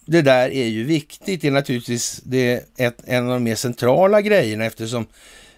[0.05, 1.41] det där är ju viktigt.
[1.41, 5.07] Det är naturligtvis det ett, en av de mer centrala grejerna eftersom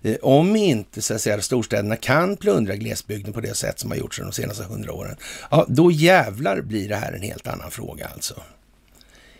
[0.03, 3.99] Eh, om inte så att säga, storstäderna kan plundra glesbygden på det sätt som har
[3.99, 5.17] gjorts de senaste hundra åren,
[5.51, 8.43] ja, då jävlar blir det här en helt annan fråga alltså.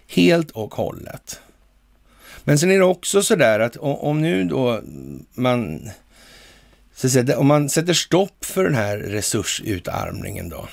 [0.07, 1.41] Helt och hållet.
[2.45, 4.81] Men sen är det också så där att om nu då
[5.35, 5.91] man,
[6.95, 10.69] så att säga, om man sätter stopp för den här resursutarmningen då,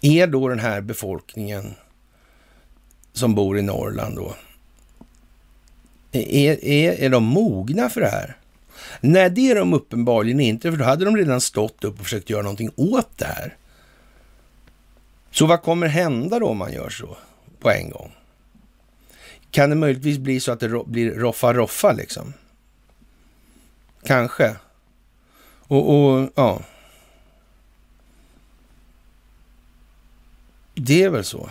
[0.00, 1.74] är då den här befolkningen
[3.12, 4.34] som bor i Norrland då,
[6.16, 8.36] är, är, är de mogna för det här?
[9.00, 12.30] Nej, det är de uppenbarligen inte, för då hade de redan stått upp och försökt
[12.30, 13.56] göra någonting åt det här.
[15.30, 17.16] Så vad kommer hända då om man gör så
[17.60, 18.12] på en gång?
[19.50, 22.32] Kan det möjligtvis bli så att det blir roffa-roffa liksom?
[24.04, 24.56] Kanske.
[25.68, 26.60] Och, och, ja.
[30.74, 31.48] Det är väl så.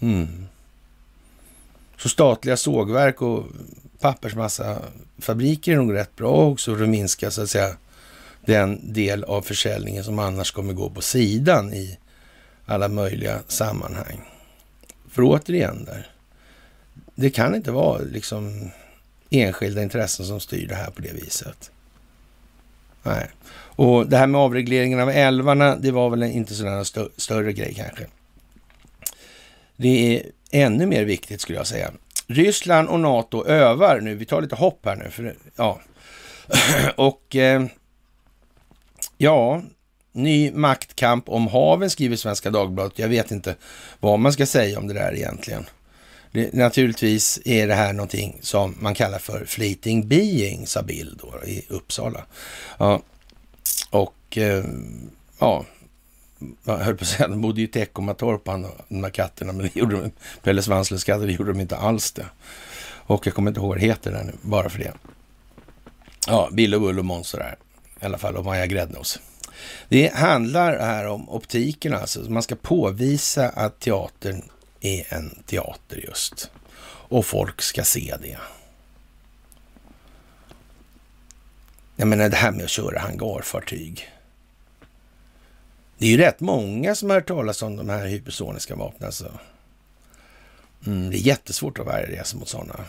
[0.00, 0.48] Mm.
[1.98, 3.44] Så statliga sågverk och
[4.00, 7.76] pappersmassafabriker är nog rätt bra också för att minska så att säga
[8.44, 11.98] den del av försäljningen som annars kommer gå på sidan i
[12.66, 14.20] alla möjliga sammanhang.
[15.10, 16.10] För återigen där,
[17.14, 18.70] det kan inte vara liksom
[19.30, 21.70] enskilda intressen som styr det här på det viset.
[23.02, 23.30] Nej.
[23.76, 27.74] Och det här med avregleringen av älvarna, det var väl inte sådana stö större grej
[27.74, 28.06] kanske.
[29.76, 31.90] Det är ännu mer viktigt skulle jag säga.
[32.26, 34.14] Ryssland och NATO övar nu.
[34.14, 35.10] Vi tar lite hopp här nu.
[35.10, 35.80] För, ja.
[36.96, 37.66] och eh,
[39.18, 39.62] ja,
[40.12, 42.98] ny maktkamp om haven skriver Svenska Dagbladet.
[42.98, 43.56] Jag vet inte
[44.00, 45.66] vad man ska säga om det där egentligen.
[46.32, 51.48] Det, naturligtvis är det här någonting som man kallar för fleeting being, sa Bill då
[51.48, 52.24] i Uppsala.
[52.78, 53.02] Ja,
[53.90, 54.64] och eh,
[55.38, 55.64] ja,
[56.64, 58.44] jag höll på att säga, de bodde ju i Teckomatorp,
[58.88, 60.10] de där katterna, men det gjorde de,
[60.42, 62.26] Pelle Svanslös katter, det gjorde de inte alls det.
[63.08, 64.92] Och jag kommer inte ihåg vad det heter där nu, bara för det.
[66.26, 67.56] Ja, Bill och Bull och Måns där,
[68.00, 69.20] i alla fall, och Maja Gräddnos.
[69.88, 72.20] Det handlar här om optiken alltså.
[72.20, 74.42] Man ska påvisa att teatern
[74.80, 76.50] är en teater just.
[77.08, 78.38] Och folk ska se det.
[81.96, 84.08] Jag menar det här med att köra hangarfartyg.
[85.98, 89.06] Det är ju rätt många som har hört talas om de här hypersoniska vapnen.
[89.06, 89.38] Alltså.
[90.86, 92.84] Mm, det är jättesvårt att värja sig mot sådana.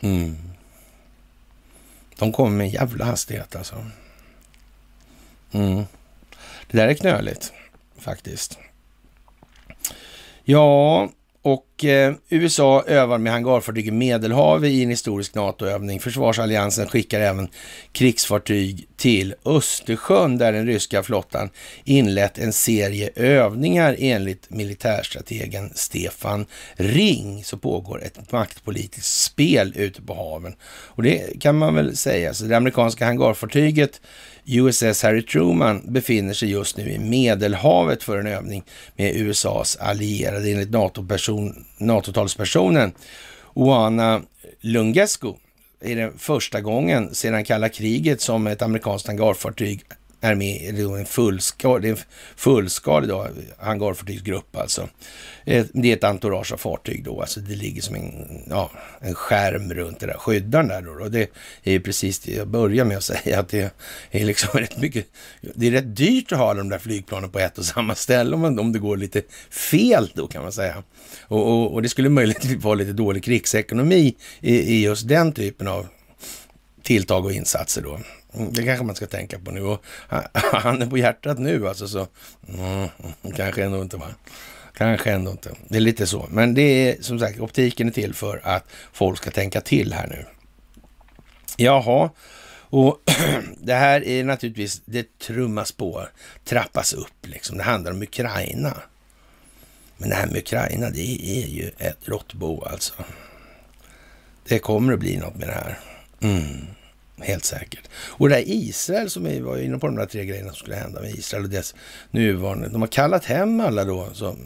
[0.00, 0.36] Mm.
[2.18, 3.86] De kommer med en jävla hastighet alltså.
[5.52, 5.84] Mm.
[6.70, 7.52] Det där är knöligt
[7.98, 8.58] faktiskt.
[10.44, 11.08] Ja,
[11.46, 16.00] och eh, USA övar med hangarfartyg i Medelhavet i en historisk NATO-övning.
[16.00, 17.48] Försvarsalliansen skickar även
[17.92, 21.50] krigsfartyg till Östersjön där den ryska flottan
[21.84, 27.44] inlett en serie övningar enligt militärstrategen Stefan Ring.
[27.44, 30.54] Så pågår ett maktpolitiskt spel ute på haven.
[30.64, 32.34] Och det kan man väl säga.
[32.34, 34.00] Så det amerikanska hangarfartyget
[34.46, 38.64] USS Harry Truman befinner sig just nu i Medelhavet för en övning
[38.96, 40.70] med USAs allierade enligt
[41.78, 42.98] NATO-talspersonen NATO
[43.54, 44.22] Oana
[44.60, 45.32] Lungescu
[45.80, 49.84] är det första gången sedan kalla kriget som ett amerikanskt hangarfartyg
[50.20, 51.96] är med i en fullskalig, en
[52.36, 54.88] fullskalig då, hangarfartygsgrupp alltså.
[55.44, 59.14] Eh, det är ett entourage av fartyg då, alltså det ligger som en, ja, en
[59.14, 61.04] skärm runt det där skyddaren där då.
[61.04, 61.30] Och det
[61.62, 63.74] är ju precis det jag börjar med att säga, att det
[64.10, 65.06] är liksom rätt mycket,
[65.54, 68.44] det är rätt dyrt att ha de där flygplanen på ett och samma ställe om,
[68.44, 70.82] om det går lite fel då kan man säga.
[71.22, 75.68] Och, och, och det skulle möjligtvis vara lite dålig krigsekonomi i, i just den typen
[75.68, 75.86] av
[76.82, 78.00] tilltag och insatser då.
[78.36, 79.62] Mm, det kanske man ska tänka på nu.
[79.62, 79.84] Och
[80.34, 82.06] handen på hjärtat nu alltså så
[82.48, 82.88] mm,
[83.36, 84.06] kanske ändå inte va.
[84.74, 85.50] Kanske ändå inte.
[85.68, 86.26] Det är lite så.
[86.30, 90.06] Men det är som sagt, optiken är till för att folk ska tänka till här
[90.06, 90.24] nu.
[91.56, 92.10] Jaha,
[92.68, 93.02] och
[93.58, 96.08] det här är naturligtvis, det trummas på,
[96.44, 97.58] trappas upp liksom.
[97.58, 98.76] Det handlar om Ukraina.
[99.96, 102.92] Men det här med Ukraina, det är ju ett råttbo alltså.
[104.44, 105.78] Det kommer att bli något med det här.
[106.20, 106.66] Mm.
[107.18, 107.88] Helt säkert.
[107.94, 110.76] Och det här Israel som vi var inne på, de där tre grejerna som skulle
[110.76, 111.74] hända med Israel och dess
[112.10, 112.68] nuvarande.
[112.68, 114.36] De har kallat hem alla då som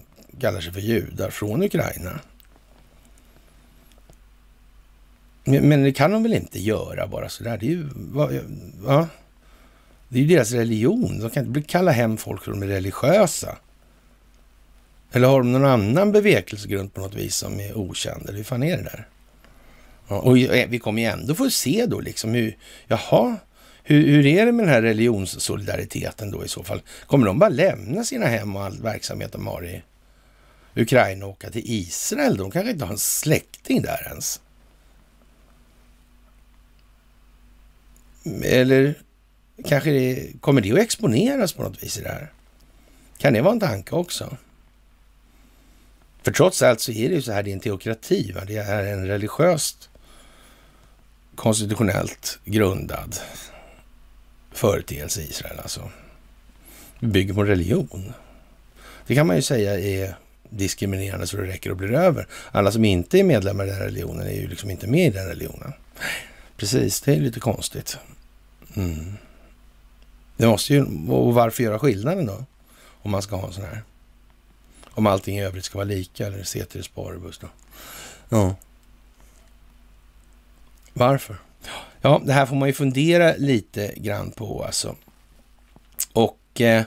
[0.40, 2.20] kallar sig för judar från Ukraina.
[5.44, 7.58] Men det kan de väl inte göra bara sådär?
[7.58, 7.88] Det är ju,
[8.86, 9.08] ja,
[10.08, 11.20] det är ju deras religion.
[11.20, 13.56] De kan inte kalla hem folk för de är religiösa.
[15.12, 18.28] Eller har de någon annan bevekelsegrund på något vis som är okänd?
[18.28, 19.08] Eller hur fan är det där?
[20.10, 22.56] Och eh, vi kommer ju ändå få se då liksom hur,
[22.86, 23.36] jaha,
[23.82, 26.82] hur, hur är det med den här religionssolidariteten då i så fall?
[27.06, 29.82] Kommer de bara lämna sina hem och all verksamhet de har i
[30.74, 32.36] Ukraina och åka till Israel?
[32.36, 34.40] De kanske inte har en släkting där ens.
[38.42, 38.94] Eller
[39.64, 42.32] kanske det, kommer det att exponeras på något vis i det här?
[43.18, 44.36] Kan det vara en tanke också?
[46.22, 48.40] För trots allt så är det ju så här, det är en teokrati, va?
[48.46, 49.89] det är en religiöst
[51.40, 53.16] konstitutionellt grundad
[54.52, 55.90] företeelse i Israel alltså.
[56.98, 58.12] Det bygger på religion.
[59.06, 60.16] Det kan man ju säga är
[60.50, 62.26] diskriminerande så det räcker och blir över.
[62.52, 65.26] Alla som inte är medlemmar i den religionen är ju liksom inte med i den
[65.26, 65.72] religionen.
[66.56, 67.98] Precis, det är lite konstigt.
[68.74, 69.14] Mm.
[70.36, 72.44] Det måste ju, och varför göra skillnaden då?
[73.02, 73.82] Om man ska ha en sån här.
[74.90, 77.48] Om allting i övrigt ska vara lika, eller ceteris paribus då.
[78.28, 78.54] Ja.
[80.92, 81.36] Varför?
[82.00, 84.96] Ja, det här får man ju fundera lite grann på alltså.
[86.12, 86.82] Och eh,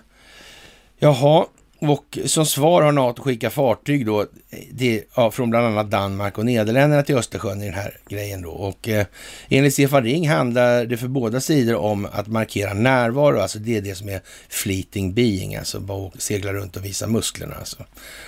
[1.00, 1.46] jaha,
[1.80, 4.26] och som svar har NATO skickat fartyg då,
[4.72, 8.50] det, ja, från bland annat Danmark och Nederländerna till Östersjön i den här grejen då.
[8.50, 9.06] Och eh,
[9.50, 13.82] enligt Stefan Ring handlar det för båda sidor om att markera närvaro, alltså det är
[13.82, 17.56] det som är fleeting being, alltså bara segla runt och visa musklerna.
[17.56, 17.84] Alltså.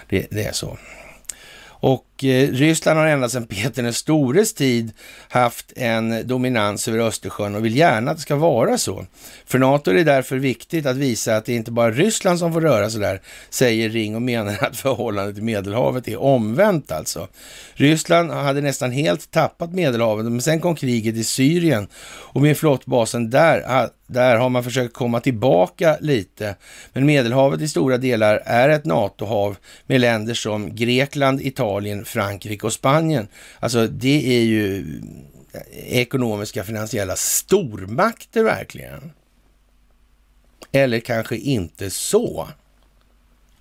[0.09, 0.77] Det, det är så.
[1.67, 4.91] Och Eh, Ryssland har ända sedan Peter den stores tid
[5.29, 9.05] haft en dominans över Östersjön och vill gärna att det ska vara så.
[9.45, 12.53] För NATO är det därför viktigt att visa att det inte bara är Ryssland som
[12.53, 17.27] får röra sig där, säger Ring och menar att förhållandet till Medelhavet är omvänt alltså.
[17.73, 21.87] Ryssland hade nästan helt tappat Medelhavet, men sen kom kriget i Syrien
[22.35, 26.55] och med flottbasen där ah, där har man försökt komma tillbaka lite.
[26.93, 32.73] Men Medelhavet i stora delar är ett NATO-hav med länder som Grekland, Italien, Frankrike och
[32.73, 33.27] Spanien.
[33.59, 34.79] Alltså det är ju
[35.53, 35.61] eh,
[35.99, 39.11] ekonomiska finansiella stormakter verkligen.
[40.71, 42.49] Eller kanske inte så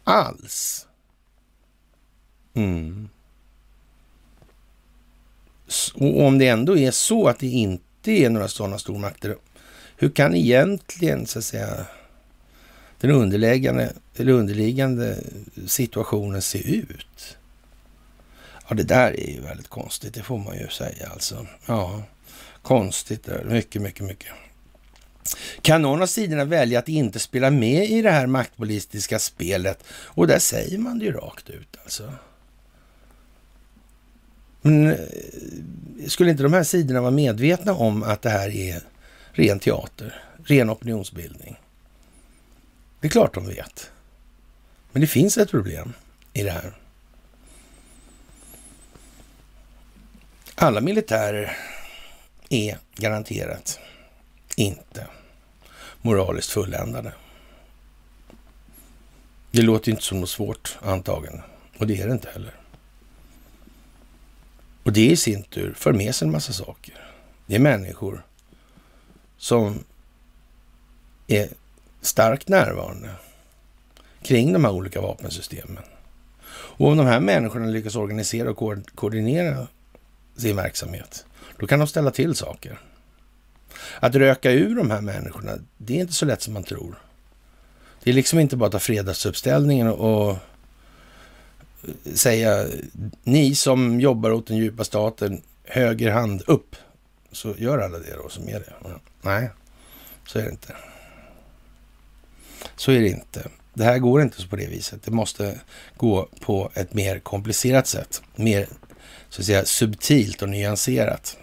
[0.05, 0.86] alls.
[2.55, 3.09] Mm.
[5.95, 9.36] Och om det ändå är så att det inte är några sådana stormakter
[9.97, 11.86] hur kan egentligen så att säga
[13.01, 15.18] den underliggande, eller underliggande
[15.66, 17.36] situationen se ut?
[18.69, 21.47] Ja, det där är ju väldigt konstigt, det får man ju säga alltså.
[21.67, 22.03] Ja,
[22.62, 24.33] konstigt, mycket, mycket, mycket.
[25.62, 29.85] Kan någon av sidorna välja att inte spela med i det här maktpolitiska spelet?
[29.91, 32.12] Och där säger man det ju rakt ut alltså.
[34.62, 34.99] Men eh,
[36.07, 38.83] skulle inte de här sidorna vara medvetna om att det här är
[39.33, 41.57] ren teater, ren opinionsbildning.
[43.01, 43.91] Det är klart de vet.
[44.93, 45.93] Men det finns ett problem
[46.33, 46.73] i det här.
[50.57, 51.57] Alla militärer
[52.49, 53.79] är garanterat
[54.57, 55.07] inte
[56.03, 57.13] moraliskt fulländade.
[59.51, 61.43] Det låter inte som något svårt antagande
[61.79, 62.55] och det är det inte heller.
[64.83, 66.95] Och det i sin tur för med sig en massa saker.
[67.47, 68.27] Det är människor
[69.37, 69.85] som
[71.27, 71.49] är
[72.01, 73.11] starkt närvarande
[74.23, 75.83] kring de här olika vapensystemen.
[76.47, 79.69] Och om de här människorna lyckas organisera och ko koordinera
[80.37, 81.26] sin verksamhet,
[81.59, 82.80] då kan de ställa till saker.
[84.01, 86.99] Att röka ur de här människorna, det är inte så lätt som man tror.
[88.03, 90.37] Det är liksom inte bara att ta fredagsuppställningen och
[92.14, 92.66] säga
[93.22, 96.76] ni som jobbar åt den djupa staten, höger hand upp,
[97.32, 98.72] så gör alla det då som är det.
[99.22, 99.51] Nej,
[100.26, 100.74] så är det inte.
[102.76, 103.49] Så är det inte.
[103.74, 105.03] Det här går inte på det viset.
[105.03, 105.61] Det måste
[105.97, 108.22] gå på ett mer komplicerat sätt.
[108.37, 108.66] Mer
[109.35, 111.37] så att säga subtilt och nyanserat.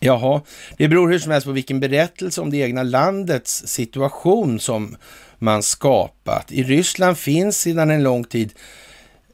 [0.00, 0.40] Jaha,
[0.76, 4.96] det beror hur som helst på vilken berättelse om det egna landets situation som
[5.38, 6.52] man skapat.
[6.52, 8.52] I Ryssland finns sedan en lång tid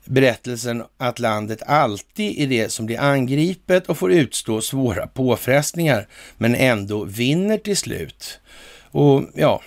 [0.04, 6.08] berättelsen att landet alltid är det som blir angripet och får utstå svåra påfrestningar,
[6.38, 8.40] men ändå vinner till slut.
[8.90, 9.62] Och ja,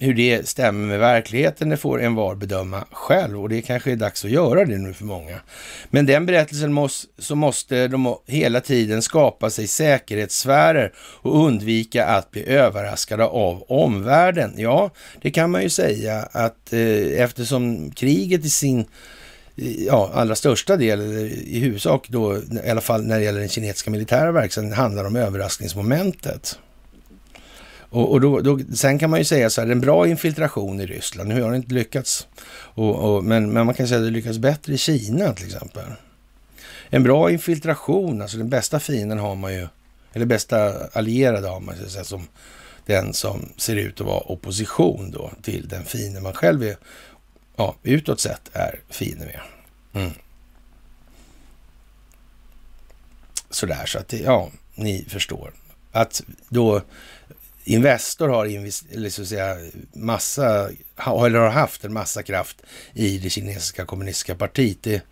[0.00, 3.96] hur det stämmer med verkligheten, det får en var bedöma själv och det kanske är
[3.96, 5.40] dags att göra det nu för många.
[5.90, 12.30] Men den berättelsen måste, så måste de hela tiden skapa sig säkerhetssfärer och undvika att
[12.30, 14.54] bli överraskade av omvärlden.
[14.56, 14.90] Ja,
[15.22, 18.80] det kan man ju säga att eh, eftersom kriget i sin
[19.56, 21.00] eh, ja, allra största del,
[21.46, 25.16] i huvudsak då, i alla fall när det gäller den kinesiska militära verksamheten, handlar om
[25.16, 26.58] överraskningsmomentet.
[27.90, 30.86] Och, och då, då, sen kan man ju säga så här, en bra infiltration i
[30.86, 34.10] Ryssland, nu har det inte lyckats, och, och, men, men man kan säga att det
[34.10, 35.84] lyckas bättre i Kina till exempel.
[36.90, 39.68] En bra infiltration, alltså den bästa fienden har man ju,
[40.12, 42.28] eller bästa allierade har man ju, som
[42.86, 46.76] den som ser ut att vara opposition då till den fienden man själv är,
[47.56, 49.40] ja, utåt sett är fiende med.
[50.02, 50.12] Mm.
[53.50, 55.52] Sådär, så att det, ja, ni förstår.
[55.92, 56.82] Att då
[57.68, 58.46] Investor har
[58.94, 59.56] eller så att säga,
[59.92, 60.70] massa,
[61.26, 62.62] eller har haft en massa kraft
[62.94, 64.82] i det kinesiska kommunistiska partiet.
[64.82, 65.02] Det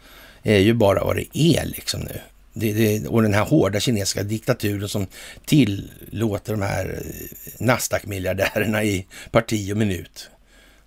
[0.43, 2.20] är ju bara vad det är liksom nu.
[2.53, 5.07] Det, det, och den här hårda kinesiska diktaturen som
[5.45, 10.31] tillåter de här eh, Nasdaq-miljardärerna i parti och minut.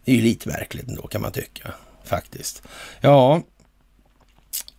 [0.06, 1.74] Det är ju lite märkligt ändå kan man tycka,
[2.04, 2.62] faktiskt.
[3.02, 3.42] Ja,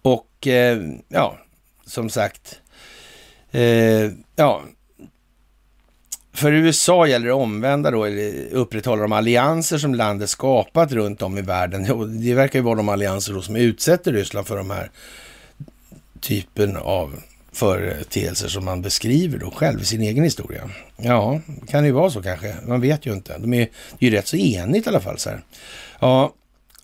[0.03, 1.39] och eh, ja,
[1.87, 2.61] som sagt,
[3.51, 4.65] eh, ja,
[6.41, 8.07] för USA gäller det omvända då,
[8.51, 11.83] upprätthålla de allianser som landet skapat runt om i världen.
[12.23, 14.91] Det verkar ju vara de allianser då som utsätter Ryssland för de här
[16.21, 17.21] typen av
[17.53, 20.71] företeelser som man beskriver då själv i sin egen historia.
[20.97, 22.55] Ja, kan det ju vara så kanske.
[22.67, 23.39] Man vet ju inte.
[23.39, 23.69] De är
[23.99, 25.19] ju rätt så enigt i alla fall.
[25.19, 25.41] Så här.
[26.01, 26.35] Ja,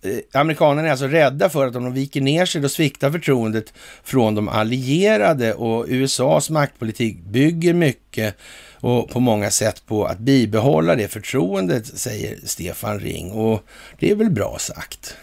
[0.03, 3.73] eh, amerikanerna är alltså rädda för att om de viker ner sig då sviktar förtroendet
[4.05, 8.37] från de allierade och USAs maktpolitik bygger mycket
[8.81, 13.31] och på många sätt på att bibehålla det förtroendet, säger Stefan Ring.
[13.31, 13.63] Och
[13.99, 15.17] det är väl bra sagt.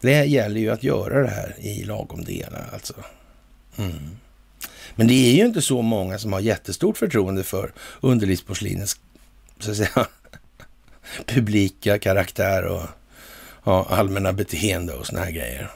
[0.00, 2.94] Det gäller ju att göra det här i lagom delar alltså.
[3.78, 4.16] Mm.
[4.94, 9.00] Men det är ju inte så många som har jättestort förtroende för underlivsporslinets
[9.58, 10.06] så att säga,
[11.26, 12.82] publika karaktär och
[13.64, 15.70] ja, allmänna beteende och såna här grejer.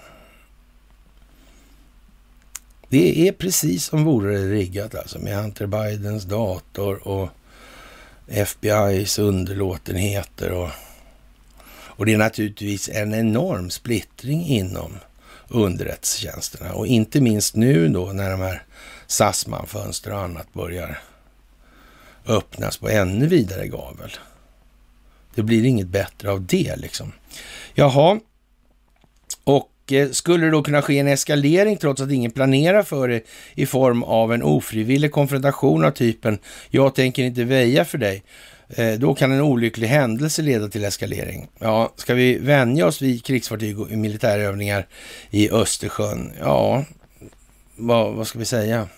[2.91, 7.29] Det är precis som vore det riggat alltså med Hunter Bidens dator och
[8.27, 10.69] FBIs underlåtenheter och,
[11.71, 14.93] och det är naturligtvis en enorm splittring inom
[15.49, 18.63] underrättelsetjänsterna och inte minst nu då när de här
[19.07, 20.99] SAS-fönster och annat börjar
[22.27, 24.11] öppnas på ännu vidare gavel.
[25.35, 27.13] Det blir inget bättre av det liksom.
[27.75, 28.21] Jaha,
[29.93, 33.23] Eh, skulle det då kunna ske en eskalering trots att ingen planerar för det
[33.55, 36.39] i form av en ofrivillig konfrontation av typen
[36.71, 38.23] “jag tänker inte väja för dig”.
[38.77, 41.49] Eh, då kan en olycklig händelse leda till eskalering.
[41.59, 44.87] Ja, ska vi vänja oss vid krigsfartyg och militärövningar
[45.31, 46.33] i Östersjön?
[46.41, 46.85] Ja,
[47.77, 48.89] vad, vad ska vi säga?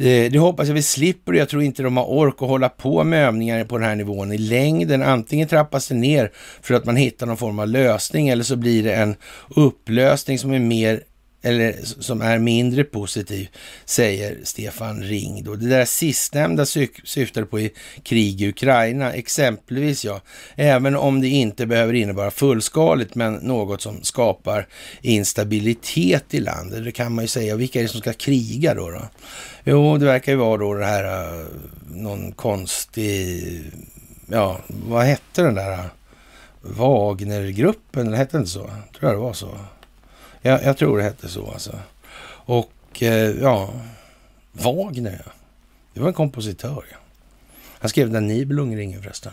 [0.00, 2.68] Eh, det hoppas jag vi slipper och jag tror inte de har ork att hålla
[2.68, 5.02] på med övningar på den här nivån i längden.
[5.02, 6.30] Antingen trappas det ner
[6.62, 9.16] för att man hittar någon form av lösning eller så blir det en
[9.48, 11.02] upplösning som är mer
[11.42, 13.48] eller som är mindre positiv,
[13.84, 15.44] säger Stefan Ring.
[15.44, 15.54] Då.
[15.54, 16.66] Det där sistnämnda
[17.04, 17.72] syftar på i
[18.02, 20.20] krig i Ukraina, exempelvis ja,
[20.54, 24.66] även om det inte behöver innebära fullskaligt, men något som skapar
[25.02, 26.84] instabilitet i landet.
[26.84, 27.56] Det kan man ju säga.
[27.56, 28.90] Vilka är det som ska kriga då?
[28.90, 29.02] då?
[29.64, 31.46] Jo, det verkar ju vara då det här, eh,
[31.90, 33.62] någon konstig,
[34.26, 35.84] ja, vad hette den där eh,
[36.62, 38.64] Wagnergruppen, eller hette den inte så?
[38.64, 39.58] Tror jag det var så.
[40.42, 41.78] Jag, jag tror det hette så alltså.
[42.26, 43.70] Och eh, ja,
[44.52, 45.32] Wagner ja.
[45.94, 46.96] Det var en kompositör ja.
[47.80, 49.32] Han skrev den Nibelungringen förresten.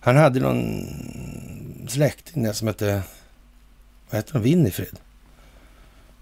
[0.00, 0.86] Han hade någon
[1.88, 3.02] släkting där som hette,
[4.10, 4.98] vad hette hon, Winifred?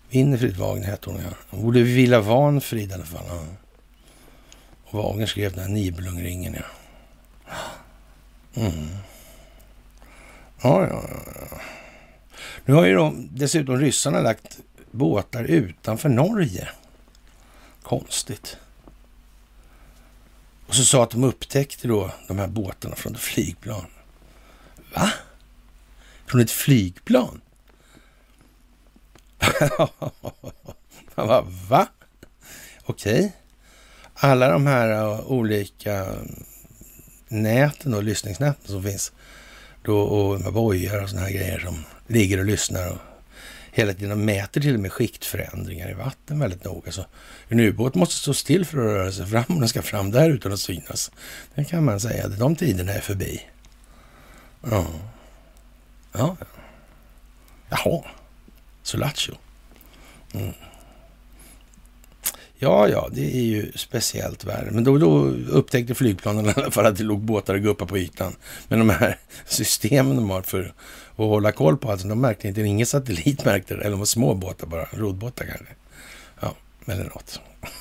[0.09, 1.37] Winifred Wagner hette hon ja.
[1.51, 3.25] Hon borde Villa Vanfrid i alla fall.
[3.29, 3.45] Ja.
[4.85, 6.65] Och Wagner skrev den här Nibelungringen ja.
[8.55, 8.89] Mm.
[10.63, 11.61] Ja, ja, ja.
[12.65, 14.59] Nu har ju de, dessutom ryssarna lagt
[14.91, 16.69] båtar utanför Norge.
[17.83, 18.57] Konstigt.
[20.67, 23.87] Och så sa att de upptäckte då de här båtarna från ett flygplan.
[24.95, 25.11] Va?
[26.27, 27.41] Från ett flygplan?
[31.69, 31.89] Va?
[32.85, 33.19] Okej.
[33.19, 33.31] Okay.
[34.15, 36.07] Alla de här eh, olika
[37.29, 39.13] näten och lyssningsnäten som finns
[39.83, 42.99] då, och med bojar och såna här grejer som ligger och lyssnar och
[43.73, 46.93] hela tiden mäter till och med skiktförändringar i vatten väldigt noga.
[46.93, 47.05] Så
[47.49, 50.31] en ubåt måste stå still för att röra sig fram om den ska fram där
[50.31, 51.11] utan att synas.
[51.55, 52.29] Det kan man säga.
[52.29, 53.41] De tiderna är förbi.
[54.71, 54.87] Ja.
[56.13, 56.37] Ja.
[57.69, 58.05] Jaha.
[58.83, 59.33] Sulacho.
[60.35, 60.53] Mm.
[62.59, 64.71] Ja, ja, det är ju speciellt värre.
[64.71, 65.17] Men då, då
[65.51, 68.37] upptäckte flygplanen i alla fall att det låg båtar och guppar på ytan.
[68.69, 70.63] Men de här systemen de har för
[71.11, 74.07] att hålla koll på, alltså de märkte inte, ingen satellit märkte det, eller de var
[74.07, 75.75] små båtar bara, Roddbåtar kanske.
[76.41, 76.55] Ja,
[76.87, 77.41] eller något.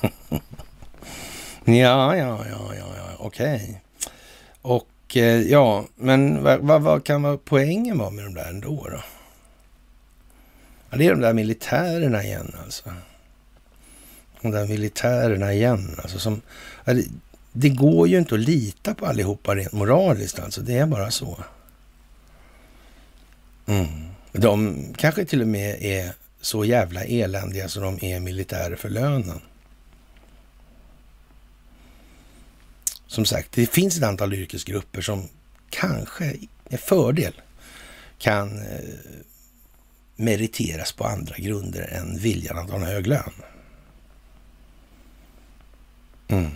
[1.64, 3.54] ja, ja, ja, ja, ja, okej.
[3.54, 3.74] Okay.
[4.62, 8.88] Och eh, ja, men vad, vad, vad kan vara poängen vara med de där ändå
[8.90, 9.00] då?
[10.90, 12.92] Ja, det är de där militärerna igen alltså
[14.44, 16.00] de där militärerna igen.
[16.02, 16.40] Alltså som,
[16.84, 17.10] alltså,
[17.52, 20.60] det går ju inte att lita på allihopa rent moraliskt alltså.
[20.60, 21.44] Det är bara så.
[23.66, 23.86] Mm.
[24.32, 29.40] De kanske till och med är så jävla eländiga så de är militärer för lönen.
[33.06, 35.28] Som sagt, det finns ett antal yrkesgrupper som
[35.70, 36.36] kanske
[36.68, 37.40] med fördel
[38.18, 38.90] kan eh,
[40.16, 43.32] meriteras på andra grunder än viljan att ha en hög lön.
[46.28, 46.50] Mm.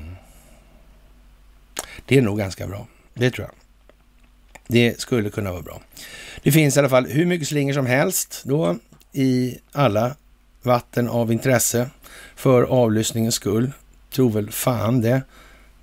[2.06, 2.86] Det är nog ganska bra.
[3.14, 3.54] Det tror jag.
[4.66, 5.80] Det skulle kunna vara bra.
[6.42, 8.76] Det finns i alla fall hur mycket slingor som helst då
[9.12, 10.16] i alla
[10.62, 11.90] vatten av intresse
[12.36, 13.72] för avlyssningens skull.
[14.10, 15.22] Tror väl fan det.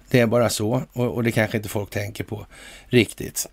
[0.10, 2.46] Det är bara så och, och det kanske inte folk tänker på
[2.88, 3.48] riktigt.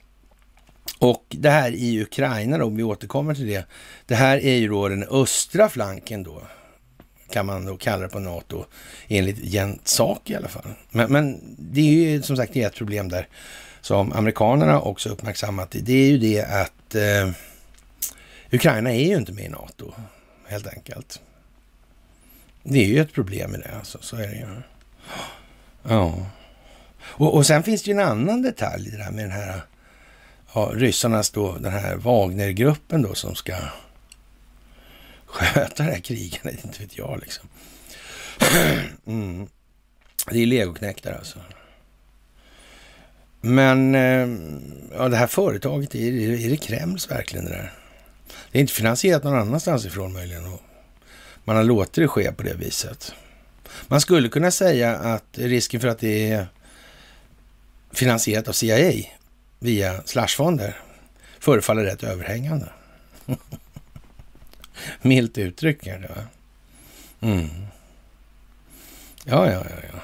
[0.99, 3.67] Och det här i Ukraina då, om vi återkommer till det.
[4.07, 6.43] Det här är ju då den östra flanken då,
[7.33, 8.65] kan man då kalla det på NATO,
[9.09, 10.73] enligt Jens sak i alla fall.
[10.91, 13.29] Men, men det är ju som sagt ett problem där
[13.81, 15.71] som amerikanerna också uppmärksammat.
[15.71, 17.31] Det är ju det att eh,
[18.53, 19.93] Ukraina är ju inte med i NATO,
[20.47, 21.21] helt enkelt.
[22.63, 23.99] Det är ju ett problem i det, alltså.
[24.01, 24.47] så är det ju.
[25.83, 26.27] Ja.
[27.01, 29.61] Och, och sen finns det ju en annan detalj det här med den här
[30.55, 33.55] ja, ryssarnas då, den här Wagnergruppen då som ska
[35.33, 37.49] sköta det här kriget, inte vet jag liksom.
[39.07, 39.49] Mm.
[40.31, 41.39] Det är legoknektar alltså.
[43.41, 44.29] Men eh,
[44.97, 46.13] ja, det här företaget, är,
[46.47, 47.73] är det Kremls verkligen det där?
[48.53, 50.53] Det är inte finansierat någon annanstans ifrån möjligen.
[50.53, 50.61] Och
[51.45, 53.15] man har låtit det ske på det viset.
[53.87, 56.47] Man skulle kunna säga att risken för att det är
[57.93, 58.93] finansierat av CIA
[59.59, 60.81] via slashfonder
[61.39, 62.69] förefaller rätt överhängande.
[65.03, 66.23] Milt uttryck är det va?
[67.21, 67.49] Mm.
[69.25, 70.01] Ja, ja, ja, ja.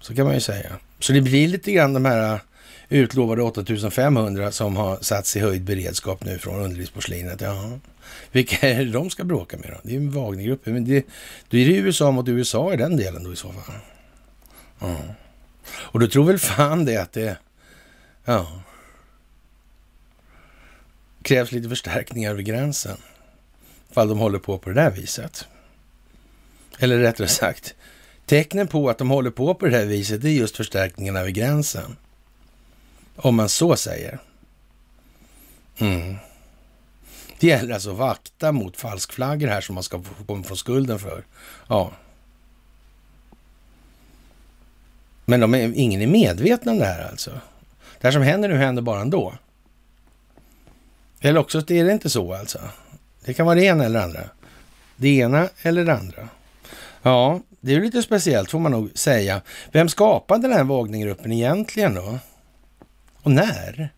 [0.00, 0.76] Så kan man ju säga.
[0.98, 2.40] Så det blir lite grann de här uh,
[2.88, 7.40] utlovade 8500 som har satts i höjd beredskap nu från underlivsporslinet.
[7.40, 7.78] Ja.
[8.32, 9.80] Vilka är det de ska bråka med då?
[9.82, 10.66] Det är ju en Wagnergrupp.
[10.66, 11.06] Men det,
[11.48, 13.74] då är det USA mot USA i den delen då i så fall.
[14.78, 14.96] Ja.
[15.66, 17.36] Och då tror väl fan det att det
[18.24, 18.62] Ja.
[21.22, 22.96] Krävs lite förstärkningar vid gränsen.
[23.90, 25.46] Ifall de håller på på det där viset.
[26.78, 27.74] Eller rättare sagt,
[28.26, 31.96] tecknen på att de håller på på det här viset är just förstärkningarna vid gränsen.
[33.16, 34.18] Om man så säger.
[35.78, 36.16] Mm.
[37.38, 41.24] Det gäller alltså att vakta mot falskflaggor här som man ska komma från skulden för.
[41.68, 41.92] Ja.
[45.24, 47.30] Men de är, ingen är medveten om det här alltså.
[48.00, 49.34] Det här som händer nu händer bara ändå.
[51.22, 52.58] Eller också är det inte så alltså.
[53.24, 54.20] Det kan vara det ena eller det andra.
[54.96, 56.28] Det ena eller det andra.
[57.02, 59.42] Ja, det är lite speciellt får man nog säga.
[59.72, 62.18] Vem skapade den här Wagnergruppen egentligen då?
[63.22, 63.92] Och när?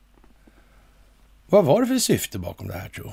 [1.47, 3.13] Vad var det för syfte bakom det här tro?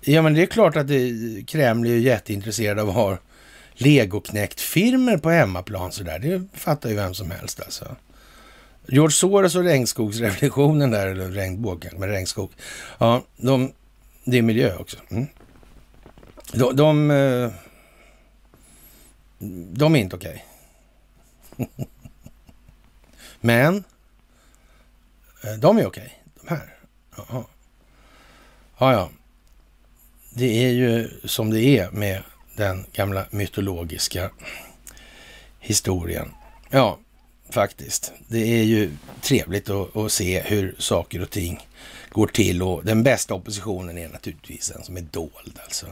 [0.00, 1.12] Ja, men det är klart att det,
[1.46, 3.18] Kreml är jätteintresserad av att ha
[3.74, 6.18] legoknäckt-firmer på hemmaplan sådär.
[6.18, 7.96] Det fattar ju vem som helst alltså.
[8.92, 12.50] George Soros och regnskogsrevolutionen där, eller regnbågen, med regnskog.
[12.98, 13.72] Ja, de,
[14.24, 14.96] det är miljö också.
[15.08, 15.26] Mm.
[16.52, 17.50] De, de, eh,
[19.72, 20.44] de, är inte okej.
[21.56, 21.66] Okay.
[23.40, 23.84] men
[25.44, 26.10] eh, de är okej, okay,
[26.40, 26.74] de här.
[27.16, 27.44] Jaha.
[28.78, 29.10] Ja, ja.
[30.34, 32.22] Det är ju som det är med
[32.56, 34.30] den gamla mytologiska
[35.58, 36.32] historien.
[36.70, 36.98] Ja,
[37.54, 38.12] faktiskt.
[38.28, 38.90] Det är ju
[39.22, 41.66] trevligt att, att, se hur saker och ting
[42.10, 45.86] går till och den bästa oppositionen är naturligtvis den som är dold alltså.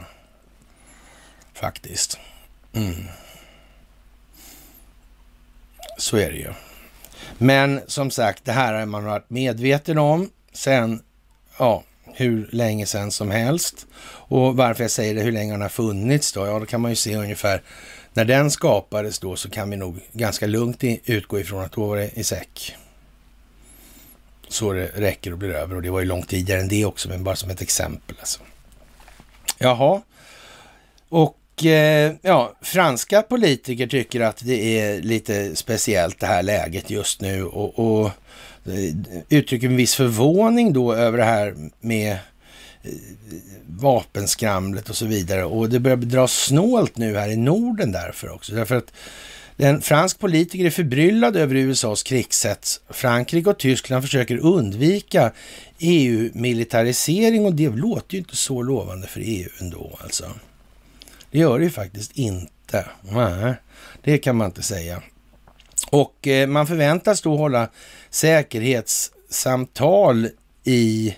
[1.54, 2.18] Faktiskt.
[2.72, 3.04] Mm.
[5.98, 6.52] Så är det ju.
[7.38, 11.02] Men som sagt, det här har man varit medveten om sen,
[11.58, 13.86] ja, hur länge sedan som helst.
[14.04, 16.46] Och varför jag säger det, hur länge den har funnits då?
[16.46, 17.62] Ja, då kan man ju se ungefär
[18.18, 21.96] när den skapades då så kan vi nog ganska lugnt utgå ifrån att då var
[21.96, 22.76] det i säck.
[24.48, 27.08] Så det räcker och blir över och det var ju långt tidigare än det också,
[27.08, 28.40] men bara som ett exempel alltså.
[29.58, 30.02] Jaha,
[31.08, 37.20] och eh, ja, franska politiker tycker att det är lite speciellt det här läget just
[37.20, 38.06] nu och, och
[38.66, 38.94] eh,
[39.28, 42.18] uttrycker en viss förvåning då över det här med
[42.82, 42.90] Eh,
[43.66, 45.44] vapenskramlet och så vidare.
[45.44, 48.54] Och det börjar dra snålt nu här i Norden därför också.
[48.54, 48.92] Därför att
[49.60, 52.80] en fransk politiker är förbryllad över USAs krigshets.
[52.90, 55.32] Frankrike och Tyskland försöker undvika
[55.78, 60.24] EU-militarisering och det låter ju inte så lovande för EU ändå alltså.
[61.30, 62.86] Det gör det ju faktiskt inte.
[63.02, 63.54] Nej,
[64.02, 65.02] det kan man inte säga.
[65.90, 67.68] Och eh, man förväntas då hålla
[68.10, 70.28] säkerhetssamtal
[70.64, 71.14] i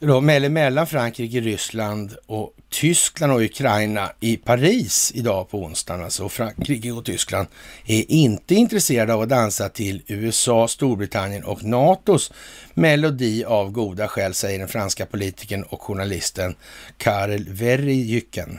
[0.00, 6.04] då, mellan Frankrike, Ryssland och Tyskland och Ukraina i Paris idag på onsdagen.
[6.04, 7.48] Alltså Frankrike och Tyskland
[7.86, 12.32] är inte intresserade av att dansa till USA, Storbritannien och NATOs
[12.74, 16.54] melodi av goda skäl, säger den franska politikern och journalisten
[16.96, 18.58] Karel Verjyken.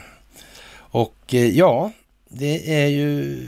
[0.90, 1.92] Och eh, ja,
[2.28, 3.38] det är ju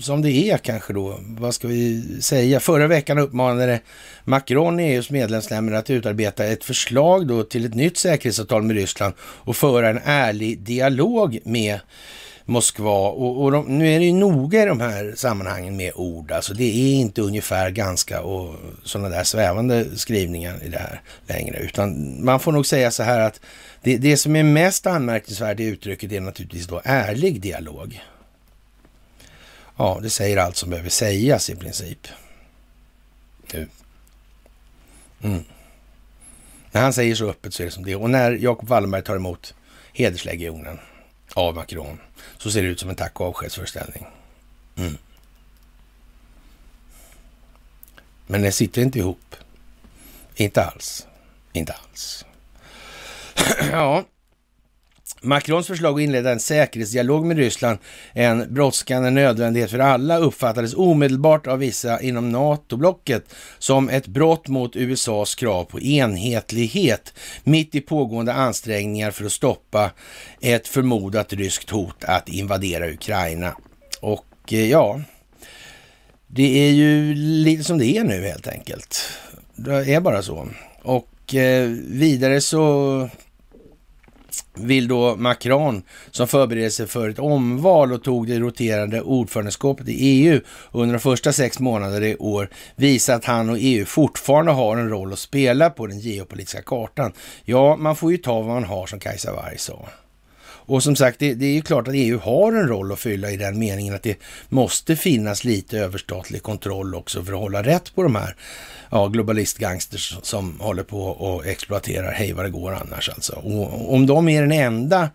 [0.00, 1.18] som det är kanske då.
[1.20, 2.60] Vad ska vi säga?
[2.60, 3.80] Förra veckan uppmanade
[4.24, 9.56] Macron EUs medlemsländer att utarbeta ett förslag då till ett nytt säkerhetsavtal med Ryssland och
[9.56, 11.80] föra en ärlig dialog med
[12.44, 13.08] Moskva.
[13.08, 16.32] Och, och de, nu är det ju noga i de här sammanhangen med ord.
[16.32, 18.54] Alltså det är inte ungefär ganska och
[18.84, 21.58] sådana där svävande skrivningar i det här längre.
[21.58, 23.40] Utan man får nog säga så här att
[23.82, 28.00] det, det som är mest anmärkningsvärt i uttrycket är naturligtvis då ärlig dialog.
[29.78, 32.08] Ja, det säger allt som behöver sägas i princip.
[33.52, 33.68] Nu.
[35.22, 35.44] Mm.
[36.72, 39.16] När han säger så öppet så är det som det Och när Jakob Wallenberg tar
[39.16, 39.54] emot
[39.92, 40.78] hederslegionen
[41.34, 42.00] av Macron
[42.38, 44.06] så ser det ut som en tack och avskedsföreställning.
[44.76, 44.96] Mm.
[48.26, 49.36] Men det sitter inte ihop.
[50.36, 51.06] Inte alls.
[51.52, 52.24] Inte alls.
[53.72, 54.04] ja,
[55.22, 57.78] Macrons förslag att inleda en säkerhetsdialog med Ryssland,
[58.12, 64.76] en brådskande nödvändighet för alla, uppfattades omedelbart av vissa inom NATO-blocket som ett brott mot
[64.76, 67.14] USAs krav på enhetlighet
[67.44, 69.90] mitt i pågående ansträngningar för att stoppa
[70.40, 73.56] ett förmodat ryskt hot att invadera Ukraina.
[74.00, 75.00] Och eh, ja,
[76.26, 78.98] det är ju lite som det är nu helt enkelt.
[79.56, 80.48] Det är bara så.
[80.82, 83.08] Och eh, vidare så
[84.54, 89.92] vill då Macron, som förbereder sig för ett omval och tog det roterande ordförandeskapet i
[89.92, 90.40] EU
[90.72, 94.88] under de första sex månaderna i år, visa att han och EU fortfarande har en
[94.88, 97.12] roll att spela på den geopolitiska kartan.
[97.44, 99.88] Ja, man får ju ta vad man har, som Kajsa Warg sa.
[100.68, 103.30] Och som sagt, det, det, är ju klart att EU har en roll att fylla
[103.30, 104.18] i den meningen att det
[104.48, 108.36] måste finnas lite överstatlig kontroll också för att hålla rätt på de här
[108.90, 113.32] ja, globalistgangsters som håller på och exploaterar hej vad det går annars alltså.
[113.32, 115.10] Och om de är den enda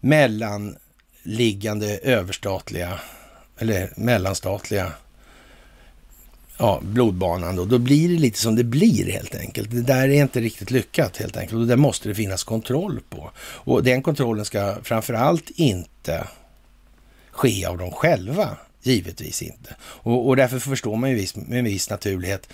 [0.00, 3.00] mellanliggande överstatliga
[3.58, 4.92] eller mellanstatliga
[6.58, 9.70] ja, blodbanan då, då blir det lite som det blir helt enkelt.
[9.70, 13.30] Det där är inte riktigt lyckat helt enkelt och det måste det finnas kontroll på.
[13.38, 16.24] Och den kontrollen ska framförallt inte
[17.30, 19.76] ske av dem själva, givetvis inte.
[19.80, 22.48] Och, och därför förstår man ju viss, med en viss naturlighet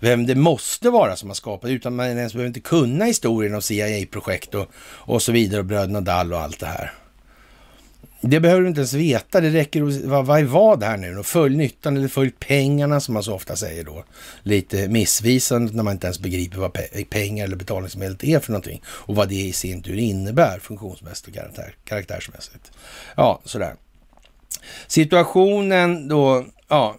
[0.00, 3.62] vem det måste vara som har skapat utan man ens behöver inte kunna historien om
[3.62, 6.92] CIA-projekt och, och så vidare och bröderna Dall och allt det här.
[8.28, 9.40] Det behöver du inte ens veta.
[9.40, 11.22] Det räcker att vad, vad är vad här nu?
[11.22, 14.04] Följ nyttan eller följ pengarna som man så ofta säger då.
[14.42, 18.82] Lite missvisande när man inte ens begriper vad pe pengar eller betalningsmedel är för någonting
[18.86, 22.72] och vad det i sin tur innebär funktionsmässigt och karaktär, karaktärsmässigt.
[23.16, 23.74] Ja, sådär.
[24.86, 26.96] Situationen då, ja,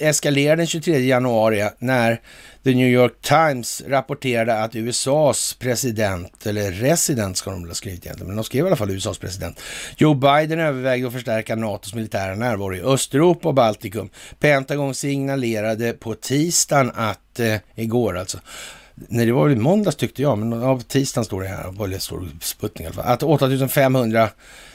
[0.00, 2.20] eskalerade den 23 januari när
[2.64, 8.06] The New York Times rapporterade att USAs president, eller resident ska de väl ha skrivit
[8.06, 9.60] egentligen, men de skrev i alla fall USAs president.
[9.96, 14.10] Joe Biden övervägde att förstärka NATOs militära närvaro i Östeuropa och Baltikum.
[14.38, 18.38] Pentagon signalerade på tisdagen att, eh, igår alltså,
[18.94, 21.94] Nej, det var väl i måndags tyckte jag, men av tisdagen står det här, eller
[21.94, 24.28] det står Sputnik i alla fall, att 8500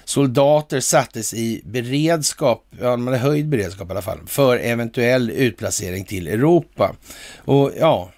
[0.10, 6.06] soldater sattes i beredskap, ja, man hade höjd beredskap i alla fall, för eventuell utplacering
[6.06, 6.95] till Europa.
[7.38, 8.11] Och ja,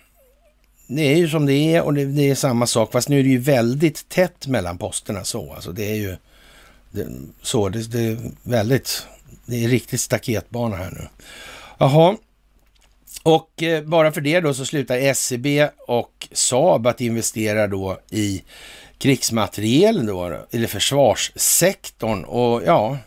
[0.88, 3.24] det är ju som det är och det, det, är samma sak, fast nu är
[3.24, 5.54] det ju väldigt tätt mellan posterna så.
[5.54, 6.16] Alltså det är ju
[6.92, 7.08] det,
[7.42, 9.08] så, det, det är väldigt,
[9.46, 11.08] det är riktigt staketbana här nu.
[11.78, 12.16] Jaha,
[13.24, 18.44] och eh, bara för det då så slutar SCB och Saab att investera då i
[19.02, 22.24] krigsmateriel då, eller försvarssektorn.
[22.24, 22.98] Och ja,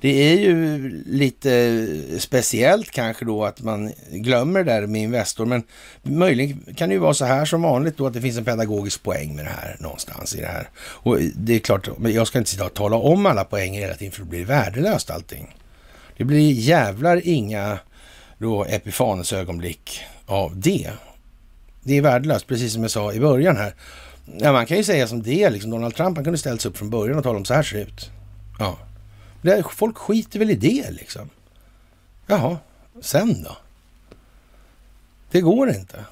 [0.00, 1.86] det är ju lite
[2.18, 5.62] speciellt kanske då att man glömmer det där med Investor, men
[6.02, 9.02] möjligen kan det ju vara så här som vanligt då att det finns en pedagogisk
[9.02, 10.68] poäng med det här någonstans i det här.
[10.78, 13.94] Och det är klart, men jag ska inte sitta och tala om alla poänger hela
[13.94, 15.56] tiden för det blir värdelöst allting.
[16.16, 17.78] Det blir jävlar inga
[18.38, 20.90] då Epifanes ögonblick av det.
[21.82, 23.74] Det är värdelöst, precis som jag sa i början här.
[24.38, 26.68] Ja, man kan ju säga som det är, liksom Donald Trump han kunde ställt sig
[26.68, 28.10] upp från början och tala om så här ser det ut.
[28.58, 28.78] Ja.
[29.42, 31.30] Det, folk skiter väl i det liksom.
[32.26, 32.58] Jaha,
[33.00, 33.56] sen då?
[35.30, 36.04] Det går inte.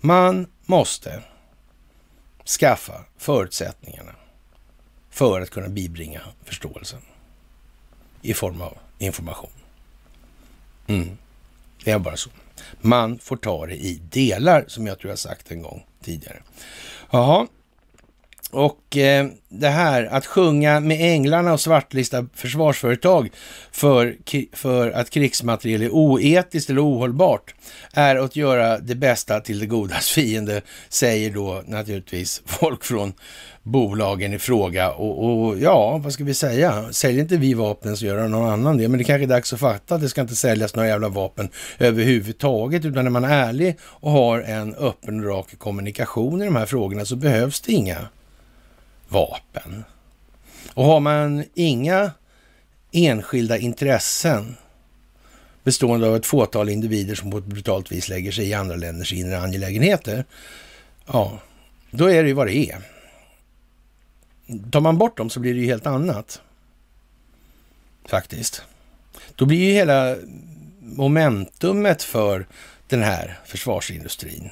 [0.00, 1.22] Man måste
[2.46, 4.14] skaffa förutsättningarna
[5.10, 7.00] för att kunna bibringa förståelsen
[8.22, 9.50] i form av information.
[10.86, 11.18] Mm.
[11.84, 12.30] Det är bara så.
[12.80, 16.42] Man får ta det i delar, som jag tror jag sagt en gång tidigare.
[17.10, 17.46] Jaha,
[18.54, 23.30] och eh, det här att sjunga med änglarna och svartlista försvarsföretag
[23.72, 24.16] för,
[24.52, 27.54] för att krigsmateriel är oetiskt eller ohållbart
[27.92, 33.12] är att göra det bästa till det godas fiende, säger då naturligtvis folk från
[33.62, 34.90] bolagen i fråga.
[34.90, 36.92] Och, och, ja, vad ska vi säga?
[36.92, 38.88] Säljer inte vi vapnen så gör någon annan det.
[38.88, 41.48] Men det kanske är dags att fatta att det ska inte säljas några jävla vapen
[41.78, 42.84] överhuvudtaget.
[42.84, 46.66] Utan när man är ärlig och har en öppen och rak kommunikation i de här
[46.66, 47.98] frågorna så behövs det inga
[49.14, 49.84] vapen.
[50.74, 52.10] Och har man inga
[52.92, 54.56] enskilda intressen
[55.64, 59.12] bestående av ett fåtal individer som på ett brutalt vis lägger sig i andra länders
[59.12, 60.24] inre angelägenheter,
[61.06, 61.38] ja,
[61.90, 62.78] då är det ju vad det är.
[64.70, 66.40] Tar man bort dem så blir det ju helt annat.
[68.04, 68.62] Faktiskt.
[69.34, 70.16] Då blir ju hela
[70.80, 72.46] momentumet för
[72.88, 74.50] den här försvarsindustrin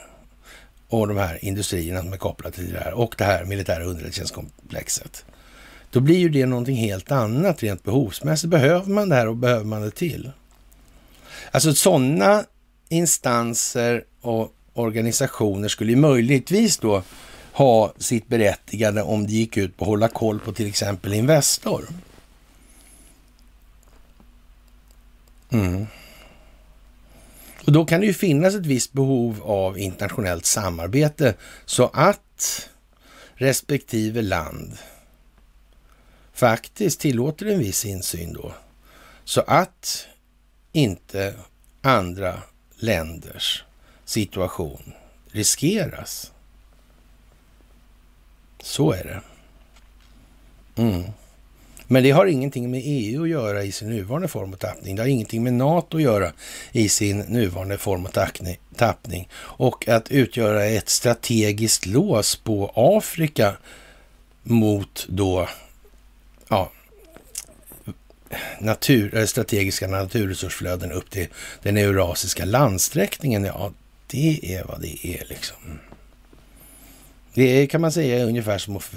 [0.93, 5.25] och de här industrierna som är kopplade till det här och det här militära underrättelsetjänstkomplexet.
[5.91, 8.51] Då blir ju det någonting helt annat rent behovsmässigt.
[8.51, 10.31] Behöver man det här och behöver man det till?
[11.51, 12.45] Alltså sådana
[12.89, 17.03] instanser och organisationer skulle ju möjligtvis då
[17.53, 21.89] ha sitt berättigande om det gick ut på att hålla koll på till exempel Investor.
[25.51, 25.87] Mm.
[27.65, 31.35] Och då kan det ju finnas ett visst behov av internationellt samarbete
[31.65, 32.69] så att
[33.35, 34.79] respektive land
[36.33, 38.55] faktiskt tillåter en viss insyn då.
[39.25, 40.07] Så att
[40.73, 41.35] inte
[41.81, 42.43] andra
[42.77, 43.65] länders
[44.05, 44.93] situation
[45.31, 46.33] riskeras.
[48.63, 49.23] Så är det.
[50.83, 51.05] Mm.
[51.93, 54.97] Men det har ingenting med EU att göra i sin nuvarande form och tappning.
[54.97, 56.33] Det har ingenting med NATO att göra
[56.73, 58.19] i sin nuvarande form och
[58.77, 59.29] tappning.
[59.35, 63.57] Och att utgöra ett strategiskt lås på Afrika
[64.43, 65.49] mot då,
[66.49, 66.73] ja,
[68.61, 71.27] natur, eh, strategiska naturresursflöden upp till
[71.63, 73.45] den eurasiska landsträckningen.
[73.45, 73.73] Ja,
[74.07, 75.79] det är vad det är liksom.
[77.35, 78.95] Det är, kan man säga ungefär som att...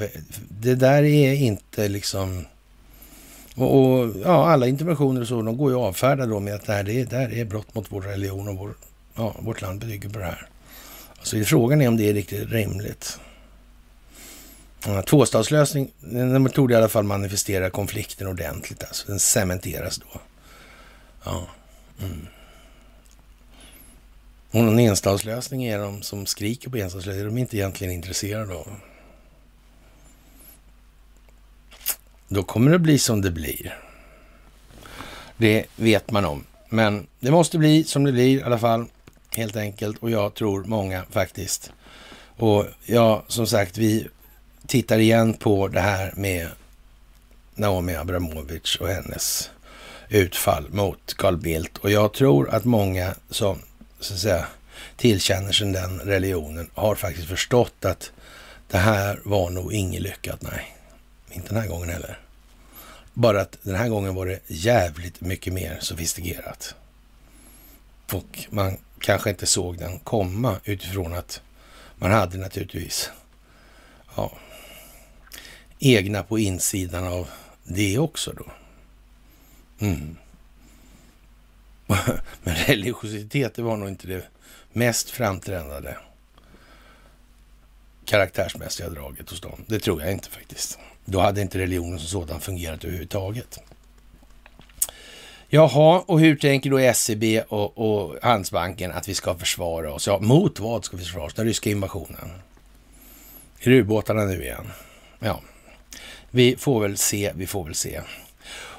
[0.49, 2.45] Det där är inte liksom...
[3.55, 6.65] Och, och, ja, alla interventioner och så, de går ju att avfärda då med att
[6.65, 8.73] det här, det, det här är brott mot vår religion och vår,
[9.15, 10.49] ja, vårt land bygger på det här.
[11.17, 13.19] Alltså, så frågan är om det är riktigt rimligt.
[14.85, 18.83] Ja, tvåstatslösning, den metod i alla fall manifesterar konflikten ordentligt.
[18.83, 20.21] Alltså, den cementeras då.
[21.23, 21.47] Ja.
[21.99, 22.27] Mm.
[24.51, 28.67] Och någon enstatslösning är de som skriker på enstatslösning, är de inte egentligen intresserade av.
[32.27, 33.79] Då kommer det bli som det blir.
[35.37, 36.43] Det vet man om.
[36.69, 38.85] Men det måste bli som det blir i alla fall,
[39.35, 39.97] helt enkelt.
[39.97, 41.71] Och jag tror många faktiskt.
[42.37, 44.07] Och ja, som sagt, vi
[44.67, 46.47] tittar igen på det här med
[47.55, 49.49] Naomi Abramovic och hennes
[50.09, 51.77] utfall mot Carl Bildt.
[51.77, 53.59] Och jag tror att många som
[53.99, 54.47] så att säga,
[54.97, 58.11] tillkänner sig den religionen har faktiskt förstått att
[58.67, 60.41] det här var nog inget lyckat.
[60.41, 60.74] Nej,
[61.35, 62.19] inte den här gången heller.
[63.13, 66.75] Bara att den här gången var det jävligt mycket mer sofistikerat.
[68.11, 71.41] Och man kanske inte såg den komma utifrån att
[71.95, 73.11] man hade naturligtvis
[74.15, 74.31] ja,
[75.79, 77.29] egna på insidan av
[77.63, 78.45] det också då.
[79.79, 80.17] Mm.
[82.43, 84.27] Men religiositet, det var nog inte det
[84.73, 85.95] mest framträdande
[88.05, 89.65] karaktärsmässiga draget hos dem.
[89.67, 90.79] Det tror jag inte faktiskt.
[91.05, 93.59] Då hade inte religionen som sådan fungerat överhuvudtaget.
[95.49, 100.07] Jaha, och hur tänker då SEB och, och Handelsbanken att vi ska försvara oss?
[100.07, 101.33] Ja, mot vad ska vi försvara oss?
[101.33, 102.31] Den ryska invasionen.
[103.59, 104.71] Är det ubåtarna nu igen?
[105.19, 105.41] Ja,
[106.31, 108.01] vi får väl se, vi får väl se.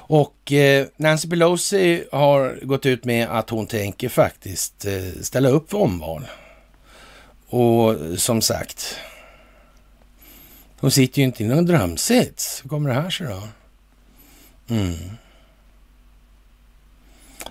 [0.09, 5.69] Och eh, Nancy Pelosi har gått ut med att hon tänker faktiskt eh, ställa upp
[5.69, 6.27] för omval.
[7.49, 8.95] Och som sagt,
[10.79, 12.63] hon sitter ju inte i någon drömsits.
[12.63, 13.47] Hur kommer det här sig då?
[14.75, 14.97] Mm.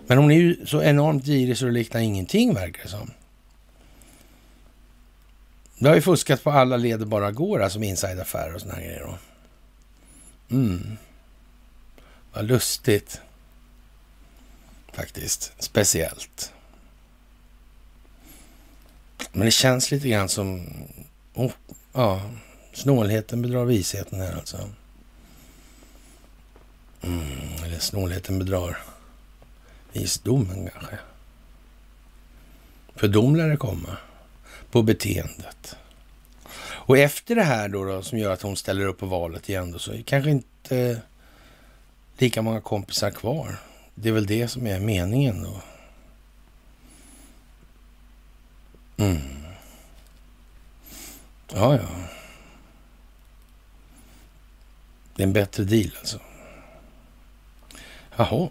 [0.06, 3.10] Men hon är ju så enormt girig så det liknar ingenting verkar det som.
[5.78, 8.82] Det har ju fuskat på alla led bara går, alltså med insideraffärer och såna här
[8.82, 9.00] grejer.
[9.00, 9.18] Då.
[10.56, 10.96] Mm.
[12.32, 13.20] Vad lustigt.
[14.92, 15.52] Faktiskt.
[15.58, 16.52] Speciellt.
[19.32, 20.66] Men det känns lite grann som...
[21.34, 21.52] Oh,
[21.92, 22.22] ja,
[22.76, 24.58] snålheten bedrar visheten här alltså.
[27.02, 28.78] Mm, eller snålheten bedrar
[29.92, 30.98] visdomen kanske.
[32.94, 33.96] För dom lär det komma
[34.70, 35.76] på beteendet.
[36.58, 39.72] Och efter det här då, då som gör att hon ställer upp på valet igen
[39.72, 41.00] då, så är det kanske inte
[42.18, 43.56] lika många kompisar kvar.
[43.94, 45.62] Det är väl det som är meningen då.
[49.04, 49.18] Mm.
[51.54, 52.15] Ja, ja.
[55.16, 56.18] Det är en bättre deal alltså.
[58.16, 58.48] Jaha.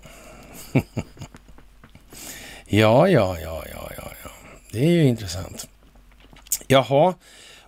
[2.65, 4.29] ja, ja, ja, ja, ja, ja.
[4.71, 5.67] Det är ju intressant.
[6.67, 7.13] Jaha,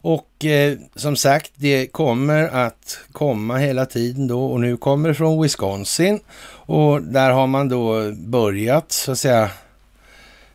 [0.01, 5.15] och eh, som sagt, det kommer att komma hela tiden då och nu kommer det
[5.15, 6.19] från Wisconsin
[6.49, 9.51] och där har man då börjat så att säga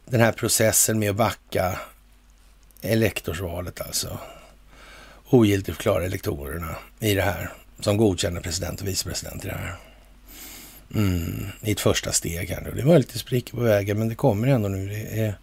[0.05, 1.79] den här processen med att backa
[2.81, 4.19] elektorsvalet alltså.
[5.31, 7.53] Ogiltigförklara elektorerna i det här
[7.85, 9.77] som godkänner president och vicepresident i det här.
[10.95, 12.71] Mm, I ett första steg här nu.
[12.71, 14.89] Det var lite sprickor på vägen, men det kommer ändå nu.
[14.89, 15.35] Det är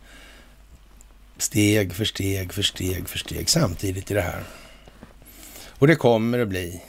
[1.38, 4.44] steg för steg för steg för steg samtidigt i det här.
[5.68, 6.82] Och det kommer att bli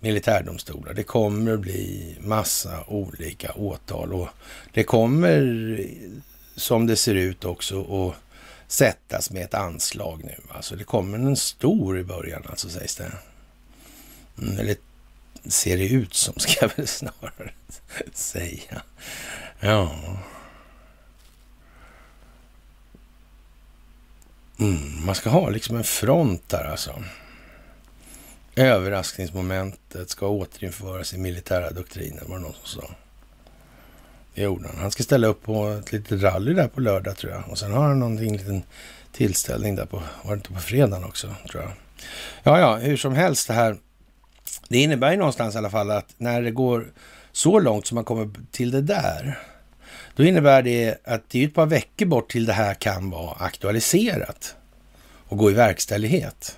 [0.00, 0.94] militärdomstolar.
[0.94, 4.28] Det kommer att bli massa olika åtal och
[4.72, 5.86] det kommer
[6.56, 8.14] som det ser ut också att
[8.66, 10.36] sättas med ett anslag nu.
[10.48, 13.12] Alltså det kommer en stor i början alltså sägs det.
[14.42, 14.76] Mm, eller
[15.44, 17.52] ser det ut som ska jag väl snarare
[18.14, 18.82] säga.
[19.60, 19.92] Ja.
[24.60, 27.04] Mm, man ska ha liksom en front där alltså.
[28.56, 32.90] Överraskningsmomentet ska återinföras i militära doktriner, var det någon som sa.
[34.34, 34.78] Det gjorde han.
[34.78, 37.48] Han ska ställa upp på ett litet rally där på lördag tror jag.
[37.48, 38.62] Och sen har han någonting, en liten
[39.12, 41.72] tillställning där på, var det inte på fredagen också tror jag.
[42.42, 43.76] Ja, ja, hur som helst det här.
[44.68, 46.92] Det innebär ju någonstans i alla fall att när det går
[47.32, 49.38] så långt som man kommer till det där,
[50.16, 53.32] då innebär det att det är ett par veckor bort till det här kan vara
[53.32, 54.56] aktualiserat
[55.28, 56.56] och gå i verkställighet.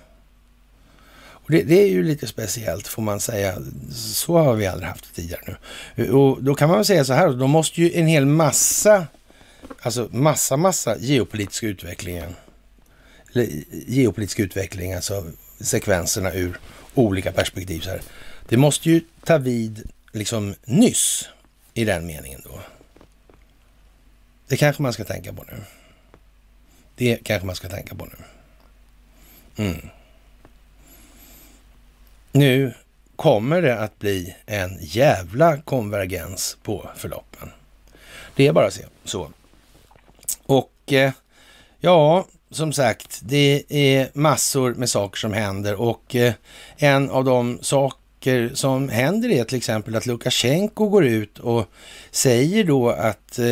[1.51, 3.57] Och det, det, är ju lite speciellt får man säga.
[3.91, 5.57] Så har vi aldrig haft det tidigare
[5.95, 6.11] nu.
[6.11, 9.07] Och då kan man väl säga så här, då måste ju en hel massa,
[9.81, 12.35] alltså massa, massa geopolitisk utvecklingen,
[13.33, 13.47] eller
[13.87, 15.25] geopolitisk utveckling, alltså
[15.59, 16.59] sekvenserna ur
[16.93, 17.79] olika perspektiv.
[17.79, 18.01] Så här.
[18.49, 21.29] Det måste ju ta vid liksom nyss
[21.73, 22.59] i den meningen då.
[24.47, 25.63] Det kanske man ska tänka på nu.
[26.95, 28.15] Det kanske man ska tänka på nu.
[29.65, 29.89] Mm.
[32.31, 32.73] Nu
[33.15, 37.49] kommer det att bli en jävla konvergens på förloppen.
[38.35, 39.31] Det är bara att se så.
[40.43, 41.11] Och eh,
[41.79, 46.33] ja, som sagt, det är massor med saker som händer och eh,
[46.77, 51.65] en av de saker som händer är till exempel att Lukasjenko går ut och
[52.11, 53.45] säger då att, eh,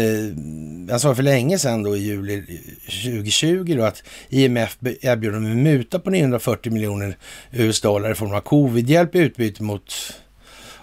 [0.90, 2.44] han sa för länge sedan då i juli
[2.86, 7.18] 2020 då att IMF erbjuder dem en muta på 940 miljoner
[7.52, 9.94] US-dollar i form av covidhjälp i utbyte mot,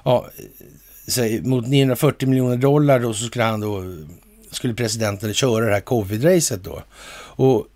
[0.05, 0.27] ja,
[1.09, 3.85] säg, mot 940 miljoner dollar då så skulle han då,
[4.51, 6.83] skulle presidenten köra det här covid-racet då.
[7.39, 7.67] Och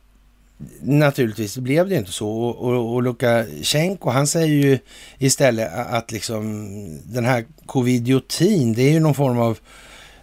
[0.80, 2.30] Naturligtvis blev det inte så.
[2.30, 4.78] Och, och, och Lukasjenko, han säger ju
[5.18, 6.68] istället att liksom
[7.04, 9.58] den här covidiotin, det är ju någon form av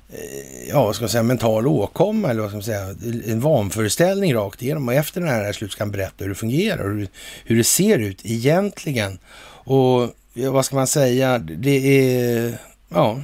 [0.10, 2.96] eh, ja, vad ska man säga, mental åkomma eller vad ska man säga,
[3.26, 4.88] en vanföreställning rakt igenom.
[4.88, 7.08] Och efter den här slut ska han berätta hur det fungerar och hur,
[7.46, 9.20] hur det ser ut egentligen.
[9.50, 12.58] Och ja, vad ska man säga, det är
[12.90, 13.22] ja,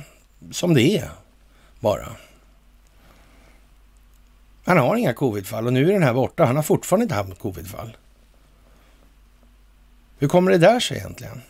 [0.52, 1.10] som det är
[1.80, 2.07] bara.
[4.65, 6.45] Han har inga covidfall och nu är den här borta.
[6.45, 7.98] Han har fortfarande inte haft covidfall.
[10.18, 11.41] Hur kommer det där sig egentligen?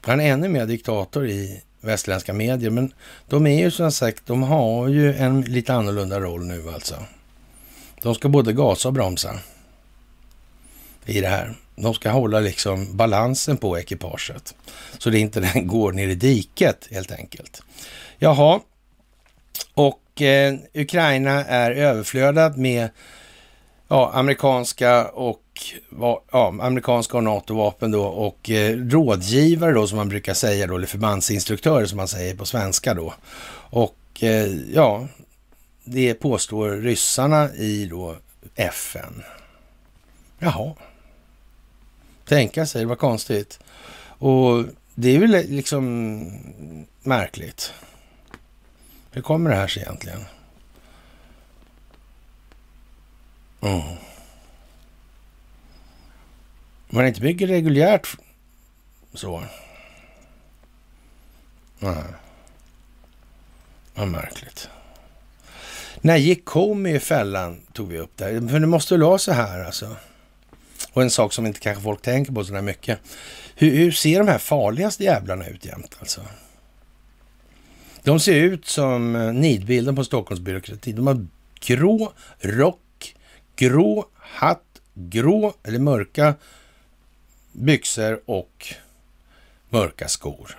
[0.00, 2.92] Han är ännu mer diktator i västerländska medier, men
[3.28, 6.96] de är ju som sagt, de har ju en lite annorlunda roll nu alltså.
[8.02, 9.38] De ska både gasa och bromsa
[11.06, 11.54] i det här.
[11.76, 14.54] De ska hålla liksom balansen på ekipaget
[14.98, 17.62] så det inte den går ner i diket helt enkelt.
[18.18, 18.60] Jaha,
[19.74, 22.90] och och eh, Ukraina är överflödat med
[23.88, 25.42] ja, amerikanska och
[26.32, 30.86] ja, amerikanska och NATO-vapen då och eh, rådgivare då som man brukar säga då, eller
[30.86, 33.14] förbandsinstruktörer som man säger på svenska då.
[33.70, 35.08] Och eh, ja,
[35.84, 38.16] det påstår ryssarna i då
[38.54, 39.22] FN.
[40.38, 40.74] Jaha.
[42.24, 43.58] Tänka sig, det var konstigt.
[44.18, 44.64] Och
[44.94, 46.22] det är väl liksom
[47.02, 47.72] märkligt.
[49.12, 50.24] Hur kommer det här sig egentligen?
[53.60, 53.96] Mm.
[56.90, 58.08] Man inte bygger reguljärt
[59.14, 59.44] så.
[61.78, 62.04] Nej.
[63.94, 64.68] Vad märkligt.
[66.00, 68.48] När gick Comey i fällan, tog vi upp där.
[68.48, 69.96] För det måste väl vara så här alltså.
[70.92, 72.98] Och en sak som inte kanske folk tänker på så där mycket.
[73.54, 76.20] Hur, hur ser de här farligaste jävlarna ut jämt alltså?
[78.02, 80.92] De ser ut som eh, nidbilden på Stockholmsbyråkrati.
[80.92, 81.26] De har
[81.60, 83.16] grå rock,
[83.56, 86.34] grå hatt, grå eller mörka
[87.52, 88.74] byxor och
[89.68, 90.58] mörka skor.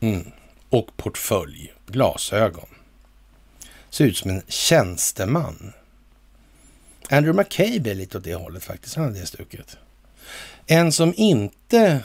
[0.00, 0.32] Mm.
[0.68, 2.68] Och portfölj, glasögon.
[3.90, 5.72] Ser ut som en tjänsteman.
[7.10, 8.96] Andrew McCabe är lite åt det hållet faktiskt.
[8.96, 9.76] Han har det stuket.
[10.66, 12.04] En som inte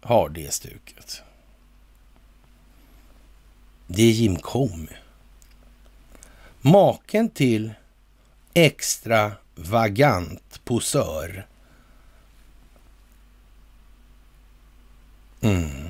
[0.00, 0.97] har det stuket.
[3.90, 4.96] Det är Jim Comey.
[6.60, 7.72] Maken till
[8.54, 11.46] extravagant posör.
[15.40, 15.88] Mm.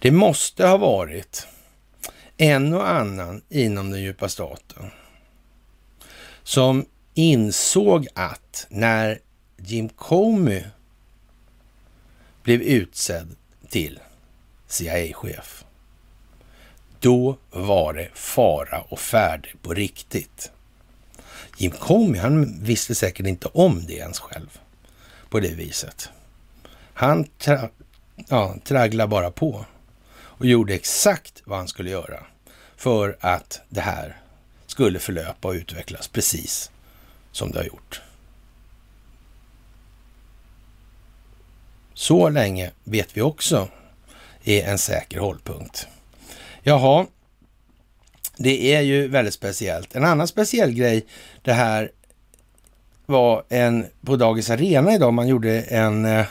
[0.00, 1.46] Det måste ha varit
[2.36, 4.90] en och annan inom den djupa staten
[6.42, 9.20] som insåg att när
[9.56, 10.64] Jim Comey
[12.42, 13.36] blev utsedd
[13.68, 14.00] till
[14.66, 15.63] CIA-chef,
[17.04, 20.50] då var det fara och färde på riktigt.
[21.58, 24.60] Jim Comey, han visste säkert inte om det ens själv
[25.28, 26.10] på det viset.
[26.94, 27.68] Han tra
[28.28, 29.64] ja, tragglade bara på
[30.14, 32.26] och gjorde exakt vad han skulle göra
[32.76, 34.20] för att det här
[34.66, 36.70] skulle förlöpa och utvecklas precis
[37.32, 38.02] som det har gjort.
[41.94, 43.68] Så länge vet vi också
[44.44, 45.88] är en säker hållpunkt.
[46.66, 47.06] Jaha,
[48.36, 49.96] det är ju väldigt speciellt.
[49.96, 51.06] En annan speciell grej,
[51.42, 51.90] det här
[53.06, 56.26] var en på Dagens Arena idag, man gjorde en eh,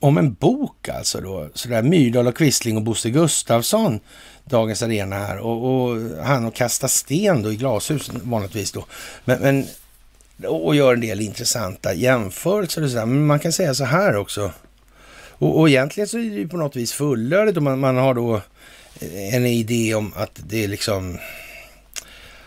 [0.00, 4.00] om en bok alltså då, sådär Myrdal och Quisling och Bosse Gustafsson,
[4.44, 8.86] Dagens Arena här och, och han och kasta sten då i glashus vanligtvis då.
[9.24, 9.66] Men, men
[10.48, 13.06] och gör en del intressanta jämförelser och sådär.
[13.06, 14.52] Men man kan säga så här också.
[15.28, 18.14] Och, och egentligen så är det ju på något vis fullödigt och man, man har
[18.14, 18.40] då
[19.00, 21.18] en idé om att det är liksom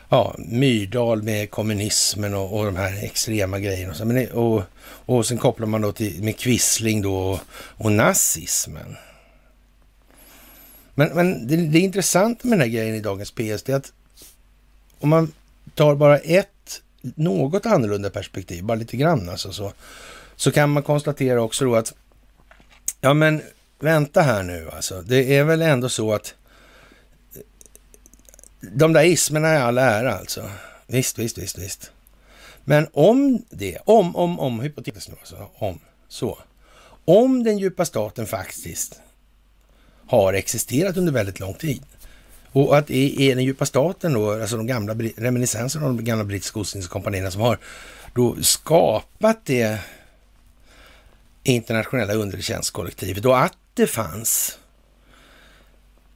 [0.10, 3.92] ja, Myrdal med kommunismen och, och de här extrema grejerna.
[3.92, 4.64] Och, så, men det, och,
[5.06, 8.96] och sen kopplar man då till med Quisling då och, och nazismen.
[10.96, 13.94] Men, men det, det intressanta med den här grejen i dagens PS är att
[15.00, 15.32] om man
[15.76, 19.74] tar bara ett något annorlunda perspektiv, bara lite grann alltså, så,
[20.36, 21.94] så kan man konstatera också då att
[23.02, 23.42] ja men
[23.80, 26.34] vänta här nu alltså, det är väl ändå så att
[28.62, 30.50] de där ismerna är all ära alltså.
[30.88, 31.92] Visst, visst, visst, visst.
[32.64, 36.38] Men om det, om, om, om, hypotetiskt nu alltså, om, så.
[37.06, 39.00] Om den djupa staten faktiskt
[40.08, 41.84] har existerat under väldigt lång tid
[42.52, 46.24] och att det är den djupa staten då, alltså de gamla reminiscenserna av de gamla
[46.24, 47.60] brittiska ostindiska som har
[48.16, 49.80] då skapat det
[51.44, 54.60] internationella undertjänstkollektivet och att det fanns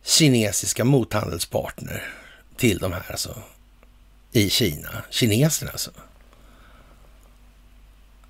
[0.03, 2.03] kinesiska mothandelspartner
[2.57, 3.43] till de här alltså,
[4.31, 5.03] i Kina.
[5.09, 5.91] Kineserna alltså.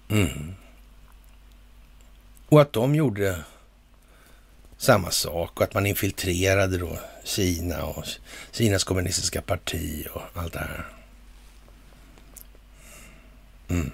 [0.10, 0.56] Mm.
[2.50, 3.44] Och att de gjorde
[4.78, 8.06] samma sak och att man infiltrerade då Kina och
[8.52, 10.86] Kinas kommunistiska parti och allt det här.
[13.68, 13.92] Mm.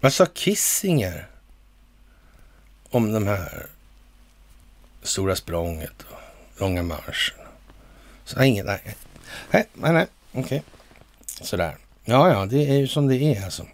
[0.00, 1.28] Vad sa Kissinger
[2.90, 3.66] om de här
[5.02, 7.45] stora språnget och långa marschen?
[8.26, 8.80] Så ingen, nej.
[9.50, 10.06] Nej, nej, nej.
[10.32, 10.42] okej.
[10.44, 10.60] Okay.
[11.46, 11.76] Sådär.
[12.04, 13.66] Ja, ja, det är ju som det är alltså.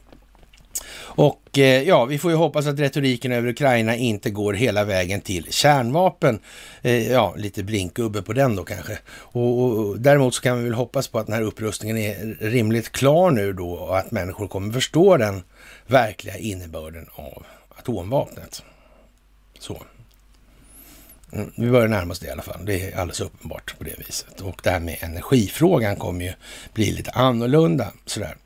[1.15, 5.21] Och eh, ja, vi får ju hoppas att retoriken över Ukraina inte går hela vägen
[5.21, 6.41] till kärnvapen.
[6.83, 8.99] Eh, ja, lite blinkgubbe på den då kanske.
[9.15, 12.93] Och, och, däremot så kan vi väl hoppas på att den här upprustningen är rimligt
[12.93, 15.43] klar nu då och att människor kommer förstå den
[15.87, 17.47] verkliga innebörden av
[17.79, 18.63] atomvapnet.
[19.59, 19.83] Så.
[21.57, 22.65] Vi börjar närma oss det i alla fall.
[22.65, 24.41] Det är alldeles uppenbart på det viset.
[24.41, 26.33] Och det här med energifrågan kommer ju
[26.75, 28.37] bli lite annorlunda sådär.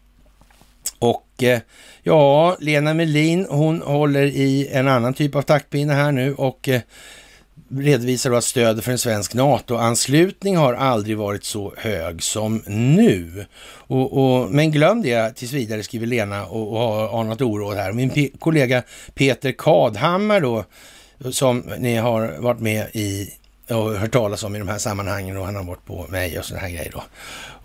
[0.98, 1.60] Och eh,
[2.02, 6.80] ja, Lena Melin, hon håller i en annan typ av taktpinne här nu och eh,
[7.70, 13.46] redovisar då att stödet för en svensk NATO-anslutning har aldrig varit så hög som nu.
[13.66, 17.92] Och, och, men glöm det tills vidare, skriver Lena och, och har anat oråd här.
[17.92, 18.82] Min kollega
[19.14, 20.64] Peter Kadhammar då,
[21.30, 23.30] som ni har varit med i
[23.70, 26.44] och hört talas om i de här sammanhangen och han har varit på mig och
[26.44, 27.02] sådana här grejer då.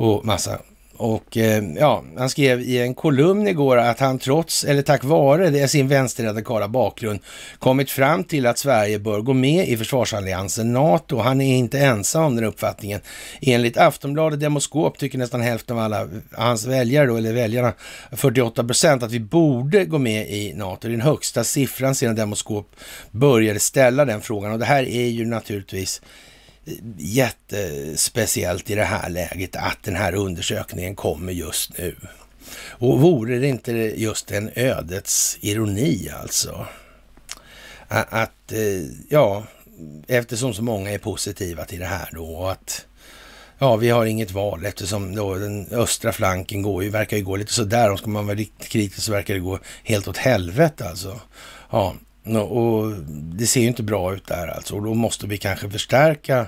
[0.05, 0.59] Och massa
[1.01, 5.49] och eh, ja, han skrev i en kolumn igår att han trots, eller tack vare
[5.49, 7.19] det, sin vänsterradikala bakgrund
[7.59, 11.17] kommit fram till att Sverige bör gå med i försvarsalliansen NATO.
[11.17, 12.99] Han är inte ensam om den uppfattningen.
[13.41, 17.73] Enligt Aftonbladet Demoskop tycker nästan hälften av alla hans väljare, då, eller väljarna,
[18.11, 20.79] 48 procent, att vi borde gå med i NATO.
[20.81, 22.75] Det är den högsta siffran sedan Demoskop
[23.11, 24.51] började ställa den frågan.
[24.51, 26.01] Och det här är ju naturligtvis
[26.97, 31.95] jättespeciellt i det här läget att den här undersökningen kommer just nu.
[32.69, 36.65] Och vore det inte just en ödets ironi alltså?
[37.87, 39.43] Att, eh, ja,
[40.07, 42.85] eftersom så många är positiva till det här då att
[43.59, 47.35] ja, vi har inget val eftersom då den östra flanken går ju, verkar ju gå
[47.35, 47.91] lite sådär.
[47.91, 51.19] Om ska man vara riktigt kritisk så verkar det gå helt åt helvete alltså.
[51.71, 54.75] Ja, och det ser ju inte bra ut där alltså.
[54.75, 56.47] Och då måste vi kanske förstärka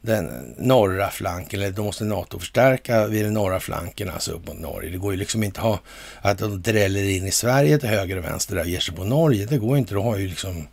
[0.00, 4.60] den norra flanken, eller då måste NATO förstärka vid den norra flanken, alltså upp mot
[4.60, 4.90] Norge.
[4.90, 5.80] Det går ju liksom inte att ha
[6.20, 9.04] att de dräller in i Sverige till höger och vänster där och ger sig på
[9.04, 9.46] Norge.
[9.46, 9.94] Det går inte.
[9.94, 10.66] Då har ju liksom,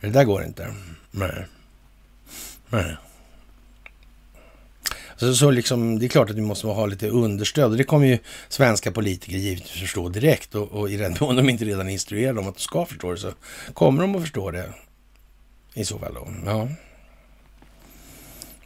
[0.00, 0.68] det där går inte.
[1.10, 1.46] Nej.
[2.68, 2.96] Nej.
[5.16, 8.06] Så, så liksom, det är klart att vi måste ha lite understöd och det kommer
[8.06, 8.18] ju
[8.48, 12.40] svenska politiker givetvis förstå direkt och, och i den mån de inte redan är instruerade
[12.40, 13.32] om att de ska förstå det så
[13.74, 14.72] kommer de att förstå det
[15.74, 16.28] i så fall då.
[16.46, 16.68] Ja.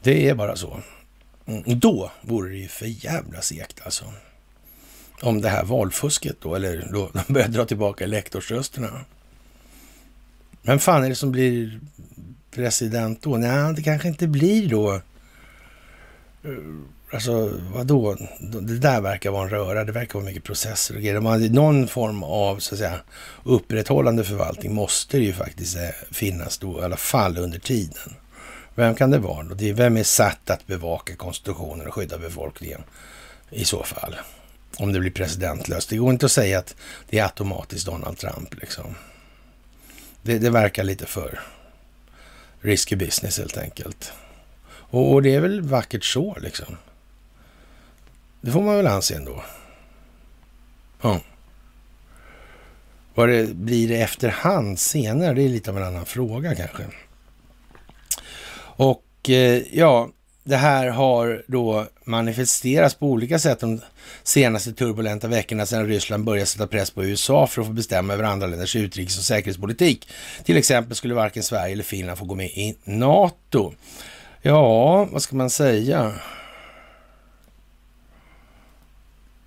[0.02, 0.80] Det är bara så.
[1.46, 1.78] Mm.
[1.78, 4.04] Då vore det ju för jävla segt alltså.
[5.22, 9.04] Om det här valfusket då, eller då de börjar dra tillbaka elektorsrösterna.
[10.62, 11.80] Vem fan är det som blir
[12.50, 13.36] president då?
[13.36, 15.00] Nej, det kanske inte blir då.
[16.44, 16.50] Eh,
[17.12, 18.16] alltså, vadå?
[18.40, 19.84] Det där verkar vara en röra.
[19.84, 21.50] Det verkar vara mycket processer och grejer.
[21.50, 23.00] Någon form av, så att säga,
[23.44, 28.14] upprätthållande förvaltning måste det ju faktiskt eh, finnas då, i alla fall under tiden.
[28.74, 29.54] Vem kan det vara då?
[29.74, 32.82] vem är satt att bevaka konstitutionen och skydda befolkningen
[33.50, 34.16] i så fall?
[34.78, 35.90] Om det blir presidentlöst.
[35.90, 36.74] Det går inte att säga att
[37.10, 38.94] det är automatiskt Donald Trump liksom.
[40.22, 41.40] Det, det verkar lite för
[42.60, 44.12] risky business helt enkelt.
[44.90, 46.76] Och, och, det är väl vackert så liksom.
[48.40, 49.44] Det får man väl anse ändå.
[51.02, 51.20] Ja.
[53.14, 56.86] Vad det blir efterhand senare, det är lite av en annan fråga kanske.
[58.62, 60.10] Och eh, ja,
[60.44, 63.80] det här har då manifesterats på olika sätt de
[64.22, 68.24] senaste turbulenta veckorna sedan Ryssland började sätta press på USA för att få bestämma över
[68.24, 70.08] andra länders utrikes och säkerhetspolitik.
[70.44, 73.72] Till exempel skulle varken Sverige eller Finland få gå med i NATO.
[74.42, 76.12] Ja, vad ska man säga?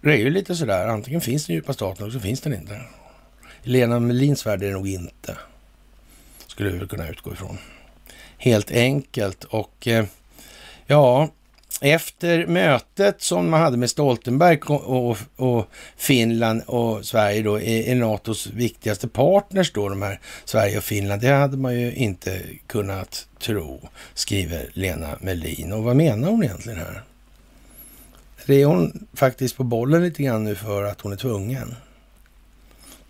[0.01, 2.81] Det är ju lite sådär, antingen finns den djupa staten eller så finns den inte.
[3.63, 5.37] I Lena Melins värld är det nog inte.
[6.47, 7.57] Skulle vi kunna utgå ifrån
[8.43, 9.43] helt enkelt.
[9.43, 10.05] Och eh,
[10.85, 11.29] ja,
[11.81, 15.67] efter mötet som man hade med Stoltenberg och, och,
[15.97, 21.21] Finland och Sverige då är, är NATOs viktigaste partners då, de här Sverige och Finland.
[21.21, 25.73] Det hade man ju inte kunnat tro, skriver Lena Melin.
[25.73, 27.03] Och vad menar hon egentligen här?
[28.45, 31.75] Det är hon faktiskt på bollen lite grann nu för att hon är tvungen.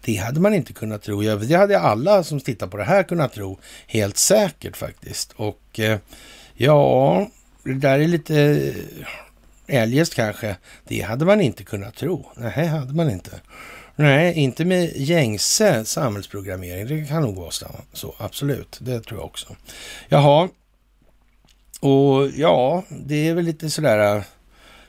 [0.06, 1.22] Det hade man inte kunnat tro.
[1.22, 5.34] Det hade alla som tittar på det här kunnat tro helt säkert faktiskt.
[5.35, 5.98] Och eh,
[6.53, 7.27] ja,
[7.64, 8.35] det där är lite
[9.68, 10.56] eh, eljest kanske.
[10.88, 12.31] Det hade man inte kunnat tro.
[12.35, 13.41] Nej, hade man inte.
[13.95, 16.88] Nej, inte med gängse samhällsprogrammering.
[16.88, 17.52] Det kan nog vara
[17.94, 18.77] så, absolut.
[18.81, 19.56] Det tror jag också.
[20.10, 20.49] Jaha,
[21.80, 24.23] och ja, det är väl lite sådär eh,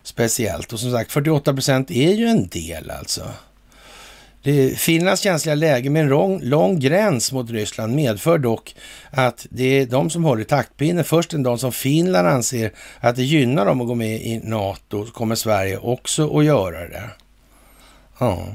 [0.03, 0.73] speciellt.
[0.73, 3.23] Och som sagt, 48 procent är ju en del alltså.
[4.45, 8.77] Det, Finlands känsliga läge med en lång, lång gräns mot Ryssland medför dock
[9.11, 11.05] att det är de som håller taktpinnen.
[11.05, 15.07] Först en dag som Finland anser att det gynnar dem att gå med i NATO,
[15.07, 17.11] så kommer Sverige också att göra det.
[18.19, 18.47] Ja.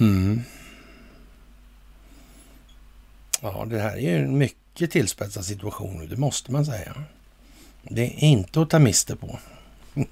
[0.00, 0.42] Mm.
[3.40, 6.94] Ja, det här är ju en mycket tillspetsad situation nu, det måste man säga.
[7.82, 9.38] Det är inte att ta miste på.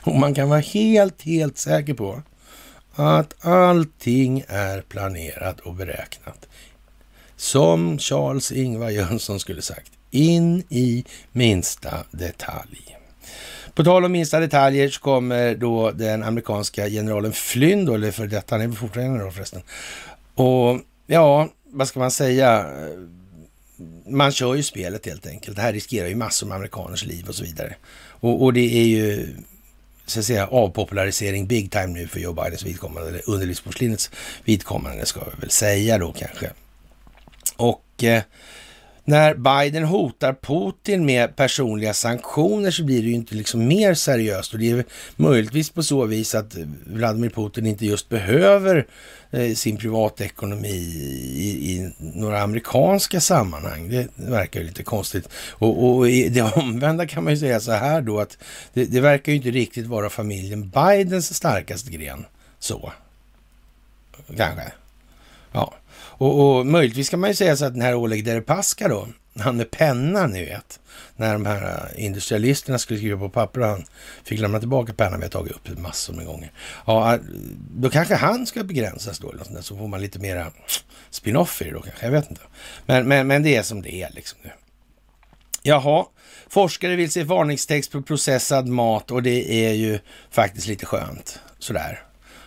[0.00, 2.22] Och man kan vara helt, helt säker på
[2.94, 6.46] att allting är planerat och beräknat.
[7.36, 12.96] Som Charles Ingvar Jönsson skulle sagt, in i minsta detalj.
[13.74, 18.26] På tal om minsta detaljer så kommer då den amerikanska generalen Flynn, då, eller för
[18.26, 19.62] detta, han är fortfarande general förresten.
[20.34, 22.66] Och ja, vad ska man säga?
[24.06, 25.56] Man kör ju spelet helt enkelt.
[25.56, 27.74] Det här riskerar ju massor med amerikaners liv och så vidare.
[28.08, 29.36] Och, och det är ju
[30.06, 34.10] så att säga, avpopularisering big time nu för Joe Bidens vidkommande, eller underlivsporslinets
[34.44, 36.50] vidkommande ska vi väl säga då kanske.
[37.56, 38.22] Och eh,
[39.04, 44.52] när Biden hotar Putin med personliga sanktioner så blir det ju inte liksom mer seriöst
[44.52, 44.84] och det är
[45.16, 46.56] möjligtvis på så vis att
[46.86, 48.86] Vladimir Putin inte just behöver
[49.34, 53.88] Eh, sin privatekonomi i, i, några amerikanska sammanhang.
[53.88, 55.28] Det verkar ju lite konstigt.
[55.50, 58.38] Och, och i det omvända kan man ju säga så här då att
[58.72, 62.26] det, det verkar ju inte riktigt vara familjen Bidens starkaste gren.
[62.58, 62.92] Så.
[64.36, 64.72] Kanske.
[65.52, 65.74] Ja.
[65.94, 69.08] Och, och möjligtvis kan man ju säga så att den här Oleg Deripaska då,
[69.40, 70.80] han med pennan ni vet,
[71.16, 73.84] när de här eh, industrialisterna skulle skriva på papper och han
[74.24, 76.52] fick lämna tillbaka pennan, vi har tagit upp massor med gånger.
[76.86, 77.20] Ja, eh,
[77.70, 80.52] då kanske han ska begränsas då, eller så får man lite mera
[81.10, 82.42] spin-off i det då kanske, jag vet inte.
[82.86, 84.50] Men, men, men det är som det är liksom nu.
[85.62, 86.06] Jaha,
[86.48, 89.98] forskare vill se varningstext på processad mat och det är ju
[90.30, 92.02] faktiskt lite skönt sådär.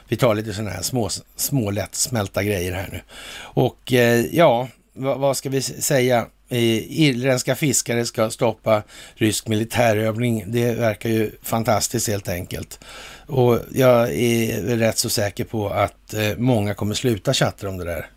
[0.07, 3.01] Vi tar lite sådana här små, små lättsmälta grejer här nu.
[3.39, 6.27] Och eh, ja, vad, vad, ska vi säga?
[6.49, 8.83] Irländska fiskare ska stoppa
[9.15, 10.43] rysk militärövning.
[10.47, 12.79] Det verkar ju fantastiskt helt enkelt.
[13.27, 17.85] Och jag är rätt så säker på att eh, många kommer sluta chatta om det
[17.85, 18.09] där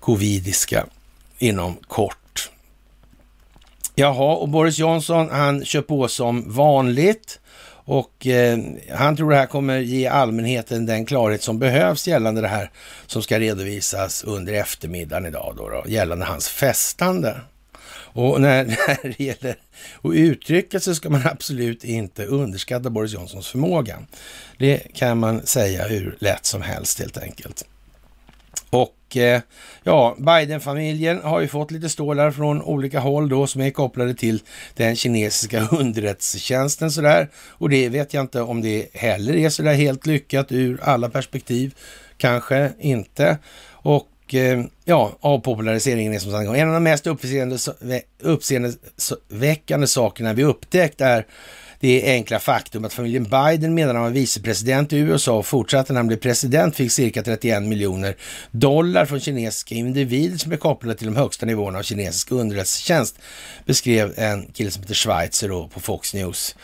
[0.00, 0.86] covidiska
[1.38, 2.50] inom kort.
[3.94, 7.40] Jaha, och Boris Johnson han kör på som vanligt.
[7.90, 8.58] Och eh,
[8.90, 12.70] han tror det här kommer ge allmänheten den klarhet som behövs gällande det här
[13.06, 17.40] som ska redovisas under eftermiddagen idag då, då gällande hans festande.
[17.90, 19.56] Och när, när det gäller
[20.02, 23.98] att uttrycka sig ska man absolut inte underskatta Boris Johnsons förmåga.
[24.58, 27.64] Det kan man säga hur lätt som helst helt enkelt.
[29.10, 29.40] Och eh,
[29.82, 34.42] ja, Biden-familjen har ju fått lite stålar från olika håll då som är kopplade till
[34.74, 37.28] den kinesiska underrättelsetjänsten sådär.
[37.34, 41.74] Och det vet jag inte om det heller är sådär helt lyckat ur alla perspektiv.
[42.16, 43.38] Kanske inte.
[43.70, 47.06] Och eh, ja, avpopulariseringen är som sagt en av de mest
[48.22, 51.26] uppseendeväckande sakerna vi upptäckt är
[51.80, 56.00] det enkla faktum att familjen Biden medan han var vicepresident i USA och fortsatte när
[56.00, 58.16] han blev president fick cirka 31 miljoner
[58.50, 63.18] dollar från kinesiska individer som är kopplade till de högsta nivåerna av kinesisk underrättelsetjänst,
[63.64, 66.56] beskrev en kille som heter Schweizer då på Fox News.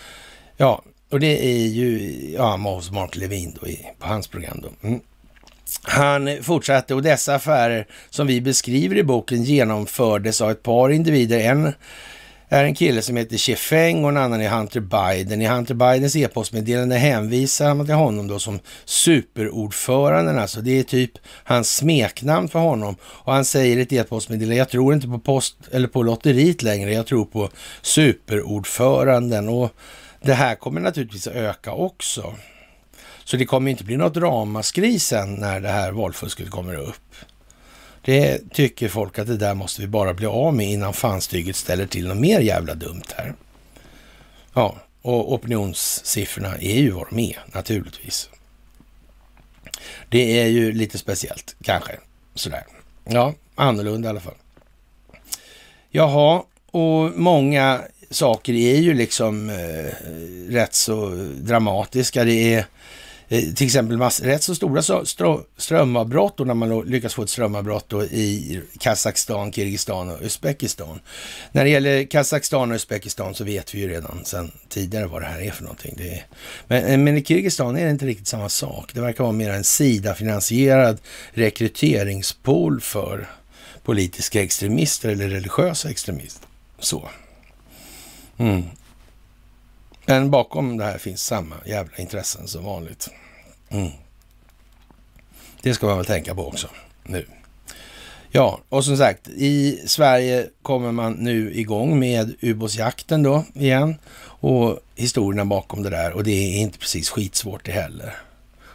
[0.57, 4.89] Ja, och det är ju ja, Mark Levin då i, på hans program då.
[4.89, 5.01] Mm.
[5.83, 11.39] Han fortsatte och dessa affärer som vi beskriver i boken genomfördes av ett par individer.
[11.39, 11.73] En
[12.49, 15.43] är en kille som heter Chefeng och en annan är Hunter Biden.
[15.43, 20.39] I Hunter Bidens e-postmeddelande hänvisar man till honom då som superordföranden.
[20.39, 21.11] Alltså det är typ
[21.45, 22.97] hans smeknamn för honom.
[23.03, 26.93] Och han säger i ett e-postmeddelande, jag tror inte på post eller på lotteriet längre,
[26.93, 27.51] jag tror på
[27.83, 29.49] superordföranden.
[29.49, 29.71] Och
[30.23, 32.35] det här kommer naturligtvis att öka också.
[33.25, 37.15] Så det kommer inte bli något ramaskri sen när det här valfusket kommer upp.
[38.07, 41.87] Det tycker folk att det där måste vi bara bli av med innan fanstyget ställer
[41.87, 43.35] till något mer jävla dumt här.
[44.55, 48.31] Ja, och opinionssiffrorna är ju vad de är naturligtvis.
[50.09, 51.93] Det är ju lite speciellt kanske
[52.35, 52.65] sådär.
[53.05, 54.35] Ja, annorlunda i alla fall.
[55.91, 57.81] Jaha, och många
[58.11, 60.11] saker är ju liksom eh,
[60.53, 61.09] rätt så
[61.41, 62.25] dramatiska.
[62.25, 62.65] Det är Eh,
[63.29, 64.83] Eh, till exempel mass, rätt så stora
[65.57, 71.01] strömavbrott och när man lyckas få ett strömavbrott i Kazakstan, Kirgizistan och Uzbekistan.
[71.53, 75.27] När det gäller Kazakstan och Uzbekistan så vet vi ju redan sedan tidigare vad det
[75.27, 75.95] här är för någonting.
[75.99, 76.27] Det är,
[76.67, 78.91] men, eh, men i Kirgizistan är det inte riktigt samma sak.
[78.95, 80.99] Det verkar vara mer en Sida-finansierad
[81.31, 83.29] rekryteringspool för
[83.83, 86.49] politiska extremister eller religiösa extremister.
[86.79, 87.09] Så.
[88.39, 88.65] Mm.
[90.07, 93.11] Men bakom det här finns samma jävla intressen som vanligt.
[93.69, 93.91] Mm.
[95.63, 96.69] Det ska man väl tänka på också
[97.03, 97.27] nu.
[98.31, 104.79] Ja, och som sagt, i Sverige kommer man nu igång med ubåtsjakten då igen och
[104.95, 108.15] historierna bakom det där och det är inte precis skitsvårt det heller.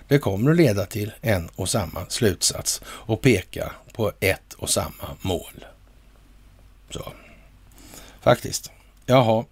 [0.08, 5.18] Det kommer att leda till en och samma slutsats och peka på ett och samma
[5.22, 5.66] mål.
[6.90, 7.14] Så,
[8.22, 8.72] faktiskt.
[9.06, 9.46] Jaha.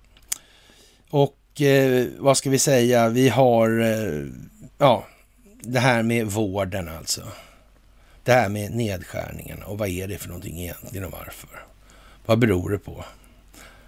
[1.60, 4.26] Och eh, vad ska vi säga, vi har, eh,
[4.78, 5.08] ja,
[5.62, 7.22] det här med vården alltså.
[8.24, 11.50] Det här med nedskärningarna och vad är det för någonting egentligen och varför?
[12.26, 13.06] Vad beror det på?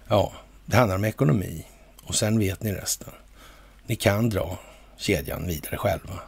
[0.08, 0.32] Ja,
[0.66, 1.66] det handlar om ekonomi
[2.02, 3.12] och sen vet ni resten.
[3.86, 4.58] Ni kan dra
[4.96, 6.20] kedjan vidare själva.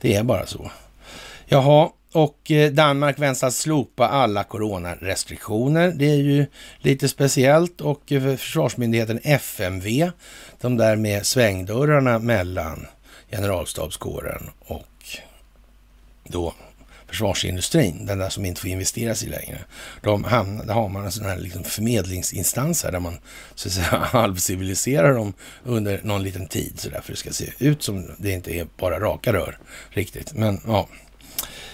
[0.00, 0.70] Det är bara så.
[1.46, 5.92] Jaha, och eh, Danmark väntas slopa alla coronarestriktioner.
[5.96, 6.46] Det är ju
[6.78, 10.10] lite speciellt och eh, försvarsmyndigheten FMV,
[10.60, 12.86] de där med svängdörrarna mellan
[13.30, 14.84] generalstabskåren och
[16.24, 16.54] då
[17.06, 19.58] försvarsindustrin, den där som inte får investeras i längre.
[20.02, 23.18] De hamnar, där har man en sån här liksom förmedlingsinstans här, där man
[23.54, 25.32] så att säga halvciviliserar dem
[25.64, 29.00] under någon liten tid så därför det ska se ut som det inte är bara
[29.00, 29.58] raka rör
[29.90, 30.32] riktigt.
[30.32, 30.88] Men ja,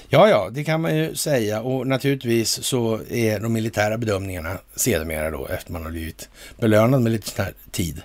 [0.09, 5.31] Ja, ja, det kan man ju säga och naturligtvis så är de militära bedömningarna sedermera
[5.31, 6.28] då efter man har blivit
[6.59, 8.02] belönad med lite sån här tid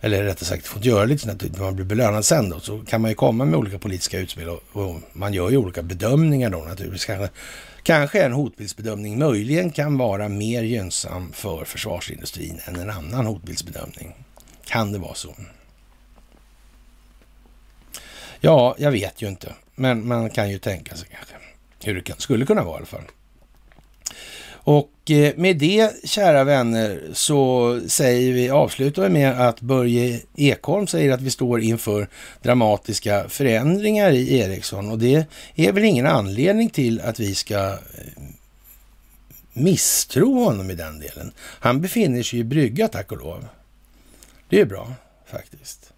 [0.00, 2.78] eller rättare sagt fått göra lite sånt här, typ, man blir belönad sen då, så
[2.78, 6.50] kan man ju komma med olika politiska utspel och, och man gör ju olika bedömningar
[6.50, 7.04] då naturligtvis.
[7.04, 7.28] Kanske,
[7.82, 14.14] kanske en hotbildsbedömning möjligen kan vara mer gynnsam för försvarsindustrin än en annan hotbildsbedömning.
[14.64, 15.34] Kan det vara så?
[18.40, 19.52] Ja, jag vet ju inte.
[19.74, 21.34] Men man kan ju tänka sig kanske
[21.84, 23.04] hur det kan, skulle kunna vara i alla fall.
[24.50, 30.86] Och Eh, med det, kära vänner, så säger vi, avslutar vi med att Börje Ekholm
[30.86, 32.08] säger att vi står inför
[32.42, 34.90] dramatiska förändringar i Ericsson.
[34.90, 37.78] Och det är väl ingen anledning till att vi ska eh,
[39.52, 41.32] misstro honom i den delen.
[41.38, 43.48] Han befinner sig i brygga, tack och lov.
[44.48, 44.92] Det är bra,
[45.26, 45.92] faktiskt.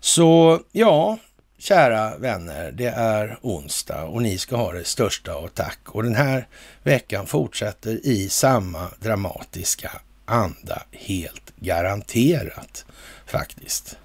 [0.00, 1.18] Så ja,
[1.62, 5.78] Kära vänner, det är onsdag och ni ska ha det största av tack.
[5.84, 6.46] Och den här
[6.82, 9.90] veckan fortsätter i samma dramatiska
[10.24, 12.84] anda, helt garanterat
[13.26, 13.96] faktiskt.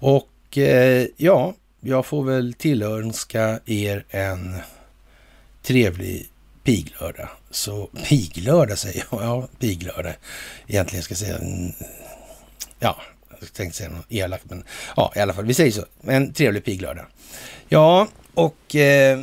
[0.00, 4.56] Och eh, ja, jag får väl tillönska er en
[5.62, 6.28] trevlig
[6.62, 7.28] piglördag.
[7.50, 10.14] Så piglördag säger jag, ja piglördag.
[10.66, 11.72] Egentligen ska jag säga, mm,
[12.78, 12.96] ja
[13.44, 14.64] jag tänkte säga något elakt, men
[14.96, 15.84] ja, i alla fall, vi säger så.
[16.02, 17.06] En trevlig piglördag.
[17.68, 19.20] Ja, och eh,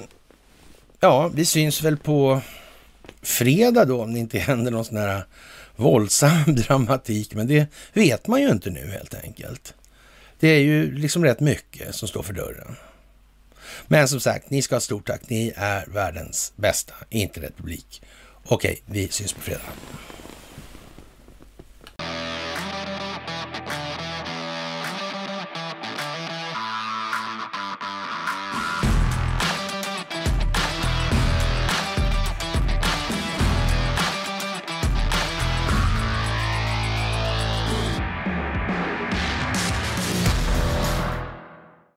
[1.00, 2.42] ja, vi syns väl på
[3.22, 5.24] fredag då, om det inte händer någon sån här
[5.76, 9.74] våldsam dramatik, men det vet man ju inte nu helt enkelt.
[10.40, 12.76] Det är ju liksom rätt mycket som står för dörren.
[13.88, 15.22] Men som sagt, ni ska ha stort tack.
[15.30, 18.02] Ni är världens bästa internetpublik.
[18.46, 19.62] Okej, vi syns på fredag.